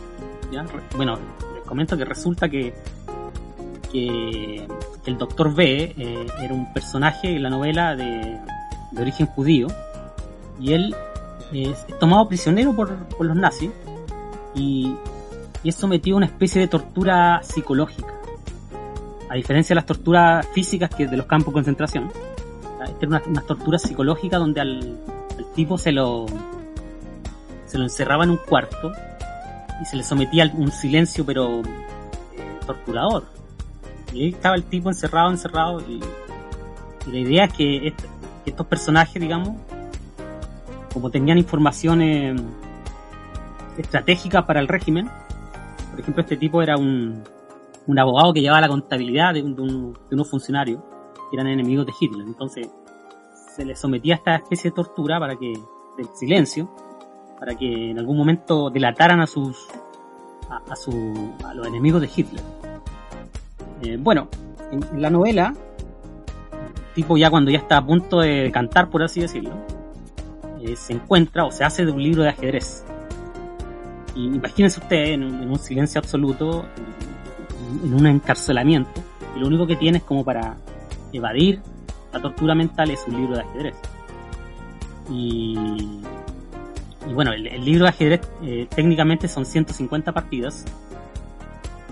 Bueno, 0.97 1.19
les 1.55 1.65
comento 1.65 1.97
que 1.97 2.05
resulta 2.05 2.49
que, 2.49 2.75
el 5.05 5.19
Doctor 5.19 5.55
B 5.55 5.95
eh, 5.97 6.27
era 6.41 6.55
un 6.55 6.73
personaje 6.73 7.37
en 7.37 7.43
la 7.43 7.51
novela 7.51 7.95
de, 7.95 8.39
de 8.93 9.03
origen 9.03 9.27
judío 9.27 9.67
y 10.61 10.73
él 10.73 10.95
eh, 11.53 11.75
es 11.89 11.99
tomado 11.99 12.29
prisionero 12.29 12.75
por, 12.75 12.97
los 13.21 13.37
nazis 13.37 13.71
y, 14.55 14.95
es 15.65 15.77
sometido 15.77 16.17
a 16.17 16.19
una 16.19 16.27
especie 16.27 16.61
de 16.61 16.67
tortura 16.67 17.41
psicológica 17.45 18.13
a 19.31 19.35
diferencia 19.37 19.75
de 19.75 19.77
las 19.77 19.87
torturas 19.87 20.47
físicas 20.49 20.91
que 20.91 21.07
de 21.07 21.17
los 21.17 21.27
campos 21.27 21.53
de 21.53 21.53
concentración, 21.55 22.11
esta 22.85 23.07
era 23.07 23.23
una, 23.27 23.43
tortura 23.43 23.79
psicológica 23.79 24.39
donde 24.39 24.61
al 24.61 24.99
tipo 25.55 25.79
se 25.79 25.93
lo 25.93 26.27
se 27.67 27.79
lo 27.79 27.85
encerraba 27.85 28.25
en 28.25 28.31
un 28.31 28.37
cuarto 28.37 28.93
y 29.81 29.85
se 29.87 29.97
le 29.97 30.03
sometía 30.03 30.45
a 30.45 30.51
un 30.57 30.71
silencio 30.71 31.25
pero 31.25 31.61
eh, 31.61 31.65
torturador. 32.67 33.25
Y 34.13 34.25
ahí 34.25 34.29
estaba 34.31 34.55
el 34.57 34.65
tipo 34.65 34.91
encerrado, 34.91 35.31
encerrado 35.31 35.81
y, 35.81 36.01
la 37.11 37.19
idea 37.19 37.45
es 37.47 37.53
que 37.55 37.95
estos 38.47 38.67
personajes, 38.67 39.21
digamos, 39.21 39.57
como 40.93 41.11
tenían 41.11 41.39
información 41.39 42.01
eh, 42.03 42.37
estratégica 43.79 44.47
para 44.47 44.61
el 44.61 44.69
régimen, 44.69 45.09
por 45.91 46.01
ejemplo, 46.01 46.23
este 46.23 46.37
tipo 46.37 46.63
era 46.63 46.77
un, 46.77 47.23
un 47.87 47.99
abogado 47.99 48.33
que 48.33 48.41
llevaba 48.41 48.61
la 48.61 48.69
contabilidad 48.69 49.35
de, 49.35 49.43
un- 49.43 49.57
de 49.57 49.63
un- 49.63 49.93
de 50.09 50.15
unos 50.15 50.29
funcionarios 50.31 50.81
que 51.31 51.37
eran 51.37 51.49
enemigos 51.49 51.87
de 51.87 51.93
Hitler. 51.99 52.27
Entonces 52.27 52.69
se 53.55 53.65
les 53.65 53.79
sometía 53.79 54.15
a 54.15 54.17
esta 54.19 54.37
especie 54.37 54.71
de 54.71 54.77
tortura 54.77 55.19
para 55.19 55.37
que, 55.37 55.53
del 55.97 56.09
silencio, 56.15 56.71
para 57.39 57.55
que 57.55 57.91
en 57.91 57.99
algún 57.99 58.17
momento 58.17 58.71
delataran 58.71 59.21
a 59.21 59.27
sus 59.27 59.69
a, 60.49 60.73
a 60.73 60.77
su, 60.77 61.35
a 61.45 61.55
los 61.55 61.67
enemigos 61.67 62.01
de 62.01 62.11
Hitler. 62.15 62.43
Eh, 63.83 63.97
bueno, 63.99 64.29
en, 64.71 65.03
la 65.03 65.11
novela, 65.11 65.55
el 66.53 66.95
tipo 66.95 67.17
ya 67.17 67.31
cuando 67.31 67.51
ya 67.51 67.59
está 67.59 67.79
a 67.79 67.85
punto 67.85 68.21
de 68.21 68.51
cantar, 68.53 68.89
por 68.91 69.03
así 69.03 69.21
decirlo, 69.21 69.53
eh, 70.61 70.77
se 70.77 70.95
encuentra 70.95 71.45
o 71.45 71.51
se 71.51 71.65
hace 71.65 71.85
de 71.85 71.93
un 71.93 72.03
libro 72.03 72.23
de 72.23 72.31
ajedrez. 72.31 72.85
Y 74.15 74.27
imagínense 74.27 74.81
ustedes 74.81 75.11
en 75.11 75.23
en 75.23 75.51
un 75.51 75.59
silencio 75.59 75.99
absoluto, 75.99 76.65
en, 77.83 77.89
en 77.89 77.95
un 77.95 78.07
encarcelamiento, 78.07 79.01
y 79.37 79.41
lo 79.41 79.47
único 79.47 79.67
que 79.67 79.77
tiene 79.77 79.99
es 79.99 80.05
como 80.05 80.25
para 80.25 80.57
evadir 81.13 81.61
la 82.13 82.21
tortura 82.21 82.55
mental 82.55 82.91
es 82.91 83.05
un 83.07 83.17
libro 83.17 83.37
de 83.37 83.43
ajedrez. 83.43 83.75
Y, 85.11 85.57
y 87.09 87.13
bueno, 87.13 87.33
el, 87.33 87.47
el 87.47 87.65
libro 87.65 87.85
de 87.85 87.91
ajedrez 87.91 88.21
eh, 88.43 88.67
técnicamente 88.75 89.29
son 89.29 89.45
150 89.45 90.13
partidas 90.13 90.65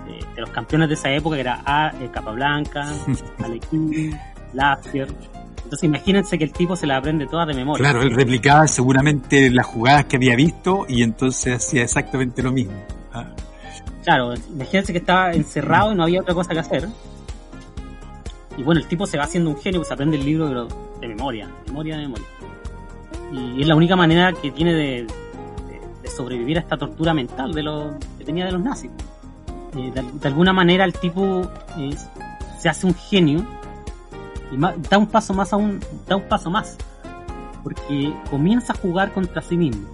de, 0.06 0.34
de 0.34 0.40
los 0.40 0.50
campeones 0.50 0.88
de 0.88 0.94
esa 0.94 1.10
época, 1.10 1.36
que 1.36 1.40
era 1.40 1.62
A, 1.64 1.92
eh, 2.00 2.08
Capablanca, 2.12 2.86
Alekhine, 3.44 4.18
Lazier. 4.52 5.08
Entonces 5.56 5.84
imagínense 5.84 6.36
que 6.36 6.44
el 6.44 6.52
tipo 6.52 6.74
se 6.74 6.86
la 6.86 6.96
aprende 6.96 7.26
todas 7.26 7.46
de 7.46 7.54
memoria. 7.54 7.90
Claro, 7.90 8.02
él 8.02 8.12
replicaba 8.14 8.66
seguramente 8.66 9.50
las 9.50 9.66
jugadas 9.66 10.06
que 10.06 10.16
había 10.16 10.34
visto 10.34 10.84
y 10.88 11.02
entonces 11.02 11.56
hacía 11.56 11.82
exactamente 11.82 12.42
lo 12.42 12.50
mismo. 12.52 12.74
Ah, 13.12 13.26
Claro, 14.02 14.34
imagínense 14.34 14.92
que 14.92 14.98
estaba 14.98 15.32
encerrado 15.32 15.92
y 15.92 15.94
no 15.94 16.04
había 16.04 16.22
otra 16.22 16.34
cosa 16.34 16.52
que 16.52 16.58
hacer. 16.58 16.88
Y 18.56 18.62
bueno, 18.62 18.80
el 18.80 18.86
tipo 18.86 19.06
se 19.06 19.16
va 19.16 19.24
haciendo 19.24 19.50
un 19.50 19.56
genio, 19.58 19.82
se 19.84 19.94
aprende 19.94 20.16
el 20.16 20.24
libro 20.24 20.48
pero 20.48 20.68
de 21.00 21.08
memoria, 21.08 21.48
memoria 21.66 21.96
de 21.96 22.02
memoria. 22.02 22.26
Y 23.32 23.62
es 23.62 23.66
la 23.68 23.76
única 23.76 23.96
manera 23.96 24.32
que 24.32 24.50
tiene 24.50 24.74
de, 24.74 24.82
de- 25.04 25.08
de 26.02 26.08
sobrevivir 26.08 26.56
a 26.58 26.60
esta 26.60 26.76
tortura 26.76 27.14
mental 27.14 27.52
de 27.52 27.62
lo 27.62 27.94
que 28.18 28.24
tenía 28.24 28.44
de 28.46 28.52
los 28.52 28.60
nazis. 28.62 28.90
Eh, 29.76 29.92
de, 29.94 30.02
de 30.02 30.28
alguna 30.28 30.52
manera 30.52 30.84
el 30.84 30.92
tipo 30.92 31.42
eh, 31.78 31.94
se 32.58 32.68
hace 32.68 32.86
un 32.86 32.94
genio 32.94 33.44
y 34.52 34.56
da 34.58 34.98
un 34.98 35.06
paso 35.06 35.32
más 35.32 35.52
aún, 35.52 35.78
da 36.08 36.16
un 36.16 36.24
paso 36.28 36.50
más. 36.50 36.76
Porque 37.62 38.12
comienza 38.30 38.72
a 38.72 38.76
jugar 38.76 39.12
contra 39.12 39.42
sí 39.42 39.56
mismo. 39.56 39.86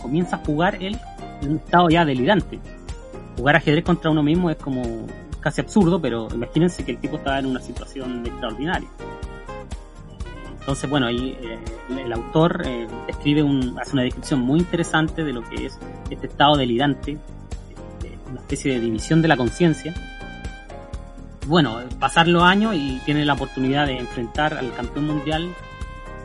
Comienza 0.00 0.36
a 0.36 0.38
jugar 0.38 0.76
él 0.82 0.98
en 1.42 1.50
un 1.50 1.56
estado 1.56 1.88
ya 1.90 2.04
delirante 2.06 2.58
jugar 3.36 3.56
ajedrez 3.56 3.84
contra 3.84 4.10
uno 4.10 4.22
mismo 4.22 4.48
es 4.48 4.56
como 4.56 4.82
casi 5.46 5.60
absurdo, 5.60 6.00
pero 6.00 6.26
imagínense 6.34 6.84
que 6.84 6.90
el 6.90 6.98
tipo 6.98 7.18
estaba 7.18 7.38
en 7.38 7.46
una 7.46 7.60
situación 7.60 8.26
extraordinaria. 8.26 8.88
Entonces, 10.58 10.90
bueno, 10.90 11.06
ahí 11.06 11.38
eh, 11.40 11.58
el, 12.04 12.12
autor 12.12 12.62
eh, 12.66 12.88
escribe 13.06 13.44
un, 13.44 13.78
hace 13.80 13.92
una 13.92 14.02
descripción 14.02 14.40
muy 14.40 14.58
interesante 14.58 15.22
de 15.22 15.32
lo 15.32 15.48
que 15.48 15.66
es 15.66 15.78
este 16.10 16.26
estado 16.26 16.56
delirante, 16.56 17.12
de 17.12 18.18
una 18.28 18.40
especie 18.40 18.72
de 18.72 18.80
división 18.80 19.22
de 19.22 19.28
la 19.28 19.36
conciencia. 19.36 19.94
Bueno, 21.46 21.78
pasar 22.00 22.26
los 22.26 22.42
años 22.42 22.74
y 22.74 23.00
tiene 23.04 23.24
la 23.24 23.34
oportunidad 23.34 23.86
de 23.86 23.98
enfrentar 23.98 24.54
al 24.54 24.74
campeón 24.74 25.06
mundial 25.06 25.48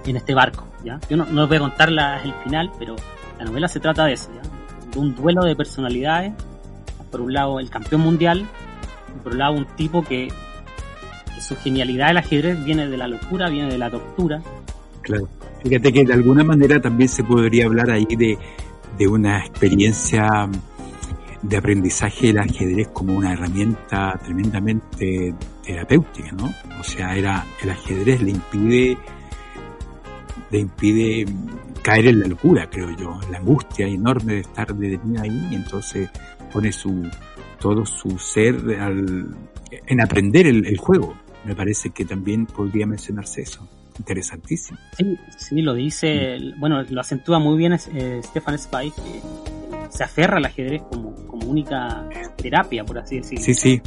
en 0.03 0.15
este 0.15 0.33
barco, 0.33 0.65
¿ya? 0.83 0.99
Yo 1.11 1.17
no, 1.17 1.25
no 1.25 1.47
voy 1.47 1.57
a 1.57 1.59
contar 1.59 1.91
la- 1.91 2.23
el 2.23 2.33
final, 2.43 2.71
pero 2.79 2.95
la 3.37 3.45
novela 3.45 3.67
se 3.67 3.79
trata 3.79 4.05
de 4.05 4.13
eso, 4.13 4.31
¿ya? 4.33 4.41
De 4.89 4.97
un 4.97 5.13
duelo 5.13 5.43
de 5.43 5.55
personalidades 5.55 6.33
por 7.11 7.21
un 7.21 7.33
lado 7.33 7.59
el 7.59 7.69
campeón 7.69 8.01
mundial 8.01 8.47
por 9.23 9.33
un 9.33 9.37
lado 9.39 9.53
un 9.53 9.65
tipo 9.75 10.03
que, 10.03 10.29
su 11.39 11.55
genialidad 11.55 12.09
del 12.09 12.17
ajedrez 12.17 12.63
viene 12.63 12.87
de 12.87 12.97
la 12.97 13.07
locura, 13.07 13.49
viene 13.49 13.71
de 13.71 13.77
la 13.77 13.89
tortura. 13.89 14.41
Claro. 15.01 15.27
Fíjate 15.63 15.91
que 15.91 16.05
de 16.05 16.13
alguna 16.13 16.43
manera 16.43 16.79
también 16.79 17.09
se 17.09 17.23
podría 17.23 17.65
hablar 17.65 17.89
ahí 17.89 18.05
de, 18.15 18.37
de 18.97 19.07
una 19.07 19.39
experiencia 19.39 20.47
de 21.41 21.57
aprendizaje 21.57 22.27
del 22.27 22.39
ajedrez 22.39 22.89
como 22.89 23.15
una 23.15 23.33
herramienta 23.33 24.19
tremendamente 24.23 25.33
terapéutica, 25.65 26.31
¿no? 26.33 26.53
O 26.79 26.83
sea, 26.83 27.15
era 27.15 27.43
el 27.63 27.71
ajedrez 27.71 28.21
le 28.21 28.31
impide 28.31 28.97
le 30.51 30.59
impide 30.59 31.25
caer 31.81 32.07
en 32.07 32.19
la 32.19 32.27
locura, 32.27 32.69
creo 32.69 32.95
yo, 32.95 33.19
la 33.31 33.37
angustia 33.37 33.87
enorme 33.87 34.33
de 34.33 34.39
estar 34.41 34.75
detenida 34.75 35.23
ahí, 35.23 35.47
y 35.49 35.55
entonces 35.55 36.09
pone 36.51 36.71
su 36.71 37.09
todo 37.61 37.85
su 37.85 38.17
ser 38.17 38.55
al, 38.79 39.27
en 39.87 40.01
aprender 40.01 40.47
el, 40.47 40.65
el 40.65 40.77
juego. 40.77 41.15
Me 41.45 41.55
parece 41.55 41.91
que 41.91 42.05
también 42.05 42.45
podría 42.45 42.85
mencionarse 42.85 43.41
eso. 43.41 43.67
Interesantísimo. 43.99 44.79
Sí, 44.97 45.17
sí, 45.37 45.61
lo 45.61 45.73
dice, 45.73 46.37
bueno, 46.57 46.81
lo 46.83 47.01
acentúa 47.01 47.39
muy 47.39 47.57
bien 47.57 47.73
eh, 47.73 48.21
Stefan 48.23 48.57
Zweig, 48.57 48.93
que 48.93 49.21
se 49.89 50.03
aferra 50.03 50.37
al 50.37 50.45
ajedrez 50.45 50.81
como, 50.89 51.13
como 51.27 51.45
única 51.47 52.07
terapia, 52.37 52.83
por 52.83 52.97
así 52.97 53.17
decirlo, 53.17 53.43
Sí, 53.43 53.53
sí, 53.53 53.81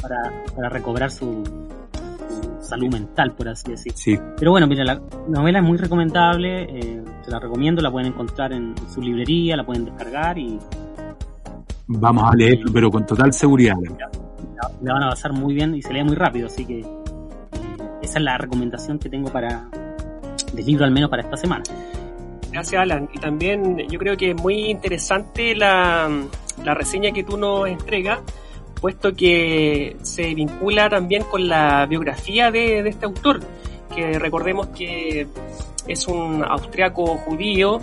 para, 0.00 0.44
para 0.54 0.68
recobrar 0.68 1.10
su, 1.10 1.42
su, 1.42 2.64
salud 2.64 2.92
mental, 2.92 3.34
por 3.34 3.48
así 3.48 3.70
decir. 3.70 3.92
Sí, 3.94 4.18
Pero 4.38 4.50
bueno, 4.50 4.66
mira, 4.66 4.84
la 4.84 5.00
novela 5.28 5.58
es 5.58 5.64
muy 5.64 5.78
recomendable, 5.78 6.64
eh, 6.64 7.02
se 7.24 7.30
la 7.30 7.40
recomiendo, 7.40 7.80
la 7.82 7.90
pueden 7.90 8.12
encontrar 8.12 8.52
en 8.52 8.74
su 8.92 9.00
librería, 9.00 9.56
la 9.56 9.64
pueden 9.64 9.86
descargar 9.86 10.38
y 10.38 10.58
vamos 11.86 12.30
a 12.30 12.36
leerlo, 12.36 12.72
pero 12.72 12.90
con 12.90 13.06
total 13.06 13.32
seguridad. 13.32 13.74
la, 14.82 14.92
van 14.92 15.02
a 15.02 15.10
pasar 15.10 15.32
muy 15.32 15.54
bien 15.54 15.74
y 15.74 15.82
se 15.82 15.92
lee 15.92 16.04
muy 16.04 16.16
rápido, 16.16 16.46
así 16.46 16.64
que 16.64 16.80
eh, 16.80 16.86
esa 18.02 18.18
es 18.18 18.24
la 18.24 18.38
recomendación 18.38 18.98
que 18.98 19.08
tengo 19.08 19.30
para 19.30 19.68
del 20.52 20.66
libro 20.66 20.84
al 20.84 20.90
menos 20.90 21.10
para 21.10 21.22
esta 21.22 21.36
semana. 21.36 21.64
Gracias, 22.50 22.80
Alan. 22.80 23.08
Y 23.12 23.18
también 23.18 23.78
yo 23.88 23.98
creo 23.98 24.16
que 24.16 24.30
es 24.30 24.36
muy 24.36 24.70
interesante 24.70 25.54
la, 25.54 26.08
la 26.64 26.74
reseña 26.74 27.12
que 27.12 27.22
tú 27.22 27.36
nos 27.36 27.68
entregas, 27.68 28.20
puesto 28.80 29.12
que 29.12 29.96
se 30.02 30.34
vincula 30.34 30.88
también 30.88 31.24
con 31.24 31.48
la 31.48 31.86
biografía 31.86 32.50
de, 32.50 32.82
de 32.82 32.88
este 32.88 33.06
autor, 33.06 33.40
que 33.94 34.18
recordemos 34.18 34.68
que 34.68 35.26
es 35.86 36.08
un 36.08 36.44
austriaco 36.44 37.16
judío, 37.18 37.80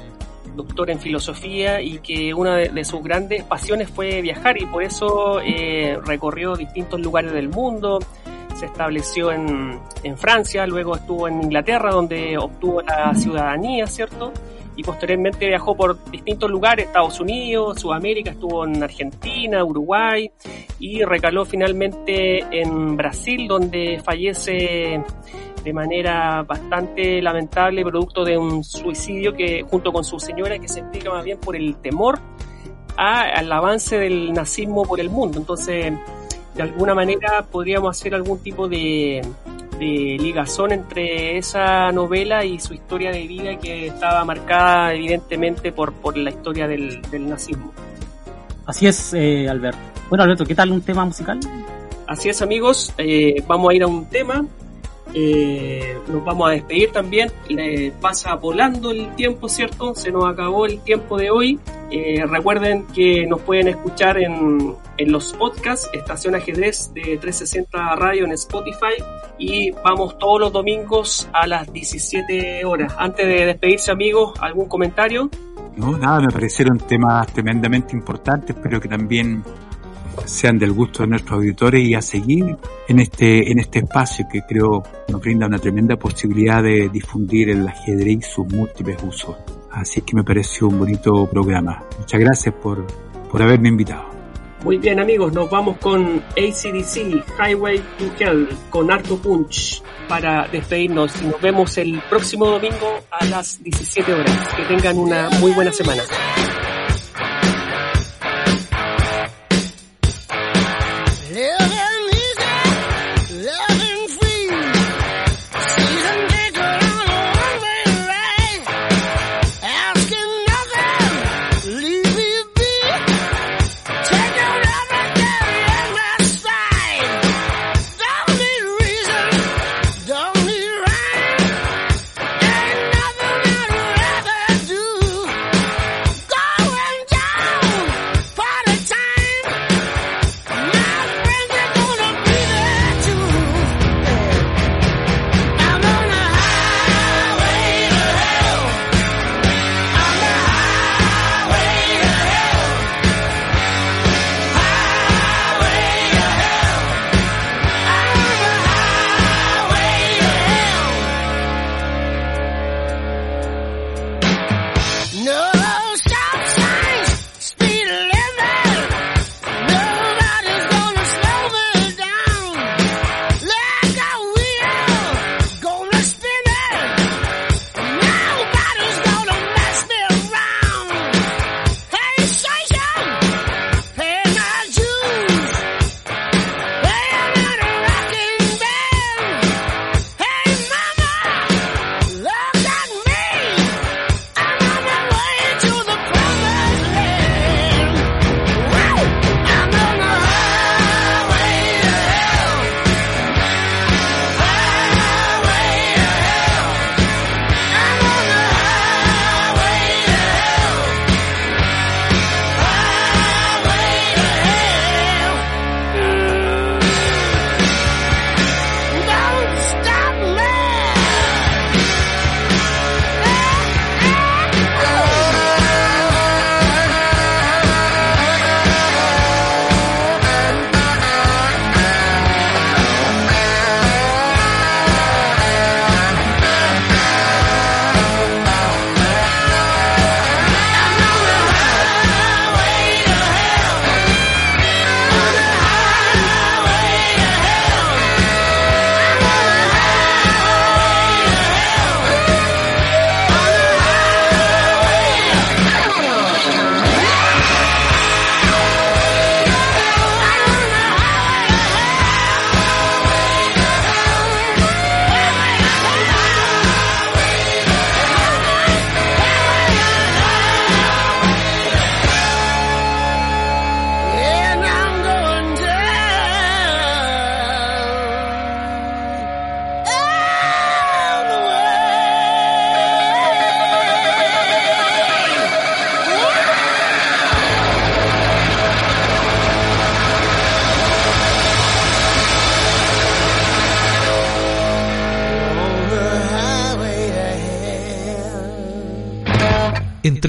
doctor 0.56 0.90
en 0.90 1.00
filosofía, 1.00 1.82
y 1.82 2.00
que 2.00 2.34
una 2.34 2.56
de, 2.56 2.84
sus 2.84 3.04
grandes 3.04 3.44
pasiones 3.44 3.90
fue 3.90 4.22
viajar, 4.22 4.62
y 4.62 4.66
por 4.66 4.84
eso 4.84 5.40
eh, 5.42 5.98
recorrió 6.06 6.56
distintos 6.56 7.00
lugares 7.00 7.32
del 7.34 7.50
mundo, 7.50 8.00
se 8.56 8.66
estableció 8.66 9.32
en, 9.32 9.80
en 10.04 10.18
Francia, 10.18 10.66
luego 10.68 10.96
estuvo 10.96 11.28
en 11.28 11.42
Inglaterra, 11.42 11.92
donde 11.92 12.38
obtuvo 12.38 12.82
la 12.82 13.14
ciudadanía, 13.16 13.88
¿cierto? 13.88 14.32
y 14.76 14.84
posteriormente 14.84 15.48
viajó 15.48 15.76
por 15.76 16.04
distintos 16.10 16.50
lugares, 16.50 16.88
Estados 16.88 17.20
Unidos, 17.20 17.80
Sudamérica, 17.80 18.32
estuvo 18.32 18.66
en 18.66 18.82
Argentina, 18.82 19.64
Uruguay 19.64 20.32
y 20.80 21.04
recaló 21.04 21.46
finalmente 21.46 22.40
en 22.52 22.98
Brasil, 22.98 23.48
donde 23.48 24.02
fallece 24.04 25.04
de 25.64 25.74
manera 25.74 26.44
bastante 26.44 27.22
lamentable 27.22 27.84
producto 27.84 28.24
de 28.26 28.38
un 28.38 28.64
suicidio 28.64 29.34
que 29.34 29.64
junto 29.64 29.92
con 29.94 30.04
su 30.04 30.20
señora 30.20 30.60
que 30.60 30.68
se 30.68 30.82
explica 30.82 31.10
más 31.12 31.24
bien 31.24 31.38
por 31.40 31.56
el 31.56 31.76
temor 31.78 32.20
a- 32.98 33.22
al 33.22 33.52
avance 33.52 33.98
del 33.98 34.34
nazismo 34.34 34.84
por 34.84 35.00
el 35.00 35.10
mundo. 35.10 35.40
Entonces, 35.40 35.94
de 36.56 36.62
alguna 36.62 36.94
manera 36.94 37.46
podríamos 37.52 37.98
hacer 37.98 38.14
algún 38.14 38.40
tipo 38.40 38.68
de, 38.68 39.22
de 39.80 40.18
ligazón 40.20 40.72
entre 40.72 41.38
esa 41.38 41.92
novela 41.92 42.46
y 42.46 42.60
su 42.60 42.74
historia 42.74 43.10
de 43.12 43.26
vida 43.26 43.58
que 43.58 43.88
estaba 43.88 44.24
marcada 44.26 44.94
evidentemente 44.94 45.72
por, 45.72 45.94
por 45.94 46.16
la 46.18 46.30
historia 46.30 46.68
del, 46.68 47.02
del 47.10 47.28
nazismo. 47.30 47.72
Así 48.66 48.86
es, 48.88 49.14
eh, 49.14 49.48
Alberto. 49.50 49.80
Bueno, 50.10 50.24
Alberto, 50.26 50.46
¿qué 50.46 50.54
tal 50.56 50.72
un 50.72 50.82
tema 50.82 51.04
musical? 51.06 51.40
Así 52.06 52.30
es 52.30 52.42
amigos, 52.42 52.94
eh, 52.98 53.42
vamos 53.48 53.72
a 53.72 53.74
ir 53.74 53.82
a 53.84 53.88
un 53.88 54.06
tema, 54.06 54.46
eh, 55.14 55.98
nos 56.08 56.24
vamos 56.26 56.50
a 56.50 56.52
despedir 56.52 56.92
también, 56.92 57.32
le 57.48 57.92
pasa 58.02 58.36
volando 58.36 58.92
el 58.92 59.14
tiempo, 59.16 59.48
¿cierto? 59.48 59.94
Se 59.96 60.12
nos 60.12 60.26
acabó 60.26 60.66
el 60.66 60.80
tiempo 60.80 61.18
de 61.18 61.30
hoy. 61.30 61.60
Eh, 61.92 62.26
recuerden 62.28 62.88
que 62.88 63.28
nos 63.28 63.42
pueden 63.42 63.68
escuchar 63.68 64.18
en, 64.18 64.76
en 64.98 65.12
los 65.12 65.34
podcasts, 65.34 65.90
Estación 65.94 66.34
Ajedrez 66.34 66.92
de 66.94 67.18
360 67.18 67.96
Radio 67.96 68.26
en 68.26 68.32
Spotify 68.32 68.96
y 69.38 69.70
vamos 69.72 70.18
todos 70.18 70.40
los 70.40 70.52
domingos 70.52 71.30
a 71.34 71.46
las 71.46 71.72
17 71.72 72.66
horas. 72.66 72.94
Antes 72.98 73.28
de 73.28 73.46
despedirse 73.46 73.92
amigos, 73.92 74.34
¿algún 74.40 74.68
comentario? 74.68 75.30
No, 75.76 75.98
nada, 75.98 76.22
me 76.22 76.30
parecieron 76.30 76.78
temas 76.80 77.28
tremendamente 77.34 77.96
importantes, 77.96 78.56
pero 78.62 78.80
que 78.80 78.88
también 78.88 79.44
sean 80.26 80.58
del 80.58 80.72
gusto 80.72 81.04
de 81.04 81.10
nuestros 81.10 81.38
auditores 81.40 81.84
y 81.84 81.96
a 81.96 82.02
seguir 82.02 82.58
en 82.88 83.00
este, 83.00 83.52
en 83.52 83.60
este 83.60 83.80
espacio 83.80 84.26
que 84.32 84.42
creo 84.48 84.84
nos 85.08 85.22
brinda 85.22 85.48
una 85.48 85.60
tremenda 85.60 85.96
posibilidad 85.98 86.64
de 86.64 86.90
difundir 86.90 87.50
el 87.50 87.68
ajedrez 87.68 88.18
y 88.18 88.22
sus 88.22 88.48
múltiples 88.48 88.98
usos. 89.04 89.36
Así 89.72 90.02
que 90.02 90.16
me 90.16 90.24
pareció 90.24 90.68
un 90.68 90.80
bonito 90.80 91.28
programa. 91.28 91.84
Muchas 92.00 92.20
gracias 92.20 92.56
por, 92.56 92.86
por 93.32 93.42
haberme 93.42 93.70
invitado. 93.70 94.14
Muy 94.64 94.78
bien 94.78 95.00
amigos, 95.00 95.34
nos 95.34 95.50
vamos 95.50 95.78
con 95.78 96.24
ACDC, 96.38 97.22
Highway 97.38 97.80
to 97.98 98.06
Hell, 98.18 98.48
con 98.70 98.90
Arto 98.90 99.18
Punch 99.18 99.84
para 100.08 100.48
despedirnos 100.48 101.22
y 101.22 101.26
nos 101.26 101.42
vemos 101.42 101.78
el 101.78 102.02
próximo 102.10 102.46
domingo 102.46 103.02
a 103.12 103.26
las 103.26 103.62
17 103.62 104.14
horas. 104.14 104.48
Que 104.56 104.64
tengan 104.64 104.98
una 104.98 105.30
muy 105.42 105.52
buena 105.52 105.74
semana. 105.74 106.04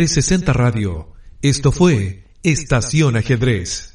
360 0.04 0.52
Radio, 0.52 1.14
esto 1.40 1.72
fue 1.72 2.24
Estación 2.42 3.16
Ajedrez. 3.16 3.90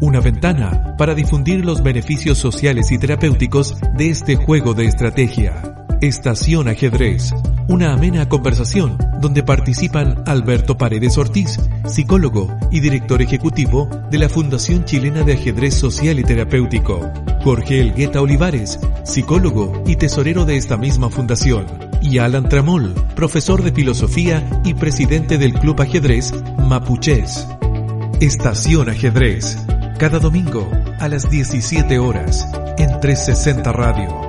Una 0.00 0.18
ventana 0.18 0.96
para 0.98 1.14
difundir 1.14 1.64
los 1.64 1.84
beneficios 1.84 2.38
sociales 2.38 2.90
y 2.90 2.98
terapéuticos 2.98 3.76
de 3.96 4.10
este 4.10 4.34
juego 4.34 4.74
de 4.74 4.86
estrategia. 4.86 5.86
Estación 6.00 6.66
Ajedrez. 6.66 7.32
Una 7.68 7.92
amena 7.92 8.28
conversación 8.28 8.98
donde 9.20 9.44
participan 9.44 10.24
Alberto 10.26 10.76
Paredes 10.76 11.18
Ortiz, 11.18 11.60
psicólogo 11.86 12.58
y 12.72 12.80
director 12.80 13.22
ejecutivo 13.22 13.88
de 14.10 14.18
la 14.18 14.28
Fundación 14.28 14.84
Chilena 14.84 15.22
de 15.22 15.34
Ajedrez 15.34 15.74
Social 15.74 16.18
y 16.18 16.24
Terapéutico. 16.24 17.12
Jorge 17.44 17.80
Elgueta 17.80 18.20
Olivares, 18.20 18.80
psicólogo 19.04 19.84
y 19.86 19.94
tesorero 19.94 20.44
de 20.44 20.56
esta 20.56 20.76
misma 20.76 21.10
fundación. 21.10 21.83
Y 22.04 22.18
Alan 22.18 22.50
Tramol, 22.50 22.92
profesor 23.16 23.62
de 23.62 23.72
filosofía 23.72 24.46
y 24.62 24.74
presidente 24.74 25.38
del 25.38 25.54
Club 25.54 25.80
Ajedrez 25.80 26.32
Mapuches. 26.58 27.48
Estación 28.20 28.90
Ajedrez. 28.90 29.56
Cada 29.98 30.18
domingo 30.18 30.70
a 31.00 31.08
las 31.08 31.30
17 31.30 31.98
horas 31.98 32.46
en 32.76 33.00
360 33.00 33.72
Radio. 33.72 34.23